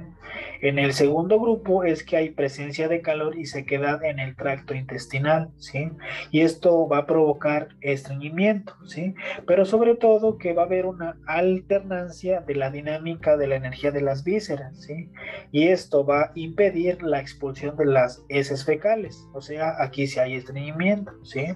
En 0.61 0.79
el 0.79 0.93
segundo 0.93 1.41
grupo 1.41 1.85
es 1.85 2.05
que 2.05 2.17
hay 2.17 2.31
presencia 2.31 2.89
de 2.89 3.01
calor 3.01 3.39
y 3.39 3.47
sequedad 3.47 4.05
en 4.05 4.19
el 4.19 4.37
tracto 4.37 4.75
intestinal, 4.75 5.51
¿sí? 5.57 5.91
Y 6.31 6.43
esto 6.43 6.87
va 6.87 6.99
a 6.99 7.07
provocar 7.07 7.69
estreñimiento, 7.81 8.75
¿sí? 8.85 9.15
Pero 9.47 9.65
sobre 9.65 9.97
todo 9.97 10.39
que 10.39 10.53
va 10.53 10.63
a 10.63 10.67
haber 10.67 10.87
una 10.87 11.17
alternancia 11.27 12.41
de 12.43 12.55
la 12.55 12.71
dinámica 12.71 13.37
de 13.37 13.47
la 13.47 13.57
energía 13.57 13.91
de 13.91 14.03
las 14.03 14.23
vísceras, 14.23 14.83
¿sí? 14.83 15.11
Y 15.51 15.69
esto 15.69 16.05
va 16.05 16.23
a 16.23 16.33
impedir 16.35 17.03
la 17.03 17.21
expulsión 17.21 17.77
de 17.77 17.87
las 17.87 18.23
heces 18.29 18.65
fecales, 18.65 19.27
o 19.33 19.41
sea, 19.41 19.83
aquí 19.83 20.07
sí 20.07 20.21
hay 20.21 20.35
estreñimiento, 20.35 21.13
¿sí? 21.25 21.47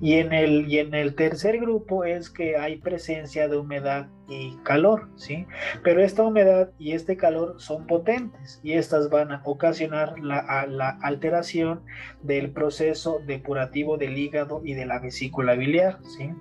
Y 0.00 0.14
en 0.14 0.32
el, 0.32 0.70
y 0.70 0.78
en 0.78 0.94
el 0.94 1.14
tercer 1.14 1.58
grupo 1.58 2.04
es 2.04 2.30
que 2.30 2.56
hay 2.56 2.76
presencia 2.76 3.48
de 3.48 3.56
humedad 3.56 4.08
y 4.28 4.56
calor, 4.62 5.08
¿sí? 5.16 5.46
Pero 5.82 6.02
esta 6.02 6.22
humedad 6.22 6.70
y 6.78 6.92
este 6.92 7.16
calor 7.16 7.56
son 7.58 7.86
potentes 7.86 8.60
y 8.62 8.72
estas 8.72 9.10
van 9.10 9.32
a 9.32 9.42
ocasionar 9.44 10.18
la, 10.18 10.98
alteración 11.02 11.82
del 12.22 12.50
proceso 12.50 13.20
depurativo 13.26 13.96
del 13.96 14.16
hígado 14.16 14.62
y 14.64 14.74
de 14.74 14.86
la 14.86 14.98
vesícula 14.98 15.54
biliar, 15.54 15.98
¿sí? 16.04 16.32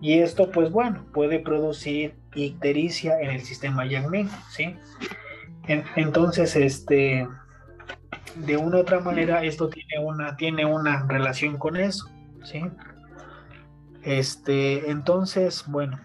Y 0.00 0.20
esto, 0.20 0.50
pues 0.50 0.70
bueno, 0.70 1.06
puede 1.12 1.40
producir 1.40 2.14
ictericia 2.34 3.20
en 3.20 3.30
el 3.30 3.40
sistema 3.42 3.84
Yang 3.84 4.30
¿sí? 4.48 4.76
entonces, 5.96 6.56
este, 6.56 7.28
de 8.34 8.56
una 8.56 8.78
u 8.78 8.80
otra 8.80 9.00
manera, 9.00 9.44
esto 9.44 9.68
tiene 9.68 9.98
una, 10.02 10.36
tiene 10.36 10.64
una 10.64 11.06
relación 11.06 11.58
con 11.58 11.76
eso, 11.76 12.08
¿sí? 12.44 12.62
Este, 14.02 14.90
entonces, 14.90 15.64
bueno. 15.66 16.00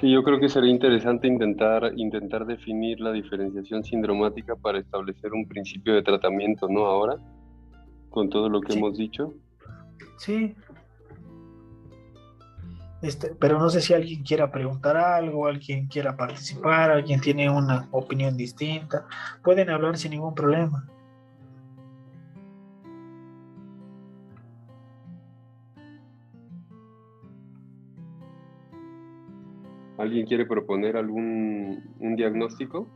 Sí, 0.00 0.10
yo 0.10 0.22
creo 0.22 0.40
que 0.40 0.48
sería 0.48 0.70
interesante 0.70 1.28
intentar, 1.28 1.92
intentar 1.96 2.46
definir 2.46 3.00
la 3.00 3.12
diferenciación 3.12 3.84
sindromática 3.84 4.56
para 4.56 4.78
establecer 4.78 5.32
un 5.34 5.46
principio 5.46 5.94
de 5.94 6.02
tratamiento, 6.02 6.68
¿no? 6.68 6.86
Ahora, 6.86 7.16
con 8.08 8.30
todo 8.30 8.48
lo 8.48 8.62
que 8.62 8.72
hemos 8.72 8.96
dicho. 8.96 9.34
Sí, 10.16 10.54
este, 13.02 13.34
pero 13.34 13.58
no 13.58 13.70
sé 13.70 13.80
si 13.80 13.94
alguien 13.94 14.22
quiera 14.22 14.50
preguntar 14.50 14.96
algo, 14.96 15.46
alguien 15.46 15.86
quiera 15.86 16.16
participar, 16.16 16.90
alguien 16.90 17.20
tiene 17.20 17.48
una 17.48 17.88
opinión 17.92 18.36
distinta. 18.36 19.06
Pueden 19.42 19.70
hablar 19.70 19.96
sin 19.96 20.10
ningún 20.10 20.34
problema. 20.34 20.86
¿Alguien 30.00 30.24
quiere 30.26 30.46
proponer 30.46 30.96
algún 30.96 31.94
un 31.98 32.16
diagnóstico? 32.16 32.88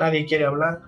Nadie 0.00 0.26
quiere 0.26 0.44
hablar. 0.44 0.82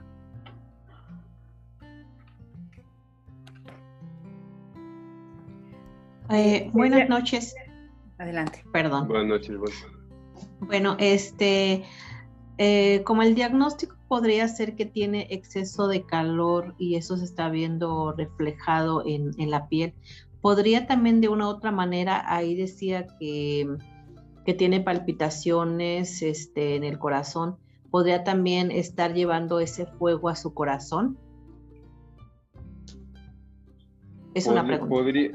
Eh, 6.30 6.70
buenas 6.72 7.08
noches. 7.08 7.54
Adelante. 8.18 8.64
Perdón. 8.72 9.06
Buenas 9.06 9.28
noches. 9.28 9.58
Bueno, 10.58 10.96
este, 10.98 11.84
eh, 12.58 13.02
como 13.04 13.22
el 13.22 13.36
diagnóstico 13.36 13.99
podría 14.10 14.48
ser 14.48 14.74
que 14.74 14.86
tiene 14.86 15.28
exceso 15.30 15.86
de 15.86 16.02
calor 16.04 16.74
y 16.78 16.96
eso 16.96 17.16
se 17.16 17.24
está 17.24 17.48
viendo 17.48 18.12
reflejado 18.12 19.04
en, 19.06 19.32
la 19.48 19.68
piel, 19.68 19.94
podría 20.40 20.88
también 20.88 21.20
de 21.20 21.28
una 21.28 21.46
u 21.46 21.50
otra 21.50 21.70
manera, 21.70 22.24
ahí 22.26 22.56
decía 22.56 23.06
que, 23.20 23.68
que 24.44 24.52
tiene 24.52 24.80
palpitaciones 24.80 26.22
este, 26.22 26.74
en 26.74 26.82
el 26.82 26.98
corazón, 26.98 27.58
podría 27.92 28.24
también 28.24 28.72
estar 28.72 29.14
llevando 29.14 29.60
ese 29.60 29.86
fuego 29.86 30.28
a 30.28 30.34
su 30.34 30.54
corazón. 30.54 31.16
Es 34.34 34.48
una 34.48 34.66
pregunta. 34.66 34.92
Podría, 34.92 35.30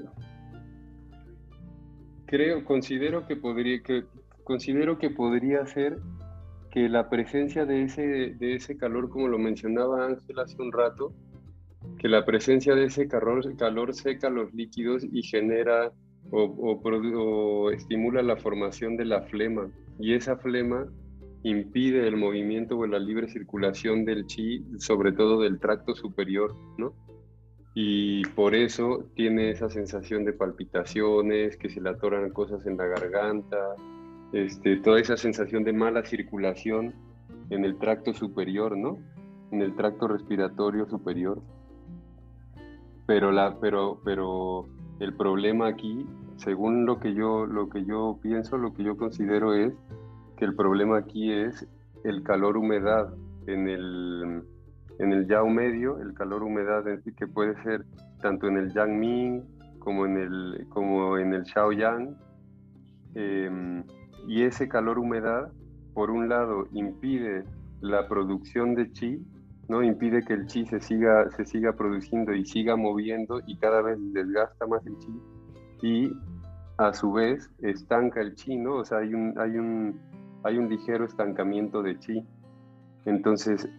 creo, 2.26 2.66
considero 2.66 3.26
que 3.26 3.38
podría, 3.38 3.82
que, 3.82 4.04
considero 4.44 5.00
que 5.00 5.12
podría 5.12 5.66
ser 5.66 5.98
que 6.76 6.90
la 6.90 7.10
presencia 7.10 7.66
de 7.66 7.84
ese, 7.84 8.02
de 8.38 8.56
ese 8.56 8.76
calor, 8.76 9.08
como 9.10 9.30
lo 9.30 9.40
mencionaba 9.40 10.08
Ángel 10.08 10.38
hace 10.40 10.62
un 10.62 10.74
rato, 10.74 11.14
que 11.98 12.10
la 12.10 12.26
presencia 12.26 12.76
de 12.76 12.88
ese 12.88 13.08
calor, 13.08 13.56
calor 13.56 13.94
seca 13.94 14.30
los 14.30 14.54
líquidos 14.54 15.06
y 15.10 15.24
genera 15.24 15.94
o, 16.32 16.42
o, 16.44 17.72
estimula 17.72 18.22
la 18.24 18.36
formación 18.36 18.98
de 18.98 19.06
la 19.06 19.22
flema. 19.22 19.70
Y 20.00 20.16
esa 20.16 20.36
flema 20.36 20.86
impide 21.44 22.10
el 22.10 22.18
movimiento 22.18 22.78
o 22.78 22.86
la 22.86 23.00
libre 23.00 23.30
circulación 23.30 24.04
del 24.04 24.28
chi, 24.28 24.66
sobre 24.78 25.14
todo 25.14 25.40
del 25.40 25.62
tracto 25.62 25.96
superior, 25.96 26.58
¿no? 26.78 26.94
y 27.78 28.24
por 28.36 28.56
eso 28.56 29.06
tiene 29.16 29.52
esa 29.52 29.70
sensación 29.70 30.24
de 30.24 30.32
palpitaciones, 30.32 31.58
que 31.58 31.70
se 31.70 31.82
le 31.82 31.90
atoran 31.90 32.32
cosas 32.32 32.66
en 32.66 32.78
la 32.78 32.86
garganta, 32.86 33.76
este, 34.36 34.76
toda 34.76 35.00
esa 35.00 35.16
sensación 35.16 35.64
de 35.64 35.72
mala 35.72 36.04
circulación 36.04 36.94
en 37.50 37.64
el 37.64 37.78
tracto 37.78 38.14
superior, 38.14 38.76
¿no? 38.78 38.98
En 39.52 39.62
el 39.62 39.74
tracto 39.76 40.10
respiratorio 40.10 40.90
superior. 40.90 41.42
Pero, 43.06 43.32
la, 43.32 43.58
pero, 43.62 44.02
pero 44.04 44.66
el 45.00 45.14
problema 45.14 45.68
aquí, 45.68 46.06
según 46.36 46.86
lo 46.86 47.00
que, 47.00 47.14
yo, 47.14 47.46
lo 47.46 47.70
que 47.70 47.86
yo 47.86 48.20
pienso, 48.22 48.58
lo 48.58 48.74
que 48.74 48.84
yo 48.84 48.98
considero 48.98 49.54
es 49.54 49.74
que 50.36 50.44
el 50.44 50.54
problema 50.54 50.98
aquí 50.98 51.32
es 51.32 51.66
el 52.04 52.22
calor-humedad 52.24 53.14
en 53.48 53.70
el, 53.70 54.44
en 55.00 55.14
el 55.14 55.28
Yao 55.28 55.48
medio, 55.48 56.02
el 56.02 56.14
calor-humedad 56.14 56.84
que 57.16 57.28
puede 57.28 57.56
ser 57.64 57.86
tanto 58.22 58.48
en 58.48 58.58
el 58.58 58.74
Yang 58.74 59.00
Ming 59.00 59.44
como 59.80 60.06
en 60.06 60.18
el, 60.18 60.68
como 60.68 61.18
en 61.18 61.34
el 61.34 61.46
Xiaoyang. 61.46 62.18
Em, 63.14 63.86
y 64.28 64.44
ese 64.44 64.68
calor-humedad, 64.68 65.52
por 65.94 66.12
un 66.12 66.30
lado, 66.30 66.68
impide 66.72 67.44
la 67.82 68.08
producción 68.08 68.76
de 68.76 68.92
chi, 68.92 69.26
¿no? 69.68 69.84
impide 69.84 70.24
que 70.24 70.34
el 70.34 70.48
chi 70.48 70.66
se 70.66 70.80
siga, 70.80 71.30
se 71.32 71.46
siga 71.46 71.74
produciendo 71.74 72.34
y 72.34 72.46
siga 72.46 72.76
moviendo 72.76 73.42
y 73.46 73.58
cada 73.58 73.82
vez 73.82 73.98
desgasta 74.14 74.68
más 74.68 74.86
el 74.86 74.98
chi. 75.00 75.22
Y 75.82 76.12
a 76.78 76.94
su 76.94 77.12
vez 77.14 77.50
estanca 77.62 78.22
el 78.22 78.36
chi, 78.36 78.58
¿no? 78.58 78.78
O 78.78 78.86
sea, 78.86 79.00
hay 79.00 79.14
un, 79.14 79.34
hay 79.38 79.58
un, 79.58 80.00
hay 80.44 80.58
un 80.58 80.70
ligero 80.70 81.06
estancamiento 81.06 81.82
de 81.82 81.98
chi. 82.00 82.26
Entonces, 83.06 83.70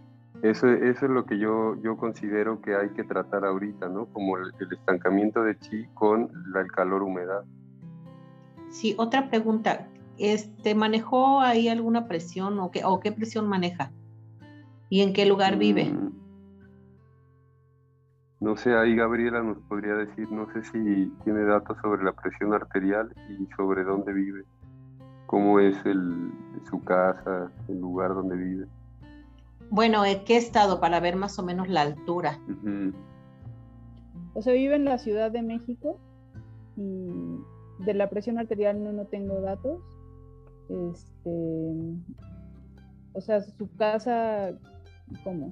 eso, 0.43 0.69
eso 0.69 1.07
es 1.07 1.11
lo 1.11 1.25
que 1.25 1.39
yo, 1.39 1.77
yo 1.83 1.97
considero 1.97 2.61
que 2.61 2.75
hay 2.75 2.91
que 2.91 3.05
tratar 3.05 3.45
ahorita, 3.45 3.89
¿no? 3.89 4.07
Como 4.07 4.39
el, 4.39 4.53
estancamiento 4.71 5.43
de 5.43 5.59
chi 5.59 5.87
con 5.95 6.31
el 6.55 6.73
calor-humedad. 6.73 7.45
Sí, 8.69 8.95
otra 8.99 9.29
pregunta. 9.29 9.89
Este, 10.19 10.75
¿Manejó 10.75 11.41
ahí 11.41 11.69
alguna 11.69 12.09
presión 12.09 12.59
o 12.59 12.71
qué, 12.71 12.85
o 12.85 13.01
qué 13.01 13.13
presión 13.13 13.49
maneja? 13.49 13.91
¿Y 14.89 15.03
en 15.03 15.13
qué 15.13 15.27
lugar 15.27 15.59
vive? 15.59 15.93
Mm, 15.93 16.13
no 18.41 18.57
sé, 18.57 18.75
ahí 18.75 18.95
Gabriela 18.95 19.43
nos 19.43 19.59
podría 19.69 19.95
decir, 19.95 20.31
no 20.31 20.47
sé 20.53 20.63
si 20.65 21.13
tiene 21.25 21.45
datos 21.45 21.77
sobre 21.83 22.05
la 22.05 22.13
presión 22.13 22.53
arterial 22.53 23.13
y 23.31 23.47
sobre 23.57 23.83
dónde 23.83 24.13
vive, 24.13 24.45
cómo 25.27 25.59
es 25.59 25.77
el, 25.85 26.31
su 26.69 26.83
casa, 26.85 27.51
el 27.69 27.81
lugar 27.81 28.15
donde 28.15 28.37
vive. 28.37 28.67
Bueno, 29.71 30.05
¿en 30.05 30.25
qué 30.25 30.37
estado 30.37 30.81
para 30.81 31.01
ver 31.01 31.17
más 31.17 31.39
o 31.39 31.43
menos 31.43 31.69
la 31.69 31.83
altura? 31.83 32.39
O 34.35 34.43
sea, 34.43 34.53
vive 34.53 34.77
en 34.77 34.85
la 34.85 34.99
Ciudad 34.99 35.31
de 35.31 35.43
México 35.43 35.99
y 36.77 37.41
de 37.85 37.95
la 37.95 38.09
presión 38.09 38.39
arterial 38.39 38.83
no, 38.85 38.93
no 38.93 39.07
tengo 39.07 39.41
datos. 39.41 39.81
Este, 40.69 41.71
o 43.13 43.21
sea, 43.21 43.41
su 43.41 43.69
casa, 43.77 44.59
¿cómo? 45.25 45.51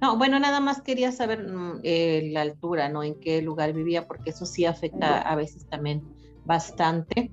No, 0.00 0.18
bueno, 0.18 0.38
nada 0.38 0.60
más 0.60 0.82
quería 0.82 1.12
saber 1.12 1.46
mm, 1.46 1.80
eh, 1.82 2.30
la 2.32 2.42
altura, 2.42 2.88
¿no? 2.88 3.02
En 3.02 3.18
qué 3.20 3.40
lugar 3.42 3.72
vivía, 3.72 4.06
porque 4.06 4.30
eso 4.30 4.46
sí 4.46 4.66
afecta 4.66 5.20
a 5.20 5.34
veces 5.36 5.66
también 5.66 6.02
bastante 6.44 7.30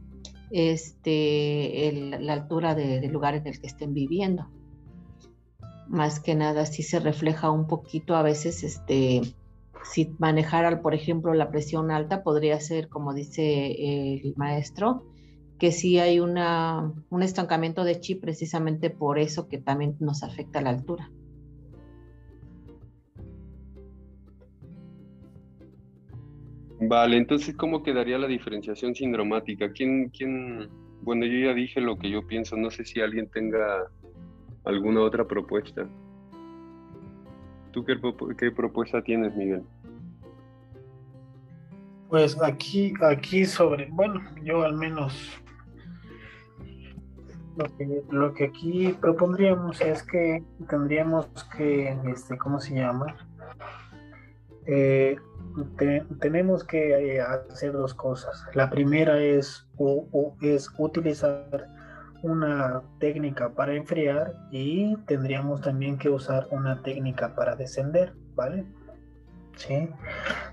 este, 0.52 2.18
la 2.20 2.34
altura 2.34 2.76
del 2.76 3.12
lugar 3.12 3.36
en 3.36 3.47
el 3.47 3.60
que 3.60 3.68
estén 3.68 3.93
viviendo 3.93 4.49
más 5.91 6.22
que 6.22 6.36
nada 6.36 6.66
sí 6.66 6.84
se 6.84 6.99
refleja 6.99 7.52
un 7.52 7.68
poquito 7.68 8.16
a 8.16 8.24
veces 8.24 8.64
este 8.64 9.22
si 9.84 10.16
manejara 10.20 10.82
por 10.82 10.93
ejemplo 10.95 11.34
la 11.34 11.52
presión 11.52 11.91
alta 11.91 12.24
podría 12.24 12.60
ser 12.62 12.88
como 12.88 13.14
dice 13.14 14.16
el 14.24 14.34
maestro 14.38 15.04
que 15.62 15.72
sí 15.72 15.99
hay 15.99 16.20
una, 16.20 16.91
un 17.12 17.22
estancamiento 17.22 17.84
de 17.84 17.99
chi 17.99 18.16
precisamente 18.16 18.89
por 18.89 19.20
eso 19.20 19.47
que 19.47 19.59
también 19.59 19.95
nos 19.99 20.24
afecta 20.24 20.59
la 20.59 20.72
altura. 20.72 21.12
Vale, 26.80 27.16
entonces, 27.16 27.55
¿cómo 27.55 27.84
quedaría 27.84 28.18
la 28.18 28.26
diferenciación 28.26 28.95
sindromática? 28.95 29.72
¿Quién, 29.72 30.09
quién, 30.09 30.68
bueno, 31.03 31.28
yo 31.28 31.49
ya 31.49 31.53
dije 31.53 31.80
lo 31.80 31.95
que 31.95 32.09
yo 32.09 32.26
pienso, 32.26 32.57
no 32.57 32.72
sé 32.72 32.84
si 32.84 32.99
alguien 32.99 33.30
tenga 33.30 33.86
alguna 34.64 35.01
otra 35.01 35.28
propuesta. 35.28 35.88
¿Tú 37.72 37.86
qué, 37.86 38.49
propuesta 38.49 39.03
tienes, 39.03 39.36
Miguel? 39.36 39.62
Pues 42.09 42.36
aquí, 42.41 42.93
aquí 43.03 43.45
sobre, 43.45 43.89
bueno, 43.91 44.22
yo 44.43 44.64
al 44.64 44.74
menos 44.74 45.41
lo 48.10 48.34
que, 48.34 48.45
aquí 48.45 48.97
propondríamos 48.99 49.82
es 49.82 50.04
que 50.04 50.43
tendríamos 50.70 51.28
que, 51.58 51.97
este, 52.08 52.38
¿cómo 52.38 52.60
se 52.60 52.76
llama? 52.76 53.16
eh, 54.66 55.18
tenemos 56.20 56.64
que 56.64 57.16
eh, 57.16 57.22
hacer 57.22 57.74
dos 57.74 57.93
cosas. 57.93 58.45
La 58.54 58.70
primera 58.70 59.22
es, 59.22 59.68
es 60.41 60.70
utilizar 60.78 61.68
una 62.24 62.82
técnica 62.99 63.49
para 63.49 63.74
enfriar 63.74 64.34
y 64.52 64.95
tendríamos 65.08 65.62
también 65.62 65.97
que 65.97 66.10
usar 66.10 66.47
una 66.52 66.82
técnica 66.84 67.36
para 67.36 67.56
descender, 67.56 68.14
¿vale? 68.36 68.66
¿Sí? 69.56 69.89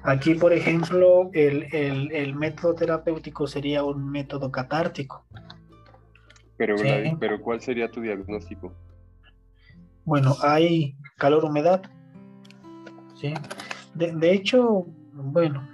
Aquí, 0.03 0.35
por 0.35 0.53
ejemplo, 0.53 1.31
el, 1.33 2.35
método 2.35 2.75
terapéutico 2.75 3.47
sería 3.47 3.85
un 3.85 4.11
método 4.11 4.51
catártico. 4.51 5.25
Pero, 6.59 6.75
pero 7.21 7.41
¿cuál 7.41 7.61
sería 7.61 7.91
tu 7.91 8.01
diagnóstico? 8.01 8.75
Bueno, 10.05 10.35
hay 10.43 10.97
calor-humedad. 11.17 11.83
¿sí? 13.15 13.33
De, 13.95 14.33
hecho, 14.33 14.87
bueno, 15.13 15.67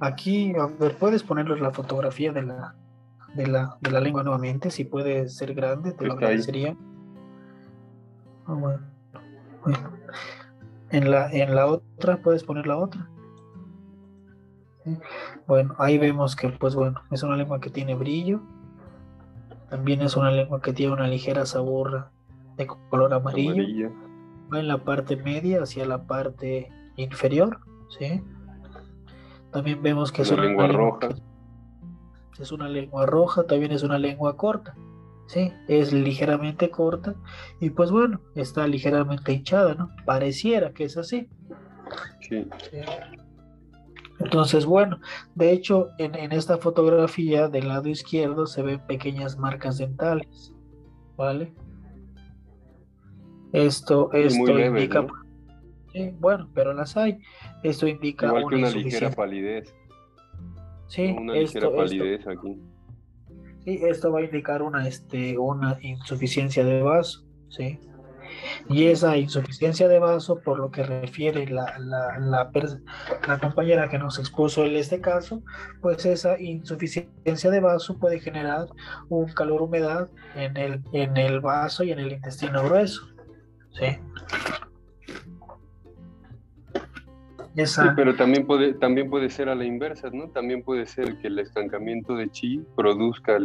aquí, 0.00 0.52
a 0.56 0.66
ver, 0.66 0.96
puedes 0.96 1.22
ponerles 1.22 1.60
la 1.60 1.72
fotografía 1.72 2.32
de 2.32 2.42
la, 2.42 2.74
de 3.34 3.46
la, 3.46 3.76
de 3.80 3.90
la 3.90 4.00
lengua 4.00 4.22
nuevamente, 4.22 4.70
si 4.70 4.84
puede 4.84 5.28
ser 5.28 5.54
grande, 5.54 5.92
te 5.92 6.06
lo 6.06 6.12
agradecería. 6.12 6.76
Ah, 8.46 8.54
bueno. 8.54 8.80
En 10.90 11.10
la, 11.10 11.30
en 11.32 11.54
la 11.54 11.66
otra, 11.66 12.18
puedes 12.18 12.44
poner 12.44 12.66
la 12.66 12.76
otra. 12.76 13.08
Bueno, 15.46 15.74
ahí 15.78 15.98
vemos 15.98 16.36
que, 16.36 16.48
pues 16.48 16.74
bueno, 16.74 17.00
es 17.10 17.22
una 17.22 17.36
lengua 17.36 17.60
que 17.60 17.70
tiene 17.70 17.94
brillo. 17.94 18.40
También 19.70 20.02
es 20.02 20.16
una 20.16 20.30
lengua 20.30 20.60
que 20.60 20.72
tiene 20.72 20.92
una 20.92 21.08
ligera 21.08 21.46
sabor 21.46 22.10
de 22.56 22.66
color 22.66 23.14
amarillo. 23.14 23.90
Va 24.52 24.60
en 24.60 24.68
la 24.68 24.78
parte 24.78 25.16
media 25.16 25.62
hacia 25.62 25.86
la 25.86 26.06
parte 26.06 26.70
inferior, 26.96 27.60
¿sí? 27.98 28.22
También 29.50 29.82
vemos 29.82 30.12
que 30.12 30.22
es 30.22 30.30
una, 30.30 30.44
lengua 30.44 30.68
roja. 30.68 31.08
Es 32.38 32.52
una 32.52 32.68
lengua 32.68 33.06
roja, 33.06 33.44
también 33.44 33.72
es 33.72 33.82
una 33.82 33.98
lengua 33.98 34.36
corta. 34.36 34.74
Sí, 35.26 35.52
es 35.68 35.92
ligeramente 35.92 36.70
corta 36.70 37.14
y 37.58 37.70
pues 37.70 37.90
bueno, 37.90 38.20
está 38.34 38.66
ligeramente 38.66 39.32
hinchada, 39.32 39.74
¿no? 39.74 39.90
Pareciera 40.04 40.72
que 40.72 40.84
es 40.84 40.98
así. 40.98 41.28
Sí. 42.20 42.46
Entonces, 44.20 44.64
bueno, 44.64 45.00
de 45.34 45.52
hecho, 45.52 45.88
en, 45.98 46.14
esta 46.32 46.58
fotografía 46.58 47.48
del 47.48 47.68
lado 47.68 47.88
izquierdo 47.88 48.46
se 48.46 48.62
ven 48.62 48.80
pequeñas 48.86 49.38
marcas 49.38 49.78
dentales, 49.78 50.54
¿vale? 51.16 51.52
Esto, 53.52 54.12
esto 54.12 54.58
indica... 54.58 55.06
Sí, 55.92 56.12
bueno, 56.18 56.50
pero 56.54 56.72
las 56.72 56.96
hay. 56.96 57.20
Esto 57.62 57.86
indica 57.86 58.26
Igual 58.26 58.46
que 58.48 58.56
una 58.56 58.70
ligera 58.70 59.10
palidez. 59.10 59.72
Sí, 60.88 61.14
una 61.16 61.34
ligera 61.34 61.70
palidez 61.70 62.26
aquí. 62.26 62.60
Sí, 63.64 63.80
esto 63.82 64.10
va 64.10 64.18
a 64.18 64.22
indicar 64.24 64.60
una, 64.62 64.86
este, 64.88 65.38
una 65.38 65.78
insuficiencia 65.80 66.64
de 66.64 66.82
vaso, 66.82 67.24
¿sí? 67.48 67.78
Y 68.68 68.86
esa 68.86 69.16
insuficiencia 69.16 69.88
de 69.88 69.98
vaso, 69.98 70.40
por 70.40 70.58
lo 70.58 70.70
que 70.70 70.82
refiere 70.82 71.46
la, 71.46 71.78
la, 71.78 72.18
la, 72.18 73.38
compañera 73.38 73.88
que 73.88 73.98
nos 73.98 74.18
expuso 74.18 74.64
en 74.64 74.76
este 74.76 75.00
caso, 75.00 75.42
pues 75.80 76.04
esa 76.06 76.40
insuficiencia 76.40 77.50
de 77.50 77.60
vaso 77.60 77.98
puede 77.98 78.20
generar 78.20 78.66
un 79.08 79.26
calor 79.32 79.62
humedad 79.62 80.08
en 80.34 80.56
el, 80.56 80.82
en 80.92 81.16
el 81.16 81.40
vaso 81.40 81.84
y 81.84 81.92
en 81.92 81.98
el 81.98 82.12
intestino 82.12 82.64
grueso, 82.64 83.08
¿sí? 83.72 83.98
Sí, 87.56 87.82
pero 87.94 88.16
también 88.16 88.46
puede, 88.46 88.74
también 88.74 89.08
puede 89.08 89.30
ser 89.30 89.48
a 89.48 89.54
la 89.54 89.64
inversa, 89.64 90.10
¿no? 90.12 90.28
También 90.30 90.64
puede 90.64 90.86
ser 90.86 91.18
que 91.18 91.28
el 91.28 91.38
estancamiento 91.38 92.16
de 92.16 92.28
chi 92.28 92.60
produzca 92.74 93.36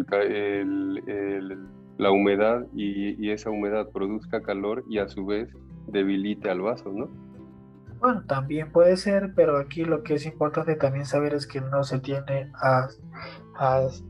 la 1.99 2.11
humedad 2.11 2.65
y, 2.73 3.29
esa 3.29 3.49
humedad 3.49 3.89
produzca 3.89 4.41
calor 4.41 4.85
y 4.89 4.99
a 4.99 5.09
su 5.09 5.25
vez 5.25 5.49
debilite 5.87 6.49
al 6.49 6.61
vaso, 6.61 6.91
¿no? 6.93 7.09
Bueno, 7.99 8.23
también 8.25 8.71
puede 8.71 8.95
ser, 8.95 9.33
pero 9.35 9.57
aquí 9.57 9.83
lo 9.83 10.01
que 10.01 10.13
es 10.13 10.25
importante 10.25 10.75
también 10.77 11.05
saber 11.05 11.33
es 11.33 11.45
que 11.45 11.59
no 11.59 11.83
se 11.83 11.99
tiene 11.99 12.51
a, 12.55 12.87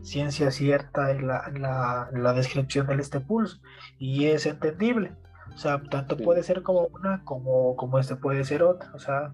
ciencia 0.04 0.52
cierta 0.52 1.12
la, 1.16 2.12
la, 2.14 2.34
descripción 2.34 2.86
del 2.86 3.00
este 3.00 3.20
pulso 3.20 3.58
y 3.98 4.26
es 4.26 4.46
entendible. 4.46 5.16
O 5.56 5.58
sea, 5.58 5.82
tanto 5.82 6.16
puede 6.16 6.44
ser 6.44 6.62
como 6.62 6.90
una 6.94 7.24
como, 7.24 7.76
como 7.76 7.98
este 7.98 8.16
puede 8.16 8.44
ser 8.44 8.62
otra. 8.62 8.92
O 8.94 9.00
sea, 9.00 9.34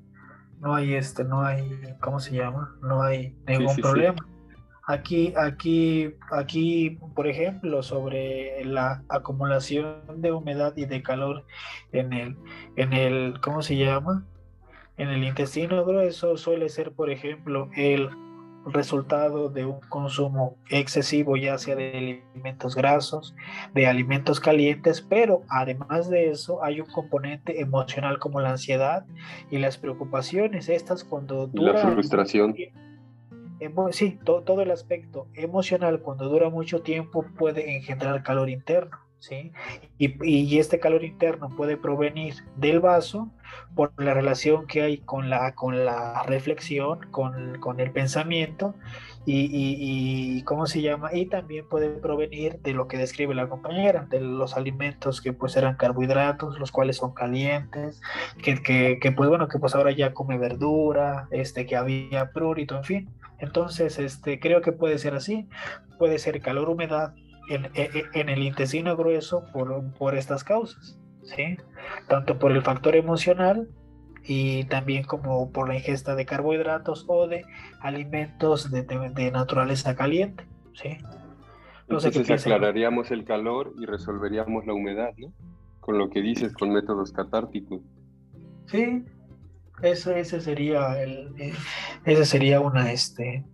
no 0.62 0.74
hay 0.74 0.94
este, 0.94 1.26
no 1.26 1.42
hay, 1.42 1.70
¿cómo 2.00 2.22
se 2.22 2.34
llama? 2.38 2.74
No 2.82 3.04
hay 3.04 3.38
ningún 3.46 3.76
problema. 3.76 4.26
Aquí, 4.88 5.34
aquí, 5.36 6.14
aquí, 6.32 7.00
por 7.16 7.28
ejemplo, 7.28 7.82
sobre 7.82 8.64
la 8.66 9.04
acumulación 9.10 10.22
de 10.22 10.32
humedad 10.32 10.78
y 10.78 10.86
de 10.86 11.02
calor 11.02 11.44
en 11.92 12.14
el, 12.14 12.38
en 12.76 12.94
el, 12.94 13.40
¿cómo 13.42 13.64
se 13.64 13.78
llama? 13.78 14.26
En 14.98 15.10
el 15.10 15.24
intestino 15.24 15.84
grueso 15.86 16.38
suele 16.38 16.70
ser, 16.70 16.92
por 16.92 17.10
ejemplo, 17.10 17.70
el 17.76 18.10
resultado 18.66 19.50
de 19.50 19.66
un 19.66 19.80
consumo 19.90 20.58
excesivo, 20.70 21.36
ya 21.36 21.58
sea 21.58 21.76
de 21.76 22.24
alimentos 22.34 22.76
grasos, 22.76 23.36
de 23.74 23.88
alimentos 23.88 24.40
calientes, 24.40 25.02
pero 25.02 25.44
además 25.50 26.10
de 26.10 26.30
eso 26.30 26.64
hay 26.64 26.82
un 26.82 26.88
componente 26.88 27.60
emocional 27.62 28.20
como 28.20 28.40
la 28.40 28.52
ansiedad 28.52 29.06
y 29.52 29.58
las 29.58 29.78
preocupaciones. 29.78 30.70
Estas 30.70 31.04
cuando 31.04 31.48
dura... 31.48 31.74
La 31.74 31.92
frustración. 31.92 32.56
Sí, 33.92 34.20
todo 34.24 34.62
el 34.62 34.72
aspecto 34.72 35.28
emocional 35.34 36.02
cuando 36.02 36.30
dura 36.30 36.50
mucho 36.50 36.82
tiempo 36.82 37.26
puede 37.38 37.76
engendrar 37.76 38.24
calor 38.24 38.50
interno. 38.50 39.06
¿sí? 39.20 39.52
Y, 39.98 40.60
este 40.60 40.80
calor 40.80 41.04
interno 41.04 41.50
puede 41.56 41.78
provenir 41.78 42.36
del 42.56 42.80
vaso 42.80 43.32
por 43.76 43.92
la 43.98 44.14
relación 44.14 44.68
que 44.68 44.82
hay 44.82 44.98
con 45.00 45.30
la, 45.30 45.56
con 45.56 45.86
la 45.86 46.24
reflexión, 46.24 47.00
con, 47.12 47.80
el 47.80 47.92
pensamiento 47.92 48.76
y, 49.26 50.44
¿cómo 50.44 50.68
se 50.68 50.82
llama? 50.82 51.14
Y 51.14 51.26
también 51.28 51.68
puede 51.68 51.90
provenir 51.90 52.60
de 52.62 52.74
lo 52.74 52.88
que 52.88 52.98
describe 52.98 53.34
la 53.34 53.50
compañera, 53.50 54.06
de 54.10 54.22
los 54.22 54.56
alimentos 54.56 55.22
que 55.22 55.34
pues 55.34 55.58
eran 55.58 55.76
carbohidratos, 55.76 56.60
los 56.60 56.72
cuales 56.72 56.98
son 56.98 57.14
calientes, 57.14 58.02
que, 58.44 58.62
que, 59.00 59.12
pues 59.12 59.30
bueno, 59.30 59.48
que 59.48 59.60
pues 59.60 59.76
ahora 59.76 59.92
ya 59.92 60.14
come 60.14 60.38
verdura, 60.38 61.28
este, 61.32 61.66
que 61.66 61.76
había 61.76 62.32
prurito, 62.32 62.78
en 62.78 62.84
fin. 62.84 63.10
Entonces, 63.40 64.00
este, 64.00 64.40
creo 64.40 64.62
que 64.62 64.72
puede 64.72 64.98
ser 64.98 65.16
así, 65.16 65.48
puede 65.98 66.20
ser 66.20 66.42
calor, 66.42 66.70
humedad, 66.70 67.14
en, 67.50 67.70
en, 67.76 68.30
el 68.30 68.44
intestino 68.44 68.96
grueso 68.98 69.46
por, 69.54 69.94
por 69.94 70.16
estas 70.16 70.44
causas, 70.44 71.00
¿sí? 71.24 71.58
Tanto 72.08 72.40
por 72.40 72.52
el 72.52 72.64
factor 72.64 72.96
emocional 72.96 73.70
y 74.28 74.64
también 74.66 75.04
como 75.04 75.52
por 75.52 75.68
la 75.68 75.76
ingesta 75.76 76.16
de 76.16 76.26
carbohidratos 76.26 77.06
o 77.08 77.28
de 77.28 77.46
alimentos 77.82 78.72
de, 78.72 78.84
de, 78.84 79.32
naturaleza 79.32 79.96
caliente, 79.96 80.46
¿sí? 80.74 80.98
Entonces 81.88 82.30
aclararíamos 82.32 83.12
el 83.12 83.26
calor 83.26 83.74
y 83.80 83.86
resolveríamos 83.86 84.66
la 84.66 84.74
humedad, 84.74 85.14
¿no? 85.18 85.32
Con 85.80 86.00
lo 86.00 86.10
que 86.10 86.22
dices, 86.22 86.54
con 86.54 86.72
métodos 86.72 87.12
catárticos. 87.12 87.82
Sí, 88.66 89.04
ese, 89.84 90.20
ese 90.20 90.42
sería 90.42 91.02
el, 91.02 91.30
ese 92.06 92.26
sería 92.26 92.60
una, 92.60 92.92
este, 92.92 93.46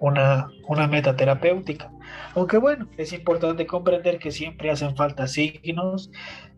una, 0.00 0.48
una 0.66 0.86
meta 0.86 1.14
terapéutica. 1.14 1.92
Aunque 2.34 2.56
bueno, 2.56 2.88
es 2.96 3.12
importante 3.12 3.66
comprender 3.66 4.18
que 4.18 4.30
siempre 4.30 4.70
hacen 4.70 4.96
falta 4.96 5.26
signos 5.26 6.10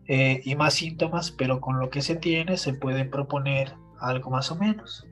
eh, 0.07 0.41
y 0.43 0.55
más 0.55 0.75
síntomas, 0.75 1.31
pero 1.31 1.59
con 1.59 1.79
lo 1.79 1.89
que 1.89 2.01
se 2.01 2.15
tiene 2.15 2.57
se 2.57 2.73
puede 2.73 3.05
proponer 3.05 3.73
algo 3.99 4.29
más 4.29 4.51
o 4.51 4.55
menos. 4.55 5.07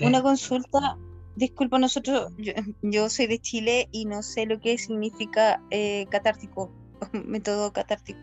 Una 0.00 0.22
consulta, 0.22 0.98
disculpa, 1.36 1.78
nosotros, 1.78 2.32
yo, 2.82 3.08
soy 3.08 3.26
de 3.26 3.38
Chile 3.38 3.88
y 3.92 4.06
no 4.06 4.22
sé 4.22 4.46
lo 4.46 4.60
que 4.60 4.76
significa 4.76 5.62
eh, 5.70 6.06
catártico, 6.10 6.72
método 7.12 7.72
catártico. 7.72 8.18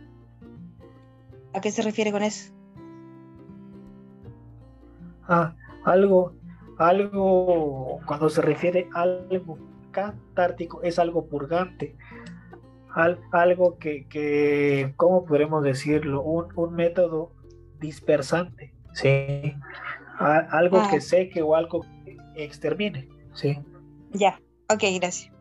¿A 1.54 1.62
qué 1.62 1.72
se 1.72 1.82
refiere 1.82 2.12
con 2.12 2.24
eso? 2.24 2.54
Ah, 5.28 5.56
algo, 5.86 6.34
algo, 6.78 8.00
cuando 8.06 8.30
se 8.30 8.42
refiere 8.42 8.90
a 8.94 9.04
algo 9.04 9.58
catártico, 9.92 10.82
es 10.84 11.00
algo 11.00 11.26
purgante, 11.26 11.96
algo 12.94 13.78
que, 13.78 14.08
que, 14.08 14.94
¿cómo 14.98 15.26
podremos 15.26 15.64
decirlo? 15.64 16.22
Un, 16.22 16.74
método 16.74 17.32
dispersante, 17.80 18.74
¿sí? 18.94 19.56
algo 20.20 20.88
que 20.90 20.98
ah. 20.98 21.02
seque 21.02 21.42
o 21.42 21.56
algo 21.56 21.86
que 22.06 22.18
extermine, 22.36 23.08
¿sí? 23.34 23.58
Ya, 24.12 24.40
ok, 24.70 24.84
gracias. 25.00 25.32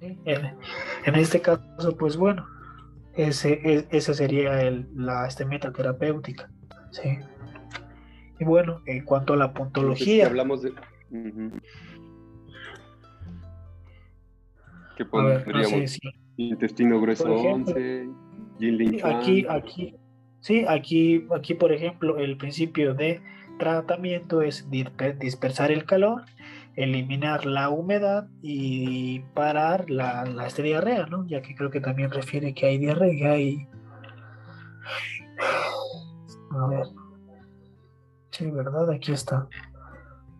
En, 0.00 1.14
este 1.16 1.40
caso, 1.40 1.96
pues 1.98 2.16
bueno, 2.16 2.46
ese, 3.14 3.60
e, 3.64 3.88
ese 3.90 4.14
sería 4.14 4.62
el, 4.62 4.88
la 4.94 5.26
este, 5.26 5.44
meta 5.44 5.72
terapéutica, 5.72 6.48
¿sí? 6.92 7.18
Y 8.38 8.44
bueno, 8.44 8.80
en 8.86 9.04
cuanto 9.04 9.32
a 9.32 9.36
la 9.36 9.52
puntología, 9.52 10.06
si 10.06 10.22
hablamos 10.22 10.62
de... 10.62 10.70
Ujú. 11.10 11.58
¿Qué 14.96 15.02
a 15.12 15.22
ver, 15.22 15.46
no 15.46 15.52
pondríamos? 15.52 15.98
Intestino 16.38 17.00
grueso 17.00 17.28
ejemplo, 17.34 17.74
11, 17.74 18.08
Jinlin 18.58 18.90
Sí, 18.90 18.96
Chuan. 18.98 19.16
Aquí, 19.16 19.46
aquí, 19.48 19.96
sí, 20.40 20.64
aquí, 20.68 21.26
aquí, 21.34 21.54
por 21.54 21.72
ejemplo, 21.72 22.16
el 22.18 22.36
principio 22.36 22.94
de 22.94 23.20
tratamiento 23.58 24.40
es 24.40 24.70
disper- 24.70 25.18
dispersar 25.18 25.72
el 25.72 25.84
calor, 25.84 26.22
eliminar 26.76 27.44
la 27.44 27.70
humedad 27.70 28.28
y 28.40 29.18
parar 29.34 29.90
la, 29.90 30.24
la 30.26 30.46
este, 30.46 30.62
diarrea, 30.62 31.06
¿no? 31.06 31.26
Ya 31.26 31.42
que 31.42 31.56
creo 31.56 31.70
que 31.70 31.80
también 31.80 32.10
refiere 32.12 32.54
que 32.54 32.66
hay 32.66 32.78
diarrea 32.78 33.38
y... 33.38 33.66
A 36.50 36.66
ver. 36.68 36.86
Sí, 38.30 38.50
¿verdad? 38.50 38.90
Aquí 38.90 39.12
está. 39.12 39.48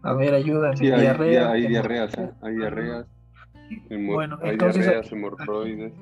A 0.02 0.12
ver, 0.14 0.32
ayúdame. 0.32 0.76
Sí, 0.76 0.90
hay, 0.90 1.00
diarrea. 1.00 1.32
ya 1.32 1.50
hay 1.50 1.66
diarreas, 1.66 2.16
¿eh? 2.16 2.30
Hay 2.40 2.54
diarreas. 2.56 3.06
Hemo- 3.90 4.14
Bueno, 4.14 4.38
hay 4.42 4.50
entonces 4.50 4.82
diarreas, 4.84 5.12
hemorroides. 5.12 5.92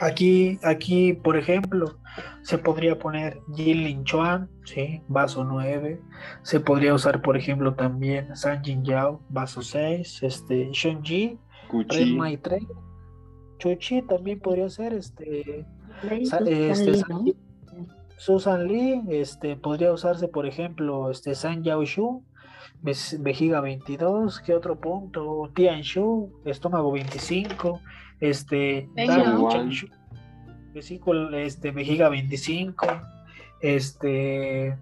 Aquí, 0.00 0.58
aquí, 0.64 1.12
por 1.12 1.36
ejemplo, 1.36 1.96
se 2.42 2.58
podría 2.58 2.98
poner 2.98 3.38
Jin 3.54 4.02
Chuan, 4.04 4.50
¿sí? 4.64 5.02
vaso 5.06 5.44
9. 5.44 6.00
Se 6.42 6.58
podría 6.58 6.94
usar, 6.94 7.22
por 7.22 7.36
ejemplo, 7.36 7.74
también 7.74 8.34
San 8.34 8.62
Jin 8.64 8.84
Yao, 8.84 9.20
vaso 9.28 9.62
6. 9.62 10.22
Este, 10.24 10.68
Shunji, 10.72 11.28
Red 11.28 11.68
Cuchi, 11.70 12.16
Mai 12.16 12.36
3. 12.38 12.62
Chuchi 13.58 14.02
también 14.02 14.40
podría 14.40 14.68
ser, 14.68 14.94
este, 14.94 15.64
este, 16.10 16.40
Lee, 16.44 16.74
San- 16.74 17.08
¿no? 17.08 17.24
Susan 18.16 18.66
Lee, 18.66 19.00
este, 19.10 19.54
podría 19.56 19.92
usarse, 19.92 20.26
por 20.28 20.46
ejemplo, 20.46 21.10
este, 21.10 21.34
San 21.36 21.62
Yao 21.62 21.84
Shu, 21.84 22.24
vejiga 22.82 23.60
22, 23.60 24.40
¿qué 24.40 24.54
otro 24.54 24.78
punto? 24.78 25.50
Tian 25.54 25.82
Shu, 25.82 26.30
estómago 26.44 26.92
25, 26.92 27.80
este, 28.20 28.88
Feng 28.94 29.08
Dan 29.08 29.34
Long. 29.34 29.52
Chan 29.52 29.68
Shu, 29.70 29.86
vesícula, 30.72 31.38
este, 31.40 31.70
vejiga 31.70 32.08
25, 32.08 32.86
este, 33.60 34.76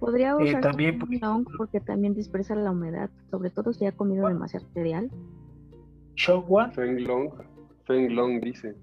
Podría 0.00 0.30
Eh, 0.38 0.44
usar 0.44 0.60
también, 0.60 0.98
por 0.98 1.10
long 1.10 1.44
porque 1.56 1.80
también 1.80 2.14
dispersa 2.14 2.54
la 2.54 2.70
humedad, 2.70 3.10
sobre 3.30 3.50
todo 3.50 3.72
si 3.72 3.84
ha 3.86 3.92
comido 3.92 4.28
demasiado 4.28 4.66
cereal. 4.72 5.10
Shongwan, 6.14 6.72
Feng 6.72 7.04
Long. 7.04 7.30
Feng 7.84 8.14
Long 8.14 8.40
dice. 8.40 8.76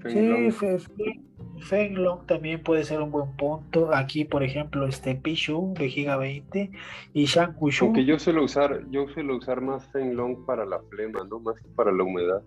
Feng 0.00 0.12
sí, 0.12 0.28
Long. 0.28 0.52
Fe- 0.52 0.78
Fe- 0.78 1.20
Feng 1.60 1.94
Long 1.96 2.24
también 2.26 2.62
puede 2.62 2.84
ser 2.84 3.00
un 3.00 3.10
buen 3.10 3.34
punto. 3.36 3.92
Aquí, 3.94 4.24
por 4.24 4.42
ejemplo, 4.42 4.86
este 4.86 5.14
Pishu, 5.16 5.74
vejiga 5.78 6.16
20, 6.16 6.70
y 7.14 7.24
Shang 7.24 7.56
Shu. 7.60 7.86
Aunque 7.86 8.04
yo 8.04 8.18
suelo 8.18 8.44
usar, 8.44 8.84
yo 8.90 9.08
suelo 9.08 9.36
usar 9.36 9.60
más 9.60 9.86
Feng 9.90 10.14
Long 10.14 10.44
para 10.46 10.64
la 10.64 10.78
flema, 10.90 11.24
¿no? 11.28 11.40
Más 11.40 11.56
que 11.60 11.68
para 11.74 11.90
la 11.92 12.04
humedad. 12.04 12.42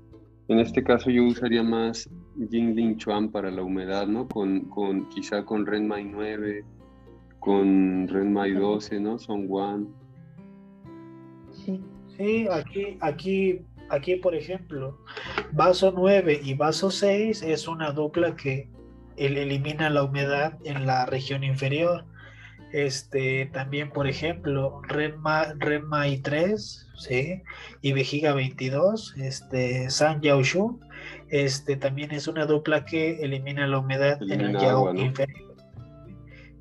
En 0.47 0.59
este 0.59 0.83
caso 0.83 1.09
yo 1.09 1.23
usaría 1.25 1.63
más 1.63 2.09
Jinlin 2.49 2.97
Chuan 2.97 3.29
para 3.29 3.51
la 3.51 3.63
humedad, 3.63 4.07
¿no? 4.07 4.27
Con, 4.27 4.61
con 4.69 5.07
quizá 5.09 5.43
con 5.45 5.65
Renmai 5.65 6.03
9, 6.05 6.65
con 7.39 8.07
Renmai 8.07 8.51
12, 8.53 8.99
¿no? 8.99 9.17
Son 9.19 9.45
One. 9.49 9.87
Sí. 11.51 11.81
Sí, 12.17 12.47
aquí, 12.51 12.97
aquí, 12.99 13.61
aquí, 13.91 14.15
por 14.15 14.33
ejemplo, 14.35 14.97
vaso 15.51 15.93
9 15.95 16.39
y 16.43 16.53
vaso 16.55 16.89
6 16.91 17.41
es 17.43 17.67
una 17.67 17.91
dupla 17.91 18.35
que 18.35 18.69
el- 19.17 19.37
elimina 19.37 19.89
la 19.89 20.03
humedad 20.03 20.57
en 20.65 20.85
la 20.85 21.05
región 21.05 21.43
inferior. 21.43 22.05
Este, 22.73 23.47
también, 23.47 23.91
por 23.91 24.07
ejemplo, 24.07 24.81
Redma, 24.87 25.53
Redma 25.57 26.07
y 26.07 26.19
3, 26.19 26.87
¿sí? 26.97 27.41
Y 27.81 27.91
Vejiga 27.91 28.33
22, 28.33 29.13
este, 29.17 29.89
San 29.89 30.21
Yao 30.21 30.41
Shu, 30.41 30.79
este, 31.29 31.75
también 31.75 32.11
es 32.11 32.27
una 32.29 32.45
dupla 32.45 32.85
que 32.85 33.21
elimina 33.23 33.67
la 33.67 33.79
humedad 33.79 34.21
en 34.21 34.39
el 34.41 34.53
Yao 34.61 34.85
inferior. 35.05 35.50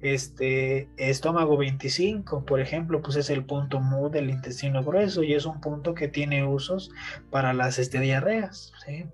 Este, 0.02 0.88
estómago 0.96 1.56
25, 1.56 2.44
por 2.44 2.60
ejemplo, 2.60 3.02
pues 3.02 3.16
es 3.16 3.28
el 3.30 3.44
punto 3.44 3.80
mu 3.80 4.08
del 4.08 4.30
intestino 4.30 4.82
grueso 4.82 5.22
y 5.22 5.34
es 5.34 5.44
un 5.44 5.60
punto 5.60 5.94
que 5.94 6.08
tiene 6.08 6.46
usos 6.46 6.90
para 7.30 7.52
las 7.52 7.78
este, 7.78 8.00
diarreas. 8.00 8.72
¿sí? 8.86 9.04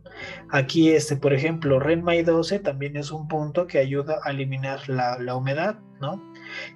Aquí, 0.51 0.91
este, 0.91 1.17
por 1.17 1.33
ejemplo, 1.33 1.81
Renmai 1.81 2.23
12 2.23 2.61
también 2.61 2.97
es 2.97 3.11
un 3.11 3.27
punto 3.29 3.67
que 3.67 3.79
ayuda 3.79 4.19
a 4.23 4.31
eliminar 4.31 4.89
la, 4.89 5.19
la 5.19 5.35
humedad, 5.35 5.79
¿no? 6.01 6.23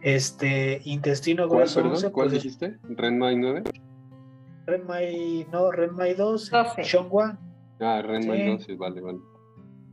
Este, 0.02 0.80
intestino 0.84 1.46
¿Cuál, 1.46 1.60
grueso 1.60 1.80
perdón? 1.80 1.92
11, 1.92 2.10
¿Cuál 2.12 2.28
pues, 2.28 2.36
es 2.36 2.42
dijiste? 2.42 2.78
¿Renmai 2.88 3.36
9? 3.36 3.62
Renmai, 4.66 5.46
no, 5.52 5.70
Renmai 5.70 6.14
12, 6.14 6.50
12. 6.50 6.82
Shongwan. 6.82 7.38
Ah, 7.80 8.02
Renmai 8.02 8.40
Sí. 8.40 8.74
12, 8.74 8.74
vale, 8.76 9.00
vale. 9.00 9.18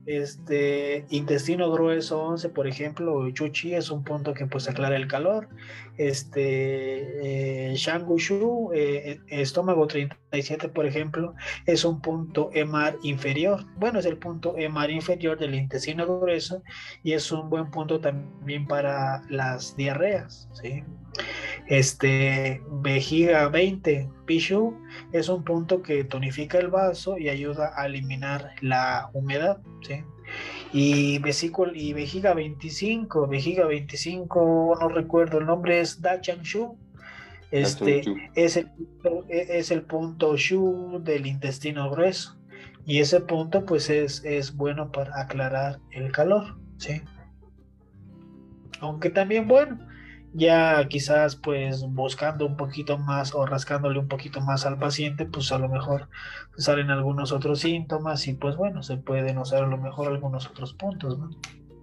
Este 0.07 1.05
intestino 1.09 1.69
grueso 1.69 2.21
11, 2.21 2.47
por 2.47 2.65
ejemplo, 2.65 3.29
Chuchi 3.31 3.75
es 3.75 3.91
un 3.91 4.05
punto 4.05 4.33
que 4.33 4.45
pues 4.45 4.69
aclara 4.69 4.95
el 4.95 5.05
calor. 5.05 5.49
Este 5.97 7.71
eh, 7.71 7.75
Shangushu, 7.75 8.71
eh, 8.73 9.19
estómago 9.27 9.87
37, 9.87 10.69
por 10.69 10.85
ejemplo, 10.85 11.33
es 11.65 11.83
un 11.85 12.01
punto 12.01 12.49
EMAR 12.53 12.97
inferior. 13.03 13.65
Bueno, 13.77 13.99
es 13.99 14.05
el 14.05 14.17
punto 14.17 14.55
EMAR 14.57 14.91
inferior 14.91 15.37
del 15.37 15.55
intestino 15.55 16.05
grueso 16.05 16.61
y 17.03 17.13
es 17.13 17.31
un 17.31 17.49
buen 17.49 17.71
punto 17.71 17.99
también 17.99 18.67
para 18.67 19.21
las 19.29 19.75
diarreas, 19.75 20.49
¿sí? 20.53 20.83
Este 21.67 22.61
vejiga 22.81 23.49
20, 23.49 24.09
Pishu, 24.25 24.77
es 25.11 25.27
un 25.29 25.43
punto 25.43 25.81
que 25.81 26.03
tonifica 26.03 26.59
el 26.59 26.69
vaso 26.69 27.17
y 27.17 27.29
ayuda 27.29 27.73
a 27.75 27.87
eliminar 27.87 28.51
la 28.61 29.09
humedad, 29.13 29.57
¿sí? 29.81 30.03
Y 30.73 31.19
vesícula 31.19 31.71
y 31.75 31.93
vejiga 31.93 32.33
25, 32.33 33.27
vejiga 33.27 33.65
25, 33.65 34.77
no 34.79 34.89
recuerdo 34.89 35.39
el 35.39 35.45
nombre, 35.45 35.79
es 35.79 36.01
Dachan 36.01 36.41
Shu. 36.43 36.77
Este 37.51 38.01
es 38.35 38.57
el, 38.57 38.69
punto- 38.69 39.25
e- 39.29 39.57
es 39.59 39.71
el 39.71 39.83
punto 39.83 40.35
Shu 40.35 40.99
del 41.03 41.25
intestino 41.25 41.89
grueso. 41.89 42.37
Y 42.85 42.99
ese 42.99 43.21
punto, 43.21 43.65
pues, 43.65 43.89
es, 43.89 44.23
es 44.25 44.55
bueno 44.55 44.91
para 44.91 45.19
aclarar 45.21 45.79
el 45.91 46.11
calor, 46.11 46.57
¿sí? 46.77 47.01
Aunque 48.79 49.09
también, 49.09 49.47
bueno, 49.47 49.79
ya 50.37 50.87
quizás 50.87 51.35
pues 51.35 51.83
buscando 51.89 52.45
un 52.45 52.55
poquito 52.57 52.99
más 52.99 53.33
o 53.33 53.45
rascándole 53.45 53.97
un 53.97 54.07
poquito 54.07 54.39
más 54.39 54.67
al 54.67 54.77
paciente, 54.77 55.25
pues 55.25 55.51
a 55.51 55.57
lo 55.57 55.67
mejor 55.67 56.09
salen 56.57 56.91
algunos 56.91 57.31
otros 57.31 57.59
síntomas 57.59 58.27
y 58.27 58.35
pues 58.35 58.55
bueno, 58.55 58.83
se 58.83 58.97
pueden 58.97 59.39
usar 59.39 59.63
a 59.63 59.67
lo 59.67 59.77
mejor 59.77 60.07
algunos 60.07 60.47
otros 60.47 60.75
puntos, 60.75 61.17
¿no? 61.17 61.31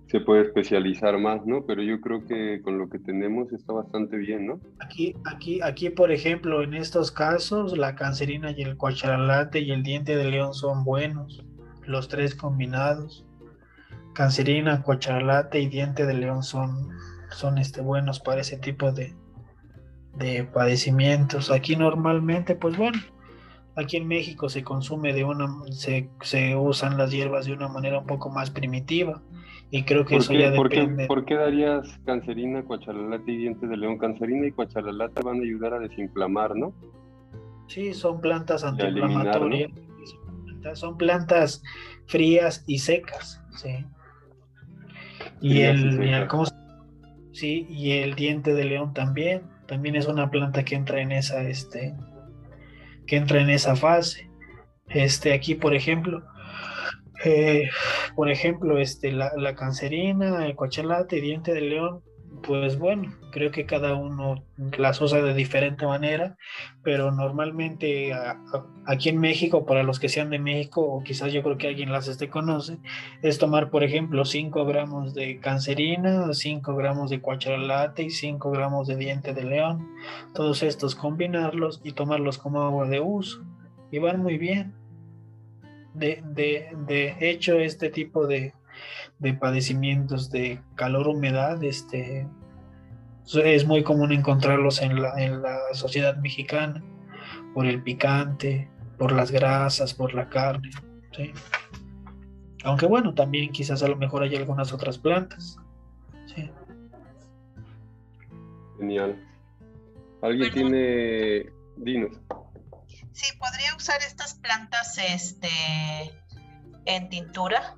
Se 0.06 0.20
puede 0.20 0.42
especializar 0.42 1.18
más, 1.18 1.44
¿no? 1.44 1.66
Pero 1.66 1.82
yo 1.82 2.00
creo 2.00 2.24
que 2.24 2.62
con 2.62 2.78
lo 2.78 2.88
que 2.88 3.00
tenemos 3.00 3.52
está 3.52 3.72
bastante 3.72 4.16
bien, 4.16 4.46
¿no? 4.46 4.60
Aquí, 4.78 5.16
aquí, 5.24 5.60
aquí, 5.60 5.90
por 5.90 6.12
ejemplo, 6.12 6.62
en 6.62 6.74
estos 6.74 7.10
casos, 7.10 7.76
la 7.76 7.96
cancerina 7.96 8.52
y 8.52 8.62
el 8.62 8.76
cuacharalate 8.76 9.58
y 9.58 9.72
el 9.72 9.82
diente 9.82 10.16
de 10.16 10.30
león 10.30 10.54
son 10.54 10.84
buenos, 10.84 11.44
los 11.84 12.06
tres 12.06 12.36
combinados. 12.36 13.26
Cancerina, 14.14 14.82
cuacharalate 14.82 15.58
y 15.58 15.66
diente 15.66 16.06
de 16.06 16.14
león 16.14 16.44
son, 16.44 16.90
son 17.34 17.58
este, 17.58 17.80
buenos 17.80 18.20
para 18.20 18.40
ese 18.40 18.56
tipo 18.58 18.92
de, 18.92 19.14
de 20.16 20.44
padecimientos. 20.44 21.50
Aquí 21.50 21.76
normalmente, 21.76 22.54
pues 22.54 22.76
bueno, 22.76 22.98
aquí 23.76 23.96
en 23.96 24.06
México 24.08 24.48
se 24.48 24.62
consume 24.62 25.12
de 25.12 25.24
una, 25.24 25.46
se, 25.70 26.08
se 26.22 26.56
usan 26.56 26.96
las 26.98 27.10
hierbas 27.10 27.46
de 27.46 27.52
una 27.52 27.68
manera 27.68 27.98
un 27.98 28.06
poco 28.06 28.30
más 28.30 28.50
primitiva. 28.50 29.22
Y 29.70 29.82
creo 29.84 30.04
que 30.04 30.14
¿Por 30.16 30.22
eso 30.22 30.32
qué, 30.32 30.38
ya 30.38 30.54
por 30.54 30.68
qué- 30.68 30.80
depende. 30.80 31.06
por 31.08 31.24
qué 31.24 31.34
darías 31.34 31.98
cancerina, 32.06 32.62
cuachalalate 32.62 33.32
y 33.32 33.36
diente 33.38 33.66
de 33.66 33.76
león? 33.76 33.98
Cancerina 33.98 34.46
y 34.46 34.52
cuachalalate 34.52 35.22
van 35.22 35.40
a 35.40 35.42
ayudar 35.42 35.74
a 35.74 35.78
desinflamar, 35.80 36.54
¿no? 36.54 36.72
Sí, 37.66 37.92
son 37.94 38.20
plantas 38.20 38.62
antiinflamatorias. 38.62 39.70
Son 39.72 40.44
plantas- 40.44 40.78
Son 40.78 40.96
plantas 40.96 41.62
frías 42.06 42.62
y 42.66 42.78
secas, 42.78 43.42
sí. 43.56 43.84
Y 45.40 45.48
Frías 45.50 45.80
y 45.80 45.82
el, 45.82 45.88
y 45.94 45.96
secas. 46.06 46.28
¿cómo 46.28 46.46
se- 46.46 46.54
sí, 47.34 47.66
y 47.68 47.92
el 47.98 48.14
diente 48.14 48.54
de 48.54 48.64
león 48.64 48.94
también, 48.94 49.42
también 49.66 49.96
es 49.96 50.06
una 50.06 50.30
planta 50.30 50.64
que 50.64 50.74
entra 50.74 51.00
en 51.00 51.12
esa, 51.12 51.42
este, 51.42 51.94
que 53.06 53.16
entra 53.16 53.40
en 53.40 53.50
esa 53.50 53.76
fase. 53.76 54.30
Este, 54.88 55.32
aquí, 55.32 55.54
por 55.54 55.74
ejemplo, 55.74 56.22
eh, 57.24 57.68
por 58.16 58.30
ejemplo, 58.30 58.78
este, 58.78 59.12
la, 59.12 59.32
la 59.36 59.54
cancerina, 59.54 60.46
el 60.46 60.56
coachalate, 60.56 61.20
diente 61.20 61.52
de 61.52 61.60
león, 61.62 62.02
pues 62.42 62.78
bueno, 62.78 63.14
creo 63.30 63.50
que 63.50 63.66
cada 63.66 63.94
uno 63.94 64.44
las 64.78 65.00
usa 65.00 65.22
de 65.22 65.34
diferente 65.34 65.86
manera, 65.86 66.36
pero 66.82 67.10
normalmente 67.10 68.12
aquí 68.86 69.08
en 69.08 69.18
México, 69.18 69.64
para 69.66 69.82
los 69.82 69.98
que 69.98 70.08
sean 70.08 70.30
de 70.30 70.38
México, 70.38 70.82
o 70.82 71.02
quizás 71.02 71.32
yo 71.32 71.42
creo 71.42 71.56
que 71.56 71.68
alguien 71.68 71.92
las 71.92 72.08
este 72.08 72.28
conoce, 72.28 72.78
es 73.22 73.38
tomar, 73.38 73.70
por 73.70 73.84
ejemplo, 73.84 74.24
5 74.24 74.64
gramos 74.66 75.14
de 75.14 75.38
cancerina, 75.40 76.32
5 76.32 76.74
gramos 76.74 77.10
de 77.10 77.20
cuacharolate 77.20 78.02
y 78.02 78.10
5 78.10 78.50
gramos 78.50 78.88
de 78.88 78.96
diente 78.96 79.32
de 79.32 79.44
león. 79.44 79.88
Todos 80.34 80.62
estos 80.62 80.94
combinarlos 80.94 81.80
y 81.84 81.92
tomarlos 81.92 82.38
como 82.38 82.62
agua 82.62 82.88
de 82.88 83.00
uso. 83.00 83.42
Y 83.90 83.98
van 83.98 84.22
muy 84.22 84.38
bien. 84.38 84.74
De, 85.94 86.22
de, 86.24 86.70
de 86.86 87.16
hecho, 87.20 87.58
este 87.58 87.88
tipo 87.88 88.26
de, 88.26 88.52
de 89.24 89.32
padecimientos 89.32 90.30
de 90.30 90.60
calor, 90.74 91.08
humedad, 91.08 91.64
este, 91.64 92.28
es 93.42 93.66
muy 93.66 93.82
común 93.82 94.12
encontrarlos 94.12 94.82
en 94.82 95.00
la, 95.00 95.14
en 95.20 95.40
la 95.40 95.58
sociedad 95.72 96.16
mexicana, 96.18 96.84
por 97.54 97.64
el 97.64 97.82
picante, 97.82 98.68
por 98.98 99.12
las 99.12 99.30
grasas, 99.30 99.94
por 99.94 100.12
la 100.12 100.28
carne. 100.28 100.70
Aunque 102.64 102.84
bueno, 102.86 103.14
también 103.14 103.50
quizás 103.50 103.82
a 103.82 103.88
lo 103.88 103.96
mejor 103.96 104.22
hay 104.22 104.36
algunas 104.36 104.72
otras 104.72 104.98
plantas. 104.98 105.58
Genial. 108.78 109.24
¿Alguien 110.20 110.52
tiene... 110.52 111.46
Dinos. 111.76 112.20
Sí, 113.12 113.36
podría 113.38 113.74
usar 113.74 114.00
estas 114.06 114.34
plantas 114.34 114.98
este, 114.98 115.48
en 116.84 117.08
tintura. 117.08 117.76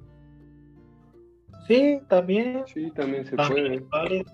Sí, 1.66 2.00
también. 2.08 2.64
Sí, 2.66 2.90
también 2.94 3.26
se 3.26 3.36
puede. 3.36 4.24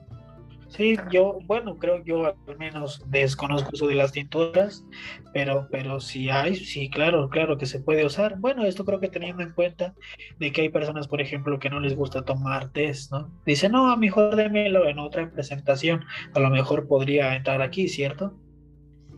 Sí, 0.68 0.96
yo, 1.10 1.38
bueno, 1.44 1.76
creo 1.76 2.02
yo 2.02 2.24
al 2.24 2.58
menos 2.58 3.04
desconozco 3.08 3.68
eso 3.74 3.86
de 3.88 3.94
las 3.94 4.12
tinturas, 4.12 4.86
pero, 5.34 5.68
pero 5.70 6.00
si 6.00 6.30
hay, 6.30 6.56
sí, 6.56 6.88
claro, 6.88 7.28
claro 7.28 7.58
que 7.58 7.66
se 7.66 7.78
puede 7.78 8.06
usar. 8.06 8.38
Bueno, 8.38 8.64
esto 8.64 8.86
creo 8.86 8.98
que 8.98 9.08
teniendo 9.08 9.42
en 9.42 9.52
cuenta 9.52 9.94
de 10.38 10.50
que 10.50 10.62
hay 10.62 10.68
personas, 10.70 11.08
por 11.08 11.20
ejemplo, 11.20 11.58
que 11.58 11.68
no 11.68 11.78
les 11.78 11.94
gusta 11.94 12.22
tomar 12.24 12.70
test, 12.70 13.12
¿no? 13.12 13.30
Dice, 13.44 13.68
no, 13.68 13.92
a 13.92 13.96
mejor 13.98 14.34
démelo 14.34 14.88
en 14.88 14.98
otra 14.98 15.30
presentación, 15.30 16.06
a 16.34 16.40
lo 16.40 16.48
mejor 16.48 16.88
podría 16.88 17.36
entrar 17.36 17.60
aquí, 17.60 17.88
¿cierto? 17.88 18.32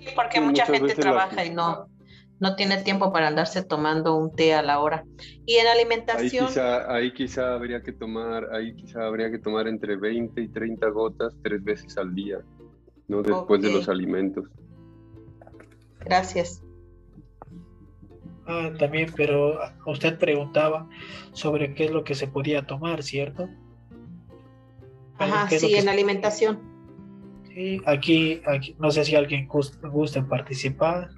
Sí, 0.01 0.09
porque 0.17 0.41
mucha 0.41 0.67
gente 0.67 0.97
trabaja 0.97 1.45
y 1.45 1.51
no, 1.51 1.87
no 2.41 2.57
tiene 2.57 2.83
tiempo 2.83 3.13
para 3.13 3.29
andarse 3.29 3.63
tomando 3.63 4.17
un 4.17 4.35
té 4.35 4.55
a 4.55 4.63
la 4.63 4.81
hora. 4.81 5.05
Y 5.47 5.57
en 5.57 5.67
alimentación... 5.67 6.45
Ahí 6.45 6.51
quizá, 6.51 6.95
ahí 6.95 7.13
quizá 7.13 7.55
habría 7.55 7.83
que 7.83 7.93
tomar, 7.93 8.53
ahí 8.53 8.75
quizá 8.75 9.07
habría 9.07 9.31
que 9.31 9.39
tomar 9.39 9.69
entre 9.69 9.97
20 9.97 10.41
y 10.41 10.49
30 10.49 10.89
gotas 10.89 11.35
tres 11.43 11.63
veces 11.63 11.97
al 11.97 12.15
día, 12.15 12.39
¿no? 13.09 13.23
Después 13.23 13.63
de 13.63 13.73
los 13.73 13.89
alimentos. 13.89 14.47
Gracias. 16.01 16.63
Ah, 18.47 18.71
también, 18.79 19.11
pero 19.17 19.59
usted 19.87 20.19
preguntaba 20.19 20.89
sobre 21.33 21.75
qué 21.75 21.87
es 21.87 21.91
lo 21.93 22.05
que 22.05 22.15
se 22.15 22.29
podía 22.29 22.67
tomar, 22.67 23.03
¿cierto? 23.03 23.49
Ajá, 25.19 25.49
sí, 25.49 25.75
en 25.77 25.89
alimentación. 25.89 26.61
Sí, 27.55 27.81
aquí, 27.87 28.43
aquí, 28.47 28.75
no 28.79 28.91
sé 28.91 29.05
si 29.05 29.15
alguien 29.15 29.49
gusta 29.49 30.27
participar. 30.27 31.11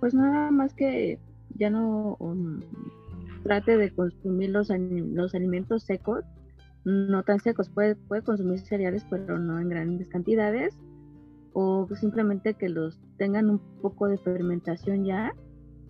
Pues 0.00 0.14
nada 0.14 0.50
más 0.50 0.74
que 0.74 1.18
ya 1.56 1.70
no 1.70 2.16
um, 2.18 2.60
trate 3.42 3.76
de 3.76 3.90
consumir 3.90 4.50
los, 4.50 4.68
los 4.70 5.34
alimentos 5.34 5.84
secos, 5.84 6.24
no 6.84 7.22
tan 7.22 7.40
secos, 7.40 7.68
puede, 7.68 7.96
consumir 8.24 8.60
cereales, 8.60 9.04
pero 9.10 9.38
no 9.38 9.58
en 9.60 9.68
grandes 9.68 10.08
cantidades, 10.08 10.74
o 11.52 11.86
simplemente 11.94 12.54
que 12.54 12.68
los 12.68 12.98
tengan 13.18 13.50
un 13.50 13.58
poco 13.82 14.08
de 14.08 14.18
fermentación 14.18 15.04
ya, 15.04 15.34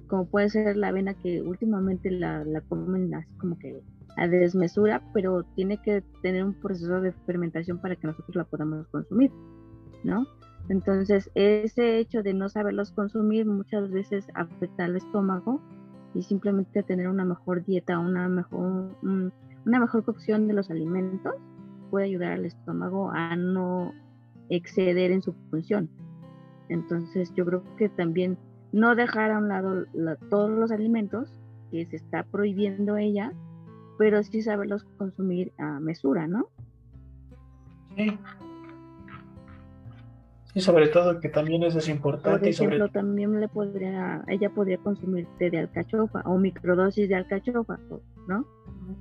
como 0.09 0.27
puede 0.27 0.49
ser 0.49 0.77
la 0.77 0.89
avena 0.89 1.15
que 1.15 1.43
últimamente 1.43 2.11
la, 2.11 2.45
la 2.45 2.61
comen 2.63 3.15
así 3.15 3.33
como 3.35 3.59
que 3.59 3.81
a 4.17 4.27
desmesura, 4.27 5.03
pero 5.15 5.45
tiene 5.55 5.81
que 5.81 6.03
tener 6.23 6.45
un 6.45 6.55
proceso 6.55 7.01
de 7.01 7.13
fermentación 7.27 7.79
para 7.79 7.95
que 7.95 8.09
nosotros 8.09 8.35
la 8.35 8.45
podamos 8.45 8.89
consumir, 8.89 9.31
¿no? 10.03 10.27
Entonces, 10.71 11.33
ese 11.35 11.99
hecho 11.99 12.23
de 12.23 12.33
no 12.33 12.49
saberlos 12.49 12.93
consumir 12.93 13.45
muchas 13.45 13.91
veces 13.91 14.29
afecta 14.35 14.85
al 14.85 14.95
estómago 14.95 15.61
y 16.15 16.23
simplemente 16.23 16.85
tener 16.85 17.09
una 17.09 17.25
mejor 17.25 17.65
dieta, 17.65 17.99
una 17.99 18.29
mejor, 18.29 18.97
una 19.03 19.81
mejor 19.81 20.05
cocción 20.05 20.47
de 20.47 20.55
los 20.55 20.71
alimentos 20.71 21.35
puede 21.91 22.07
ayudar 22.07 22.35
al 22.35 22.45
estómago 22.45 23.11
a 23.11 23.35
no 23.35 23.93
exceder 24.49 25.11
en 25.11 25.23
su 25.23 25.33
función. 25.51 25.91
Entonces, 26.69 27.35
yo 27.35 27.45
creo 27.45 27.65
que 27.77 27.89
también 27.89 28.39
no 28.71 28.95
dejar 28.95 29.33
a 29.33 29.39
un 29.39 29.49
lado 29.49 29.87
todos 30.31 30.51
los 30.51 30.71
alimentos 30.71 31.33
que 31.73 31.85
se 31.87 31.97
está 31.97 32.23
prohibiendo 32.23 32.97
ella, 32.97 33.33
pero 33.99 34.23
sí 34.23 34.41
saberlos 34.41 34.85
consumir 34.99 35.53
a 35.59 35.81
mesura, 35.81 36.29
¿no? 36.29 36.47
Sí, 37.97 38.17
y 40.61 40.63
sobre 40.63 40.89
todo 40.89 41.21
que 41.21 41.31
también 41.31 41.63
eso 41.63 41.79
es 41.79 41.89
importante. 41.89 42.39
Por 42.39 42.49
ejemplo, 42.49 42.89
también 42.91 43.41
le 43.41 43.49
podría, 43.49 44.23
ella 44.29 44.51
podría 44.51 44.77
consumir 44.77 45.27
té 45.39 45.49
de 45.49 45.61
alcachofa 45.61 46.21
o 46.27 46.37
microdosis 46.37 47.09
de 47.09 47.15
alcachofa, 47.15 47.79
¿no? 48.29 48.45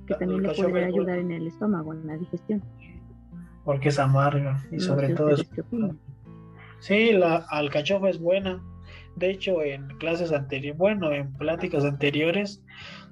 Que 0.06 0.14
también 0.14 0.42
le 0.42 0.54
podría 0.54 0.86
ayudar 0.86 1.18
en 1.18 1.32
el 1.32 1.46
estómago, 1.46 1.92
en 1.92 2.06
la 2.06 2.16
digestión. 2.16 2.62
Porque 3.66 3.90
es 3.90 3.98
amarga 3.98 4.64
y 4.72 4.80
sobre 4.80 5.14
todo 5.14 5.30
es... 5.30 5.46
Sí, 6.78 7.12
la 7.12 7.44
alcachofa 7.50 8.08
es 8.08 8.18
buena. 8.18 8.62
De 9.16 9.30
hecho, 9.30 9.62
en 9.62 9.86
clases 9.98 10.32
anteriores, 10.32 10.78
bueno, 10.78 11.12
en 11.12 11.30
pláticas 11.34 11.84
anteriores, 11.84 12.64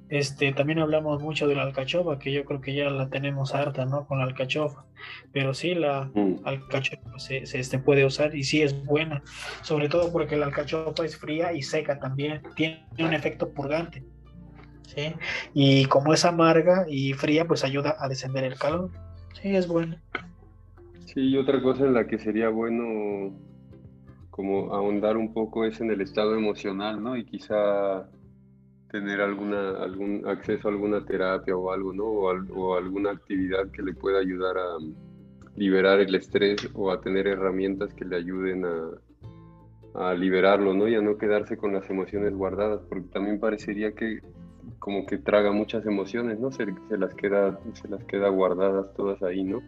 este, 0.09 0.53
también 0.53 0.79
hablamos 0.79 1.23
mucho 1.23 1.47
de 1.47 1.55
la 1.55 1.63
alcachofa, 1.63 2.19
que 2.19 2.33
yo 2.33 2.45
creo 2.45 2.61
que 2.61 2.75
ya 2.75 2.91
la 2.91 3.09
tenemos 3.09 3.55
harta, 3.55 3.85
¿no? 3.85 4.07
Con 4.07 4.19
la 4.19 4.25
alcachofa. 4.25 4.85
Pero 5.33 5.55
sí, 5.55 5.75
la 5.75 6.11
mm. 6.15 6.37
alcachofa 6.45 7.19
se, 7.19 7.47
se 7.47 7.59
este, 7.59 7.79
puede 7.79 8.05
usar 8.05 8.35
y 8.35 8.43
sí 8.45 8.63
es 8.63 8.85
buena. 8.85 9.23
Sobre 9.63 9.89
todo 9.89 10.11
porque 10.13 10.37
la 10.37 10.47
alcachofa 10.47 11.05
es 11.05 11.17
fría 11.17 11.53
y 11.53 11.63
seca 11.63 11.99
también. 11.99 12.43
Tiene 12.57 12.87
un 12.99 13.13
efecto 13.13 13.51
purgante. 13.51 14.03
¿sí? 14.87 15.13
Y 15.53 15.85
como 15.87 16.15
es 16.15 16.25
amarga 16.25 16.87
y 16.89 17.13
fría, 17.13 17.47
pues 17.47 17.65
ayuda 17.65 17.97
a 17.99 18.09
descender 18.09 18.45
el 18.45 18.59
calor. 18.59 18.91
Sí, 19.41 19.55
es 19.55 19.69
buena. 19.69 20.03
Sí, 21.05 21.21
y 21.21 21.37
otra 21.37 21.63
cosa 21.63 21.85
en 21.85 21.95
la 21.95 22.07
que 22.07 22.19
sería 22.19 22.49
bueno 22.49 23.35
como 24.31 24.73
ahondar 24.73 25.17
un 25.17 25.33
poco 25.33 25.65
es 25.65 25.81
en 25.81 25.91
el 25.91 26.01
estado 26.01 26.35
emocional, 26.37 27.03
¿no? 27.03 27.17
Y 27.17 27.25
quizá 27.25 28.09
tener 28.91 29.21
alguna, 29.21 29.83
algún 29.83 30.27
acceso 30.27 30.69
a 30.69 30.71
alguna 30.71 31.05
terapia 31.05 31.57
o 31.57 31.71
algo, 31.71 31.93
¿no? 31.93 32.05
O, 32.05 32.77
alguna 32.77 33.11
actividad 33.11 33.71
que 33.71 33.83
le 33.83 33.95
pueda 33.95 34.19
ayudar 34.19 34.57
a 34.57 34.79
mm, 34.79 34.95
liberar 35.57 36.01
el 36.01 36.15
estrés 36.15 36.69
o 36.75 36.91
a 36.91 37.01
tener 37.01 37.27
herramientas 37.27 37.93
que 37.95 38.05
le 38.05 38.17
ayuden 38.17 38.65
a, 38.65 38.91
a 39.95 40.15
liberarlo, 40.15 40.75
¿no? 40.75 40.89
Y 40.89 40.95
a 40.95 41.03
no 41.03 41.19
quedarse 41.19 41.57
con 41.57 41.73
las 41.73 41.89
emociones 41.91 42.35
guardadas, 42.35 42.81
porque 42.89 43.09
también 43.09 43.41
parecería 43.41 43.93
que 43.93 44.21
como 44.79 45.07
que 45.07 45.19
traga 45.19 45.51
muchas 45.53 45.85
emociones, 45.87 46.39
¿no? 46.39 46.51
Se, 46.51 46.67
se, 46.89 46.99
las 46.99 47.15
queda, 47.15 47.59
se 47.75 47.89
las 47.89 48.05
queda 48.05 48.29
guardadas 48.29 48.93
todas 48.95 49.23
ahí, 49.23 49.45
¿no? 49.45 49.61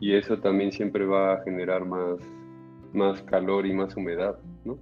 Y 0.00 0.14
eso 0.14 0.38
también 0.38 0.72
siempre 0.72 1.06
va 1.06 1.34
a 1.34 1.42
generar 1.42 1.84
más, 1.84 2.18
más 2.92 3.22
calor 3.22 3.66
y 3.66 3.72
más 3.72 3.96
humedad, 3.96 4.38
¿no? 4.64 4.78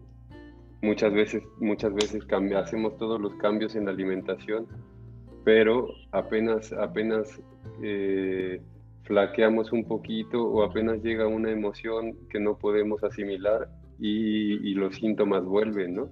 Muchas 0.82 1.12
veces, 1.12 1.42
muchas 1.58 1.92
veces 1.94 2.24
hacemos 2.56 2.96
todos 2.98 3.20
los 3.20 3.34
cambios 3.34 3.74
en 3.74 3.86
la 3.86 3.90
alimentación, 3.90 4.66
pero 5.44 5.88
apenas, 6.12 6.72
apenas 6.72 7.40
eh, 7.82 8.60
flaqueamos 9.04 9.72
un 9.72 9.84
poquito 9.84 10.44
o 10.44 10.62
apenas 10.62 11.02
llega 11.02 11.26
una 11.26 11.50
emoción 11.50 12.16
que 12.28 12.38
no 12.38 12.58
podemos 12.58 13.02
asimilar 13.02 13.68
y, 13.98 14.74
los 14.74 14.94
síntomas 14.94 15.44
vuelven, 15.44 15.96
¿no? 15.96 16.10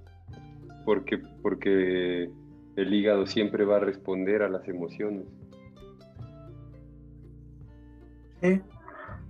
Porque, 0.83 1.19
porque 1.41 2.29
el 2.75 2.93
hígado 2.93 3.25
siempre 3.25 3.63
va 3.63 3.77
a 3.77 3.79
responder 3.79 4.41
a 4.41 4.49
las 4.49 4.67
emociones. 4.67 5.25
Sí. 8.41 8.61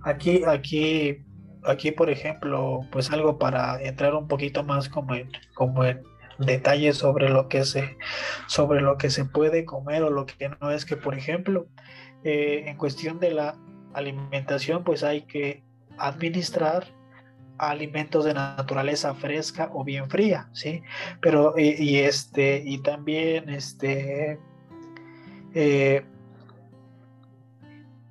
Aquí, 0.02 0.42
aquí 0.44 1.18
aquí, 1.64 1.90
por 1.92 2.10
ejemplo, 2.10 2.80
pues 2.90 3.10
algo 3.10 3.38
para 3.38 3.80
entrar 3.82 4.14
un 4.14 4.28
poquito 4.28 4.62
más 4.64 4.88
como 4.88 5.14
en, 5.14 5.30
como 5.54 5.84
en 5.84 6.02
detalles 6.38 6.96
sobre 6.96 7.28
lo 7.28 7.48
que 7.48 7.64
se 7.64 7.98
sobre 8.46 8.80
lo 8.80 8.96
que 8.96 9.10
se 9.10 9.24
puede 9.24 9.64
comer 9.64 10.04
o 10.04 10.10
lo 10.10 10.24
que 10.26 10.50
no 10.60 10.70
es 10.70 10.84
que 10.84 10.96
por 10.96 11.16
ejemplo 11.16 11.66
eh, 12.24 12.64
en 12.66 12.76
cuestión 12.76 13.18
de 13.18 13.32
la 13.32 13.56
alimentación 13.92 14.84
pues 14.84 15.02
hay 15.02 15.22
que 15.22 15.64
administrar 15.98 16.86
alimentos 17.58 18.24
de 18.24 18.34
naturaleza 18.34 19.14
fresca 19.14 19.68
o 19.74 19.82
bien 19.82 20.08
fría 20.08 20.48
sí 20.52 20.82
pero 21.20 21.54
y, 21.58 21.96
este 21.98 22.62
y 22.64 22.82
también 22.82 23.48
este 23.48 24.38
eh, 25.54 26.04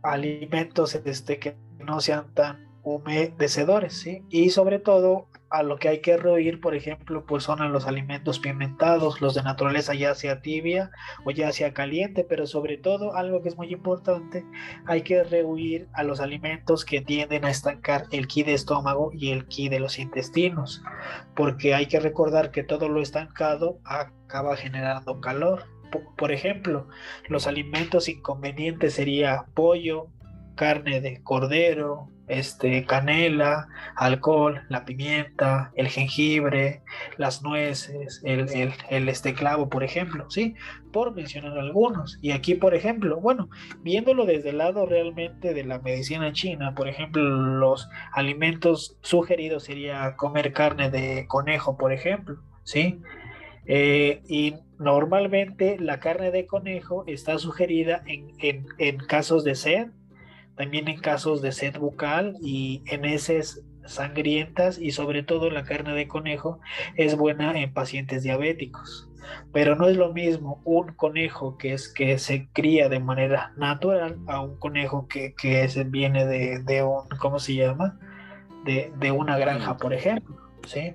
alimentos 0.03 0.95
este, 0.95 1.39
que 1.39 1.55
no 1.79 2.01
sean 2.01 2.33
tan 2.33 2.66
humedecedores, 2.95 3.93
¿sí? 3.93 4.23
Y 4.29 4.49
sobre 4.51 4.79
todo 4.79 5.27
a 5.49 5.63
lo 5.63 5.77
que 5.77 5.87
hay 5.89 6.01
que 6.01 6.17
rehuir, 6.17 6.59
por 6.59 6.75
ejemplo, 6.75 7.25
pues 7.25 7.43
son 7.43 7.71
los 7.71 7.87
alimentos 7.87 8.39
pimentados, 8.39 9.21
los 9.21 9.33
de 9.33 9.43
naturaleza 9.43 9.93
ya 9.93 10.13
sea 10.13 10.41
tibia 10.41 10.91
o 11.23 11.31
ya 11.31 11.51
sea 11.51 11.73
caliente, 11.73 12.25
pero 12.27 12.45
sobre 12.47 12.77
todo 12.77 13.15
algo 13.15 13.41
que 13.41 13.49
es 13.49 13.57
muy 13.57 13.71
importante, 13.71 14.45
hay 14.85 15.03
que 15.03 15.23
rehuir 15.23 15.87
a 15.93 16.03
los 16.03 16.19
alimentos 16.19 16.83
que 16.83 17.01
tienden 17.01 17.45
a 17.45 17.49
estancar 17.49 18.05
el 18.11 18.27
ki 18.27 18.43
de 18.43 18.53
estómago 18.53 19.11
y 19.13 19.31
el 19.31 19.47
ki 19.47 19.69
de 19.69 19.79
los 19.79 19.99
intestinos, 19.99 20.83
porque 21.35 21.73
hay 21.73 21.87
que 21.87 21.99
recordar 21.99 22.51
que 22.51 22.63
todo 22.63 22.89
lo 22.89 23.01
estancado 23.01 23.79
acaba 23.85 24.55
generando 24.57 25.21
calor. 25.21 25.63
Por 26.17 26.33
ejemplo, 26.33 26.89
los 27.29 27.47
alimentos 27.47 28.09
inconvenientes 28.09 28.95
sería 28.95 29.45
pollo, 29.53 30.09
carne 30.57 30.99
de 30.99 31.23
cordero, 31.23 32.09
este, 32.27 32.85
canela, 32.85 33.69
alcohol, 33.95 34.61
la 34.67 34.83
pimienta, 34.83 35.71
el 35.75 35.87
jengibre, 35.87 36.81
las 37.17 37.41
nueces, 37.41 38.21
el, 38.25 38.73
el, 38.89 39.09
este 39.09 39.33
clavo, 39.33 39.69
por 39.69 39.83
ejemplo, 39.83 40.29
¿sí? 40.29 40.55
Por 40.91 41.15
mencionar 41.15 41.57
algunos. 41.57 42.19
Y 42.21 42.31
aquí, 42.31 42.55
por 42.55 42.75
ejemplo, 42.75 43.21
bueno, 43.21 43.49
viéndolo 43.79 44.25
desde 44.25 44.49
el 44.49 44.57
lado 44.57 44.85
realmente 44.85 45.53
de 45.53 45.63
la 45.63 45.79
medicina 45.79 46.33
china, 46.33 46.75
por 46.75 46.89
ejemplo, 46.89 47.23
los 47.23 47.89
alimentos 48.11 48.97
sugeridos 49.01 49.63
sería 49.63 50.15
comer 50.17 50.51
carne 50.51 50.89
de 50.89 51.27
conejo, 51.27 51.77
por 51.77 51.93
ejemplo, 51.93 52.35
¿sí? 52.63 52.99
Eh, 53.69 54.21
y 54.27 54.55
normalmente 54.79 55.77
la 55.79 55.99
carne 55.99 56.31
de 56.31 56.45
conejo 56.45 57.03
está 57.07 57.37
sugerida 57.37 58.01
en, 58.05 58.31
en, 58.39 58.65
en 58.77 58.97
casos 58.97 59.43
de 59.43 59.55
sed, 59.55 59.87
también 60.57 60.87
en 60.87 60.99
casos 60.99 61.41
de 61.41 61.51
sed 61.51 61.77
bucal 61.77 62.35
y 62.41 62.83
en 62.87 63.05
heces 63.05 63.63
sangrientas 63.85 64.79
y 64.79 64.91
sobre 64.91 65.23
todo 65.23 65.49
la 65.49 65.63
carne 65.63 65.93
de 65.93 66.07
conejo 66.07 66.59
es 66.95 67.15
buena 67.15 67.57
en 67.59 67.73
pacientes 67.73 68.23
diabéticos. 68.23 69.09
Pero 69.53 69.75
no 69.75 69.87
es 69.87 69.97
lo 69.97 70.13
mismo 70.13 70.61
un 70.63 70.93
conejo 70.93 71.57
que 71.57 71.73
es 71.73 71.89
que 71.89 72.17
se 72.17 72.47
cría 72.53 72.89
de 72.89 72.99
manera 72.99 73.53
natural 73.57 74.17
a 74.27 74.41
un 74.41 74.57
conejo 74.57 75.07
que, 75.07 75.33
que 75.35 75.67
viene 75.85 76.25
de, 76.25 76.59
de, 76.59 76.83
un, 76.83 77.07
¿cómo 77.19 77.39
se 77.39 77.55
llama? 77.55 77.99
De, 78.65 78.91
de 78.97 79.11
una 79.11 79.37
granja, 79.37 79.77
por 79.77 79.93
ejemplo. 79.93 80.37
¿sí? 80.65 80.93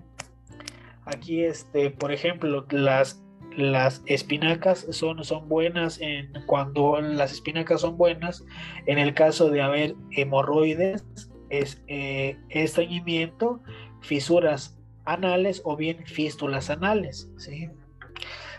Aquí, 1.04 1.44
este, 1.44 1.90
por 1.90 2.12
ejemplo, 2.12 2.66
las 2.70 3.21
las 3.56 4.02
espinacas 4.06 4.86
son, 4.90 5.22
son 5.24 5.48
buenas 5.48 6.00
en 6.00 6.32
cuando 6.46 7.00
las 7.00 7.32
espinacas 7.32 7.80
son 7.80 7.96
buenas 7.96 8.44
en 8.86 8.98
el 8.98 9.14
caso 9.14 9.50
de 9.50 9.62
haber 9.62 9.94
hemorroides 10.12 11.04
es 11.50 11.82
eh, 11.86 12.38
estreñimiento 12.48 13.62
fisuras 14.00 14.78
anales 15.04 15.60
o 15.64 15.76
bien 15.76 16.04
fístulas 16.06 16.70
anales 16.70 17.30
¿sí? 17.36 17.68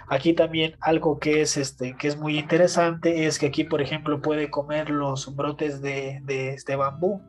aquí 0.08 0.34
también 0.34 0.76
algo 0.80 1.20
que 1.20 1.42
es 1.42 1.58
este 1.58 1.96
que 1.98 2.08
es 2.08 2.18
muy 2.18 2.38
interesante 2.38 3.26
es 3.26 3.40
que 3.40 3.48
aquí 3.48 3.64
por 3.64 3.82
ejemplo 3.82 4.22
puede 4.22 4.50
comer 4.50 4.90
los 4.90 5.36
brotes 5.36 5.82
de, 5.82 6.22
de 6.24 6.50
este 6.50 6.76
bambú 6.76 7.22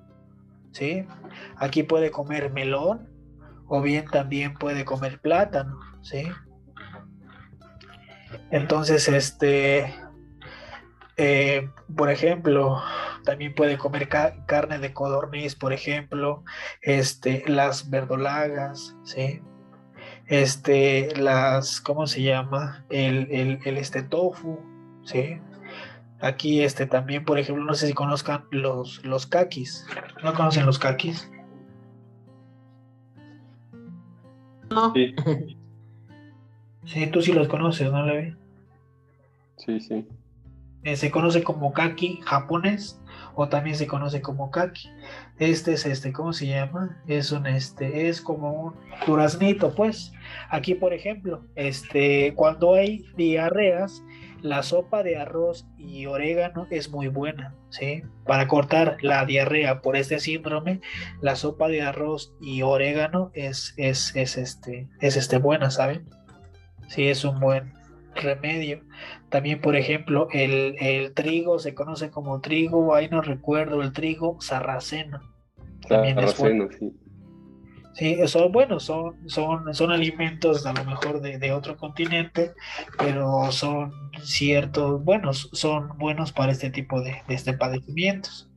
¿sí? 0.73 1.07
aquí 1.57 1.83
puede 1.83 2.11
comer 2.11 2.53
melón 2.53 3.09
o 3.69 3.81
bien 3.81 4.05
también 4.07 4.55
puede 4.55 4.85
comer 4.85 5.21
plátano 5.21 5.79
¿sí? 6.03 6.25
Entonces, 8.51 9.09
este, 9.09 9.95
eh, 11.17 11.69
por 11.97 12.11
ejemplo, 12.11 12.83
también 13.25 13.55
puede 13.55 13.79
comer 13.79 14.09
carne 14.09 14.79
de 14.79 14.93
codorniz, 14.93 15.55
por 15.55 15.73
ejemplo, 15.73 16.45
este, 16.83 17.45
las 17.47 17.91
verdolagas, 17.91 18.97
¿sí? 19.05 19.41
Este, 20.27 21.15
las, 21.17 21.81
¿cómo 21.81 22.07
se 22.07 22.23
llama? 22.23 22.85
El, 22.91 23.29
el, 23.31 23.61
el 23.65 23.79
este 23.79 24.03
tofu, 24.03 24.59
¿sí? 25.05 25.41
Aquí, 26.21 26.63
este, 26.63 26.87
también, 26.87 27.25
por 27.25 27.39
ejemplo, 27.39 27.65
no 27.65 27.75
sé 27.75 27.87
si 27.87 27.93
conozcan 27.93 28.45
los, 28.51 29.05
los 29.05 29.27
kakis. 29.27 29.87
¿No 30.23 30.33
conocen 30.35 30.67
los 30.67 30.79
kakis? 30.79 31.31
No. 34.71 34.93
Sí, 34.95 35.15
Sí, 36.87 37.07
tú 37.07 37.23
sí 37.23 37.33
los 37.33 37.49
conoces, 37.49 37.91
¿no, 37.91 38.05
Levi? 38.05 38.35
sí, 39.57 39.81
sí. 39.81 40.07
Eh, 40.85 40.97
se 40.97 41.11
conoce 41.11 41.43
como 41.43 41.73
kaki 41.73 42.21
japonés 42.27 43.01
o 43.35 43.49
también 43.49 43.75
se 43.75 43.87
conoce 43.87 44.21
como 44.21 44.51
kaki. 44.51 44.91
Este 45.39 45.73
es 45.73 45.87
este, 45.87 46.13
¿cómo 46.13 46.35
se 46.35 46.47
llama? 46.47 47.03
Es 47.07 47.33
un 47.33 47.47
este, 47.47 48.09
es 48.09 48.21
como 48.21 48.53
un 48.53 48.75
duraznito, 49.07 49.75
pues. 49.75 50.13
Aquí, 50.51 50.75
por 50.75 50.93
ejemplo, 50.93 51.43
este, 51.55 52.35
cuando 52.35 52.75
hay 52.75 53.07
diarreas, 53.17 54.05
la 54.43 54.63
sopa 54.63 55.03
de 55.03 55.17
arroz 55.17 55.67
y 55.79 56.05
orégano 56.05 56.67
es 56.71 56.91
muy 56.91 57.09
buena, 57.09 57.55
¿sí? 57.71 58.03
Para 58.27 58.47
cortar 58.47 58.99
la 59.01 59.25
diarrea 59.25 59.81
por 59.81 59.97
este 59.97 60.21
síndrome, 60.21 60.83
la 61.23 61.35
sopa 61.35 61.69
de 61.69 61.81
arroz 61.81 62.35
y 62.43 62.61
orégano 62.61 63.31
es, 63.33 63.73
es, 63.79 64.15
es 64.15 64.37
este, 64.37 64.87
es 65.01 65.17
este 65.17 65.39
buena, 65.39 65.71
¿saben? 65.71 66.07
Sí, 66.89 67.09
es 67.09 67.25
un 67.25 67.41
buen 67.41 67.73
remedio. 68.15 68.83
También, 69.29 69.61
por 69.61 69.77
ejemplo, 69.77 70.29
el, 70.33 70.77
el 70.81 71.13
trigo 71.15 71.59
se 71.59 71.75
conoce 71.75 72.11
como 72.11 72.41
trigo, 72.41 72.95
ahí 72.95 73.09
no 73.09 73.23
recuerdo, 73.23 73.83
el 73.83 73.93
trigo 73.93 74.41
sarraceno. 74.41 75.21
También 75.89 76.19
es 76.21 76.37
bueno. 76.39 76.69
Sarraceno, 76.69 76.93
sí. 76.93 76.97
Sí, 77.95 78.17
son 78.27 78.51
buenos, 78.51 78.83
son, 78.85 79.29
son, 79.29 79.73
son 79.73 79.93
alimentos 79.93 80.67
a 80.67 80.73
lo 80.73 80.85
mejor 80.85 81.21
de, 81.21 81.39
de 81.39 81.53
otro 81.53 81.77
continente, 81.77 82.53
pero 82.99 83.53
son 83.53 83.93
ciertos, 84.21 85.05
buenos, 85.05 85.49
son 85.53 85.97
buenos 85.99 86.33
para 86.33 86.51
este 86.51 86.71
tipo 86.71 87.01
de, 87.01 87.23
de 87.29 87.35
este 87.35 87.53
padecimientos. 87.53 88.51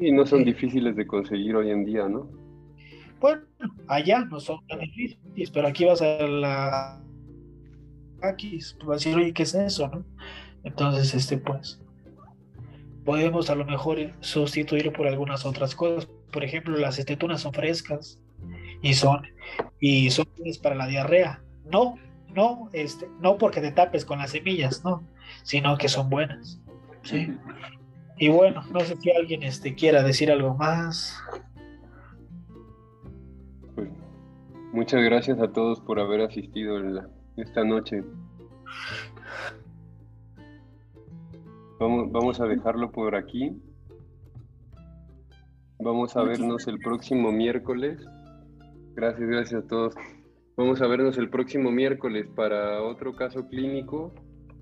Y 0.00 0.10
no 0.12 0.26
son 0.26 0.38
Sí. 0.40 0.44
difíciles 0.44 0.96
de 0.96 1.06
conseguir 1.06 1.54
hoy 1.56 1.70
en 1.70 1.84
día, 1.84 2.08
¿no? 2.08 2.30
Bueno, 3.20 3.42
allá 3.88 4.20
no 4.24 4.40
son 4.40 4.66
tan 4.66 4.80
difíciles, 4.80 5.50
pero 5.50 5.68
aquí 5.68 5.84
vas 5.84 6.00
a 6.02 6.26
la 6.26 7.05
aquí 8.22 8.58
vas 8.84 8.88
a 8.88 8.92
decir, 8.94 9.16
oye, 9.16 9.32
¿qué 9.32 9.42
es 9.44 9.54
eso? 9.54 9.88
no? 9.88 10.04
Entonces, 10.64 11.14
este, 11.14 11.38
pues, 11.38 11.80
podemos 13.04 13.50
a 13.50 13.54
lo 13.54 13.64
mejor 13.64 13.98
sustituirlo 14.20 14.92
por 14.92 15.06
algunas 15.06 15.46
otras 15.46 15.74
cosas. 15.74 16.08
Por 16.32 16.42
ejemplo, 16.44 16.76
las 16.76 16.98
estetunas 16.98 17.40
son 17.42 17.52
frescas 17.52 18.18
y 18.82 18.94
son, 18.94 19.22
y 19.80 20.10
son 20.10 20.26
para 20.62 20.74
la 20.74 20.86
diarrea. 20.86 21.42
No, 21.70 21.96
no, 22.34 22.68
este, 22.72 23.08
no 23.20 23.38
porque 23.38 23.60
te 23.60 23.70
tapes 23.72 24.04
con 24.04 24.18
las 24.18 24.30
semillas, 24.30 24.84
no, 24.84 25.04
sino 25.44 25.78
que 25.78 25.88
son 25.88 26.10
buenas. 26.10 26.60
Sí. 27.02 27.32
Y 28.18 28.28
bueno, 28.28 28.62
no 28.72 28.80
sé 28.80 28.96
si 28.96 29.10
alguien 29.12 29.42
este, 29.42 29.74
quiera 29.74 30.02
decir 30.02 30.30
algo 30.32 30.54
más. 30.54 31.16
Pues, 33.74 33.88
muchas 34.72 35.02
gracias 35.04 35.38
a 35.38 35.52
todos 35.52 35.80
por 35.80 36.00
haber 36.00 36.22
asistido 36.22 36.78
en 36.78 36.96
la- 36.96 37.08
esta 37.36 37.64
noche. 37.64 38.02
Vamos, 41.78 42.10
vamos 42.10 42.40
a 42.40 42.46
dejarlo 42.46 42.90
por 42.90 43.14
aquí. 43.14 43.60
Vamos 45.78 46.16
a 46.16 46.22
vernos 46.22 46.66
el 46.68 46.78
próximo 46.78 47.30
miércoles. 47.32 48.04
Gracias, 48.94 49.28
gracias 49.28 49.64
a 49.64 49.66
todos. 49.66 49.94
Vamos 50.56 50.80
a 50.80 50.86
vernos 50.86 51.18
el 51.18 51.28
próximo 51.28 51.70
miércoles 51.70 52.26
para 52.34 52.82
otro 52.82 53.14
caso 53.14 53.46
clínico. 53.46 54.14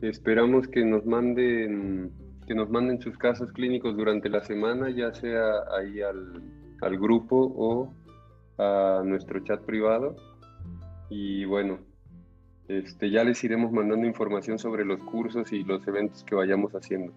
Esperamos 0.02 0.66
que 0.66 0.84
nos 0.84 1.06
manden, 1.06 2.10
que 2.48 2.54
nos 2.54 2.68
manden 2.68 3.00
sus 3.00 3.16
casos 3.16 3.52
clínicos 3.52 3.96
durante 3.96 4.28
la 4.28 4.42
semana, 4.42 4.90
ya 4.90 5.14
sea 5.14 5.44
ahí 5.78 6.02
al, 6.02 6.42
al 6.82 6.98
grupo 6.98 7.54
o 7.56 7.94
a 8.58 9.02
nuestro 9.04 9.38
chat 9.44 9.62
privado. 9.62 10.16
Y 11.10 11.44
bueno, 11.44 11.78
este, 12.68 13.10
ya 13.10 13.24
les 13.24 13.42
iremos 13.44 13.72
mandando 13.72 14.06
información 14.06 14.58
sobre 14.58 14.84
los 14.84 15.00
cursos 15.00 15.52
y 15.52 15.64
los 15.64 15.86
eventos 15.86 16.24
que 16.24 16.34
vayamos 16.34 16.72
haciendo. 16.72 17.12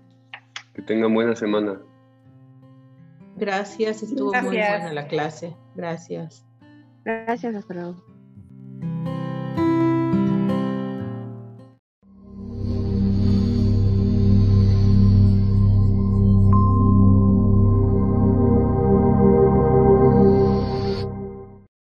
Que 0.74 0.82
tengan 0.82 1.14
buena 1.14 1.36
semana. 1.36 1.80
Gracias, 3.38 4.04
estuvo 4.04 4.34
muy 4.34 4.58
buena 4.58 4.94
la 4.94 5.08
clase. 5.08 5.56
Gracias. 5.76 6.46
Gracias, 7.04 7.56
hasta 7.56 7.74
luego. 7.74 8.17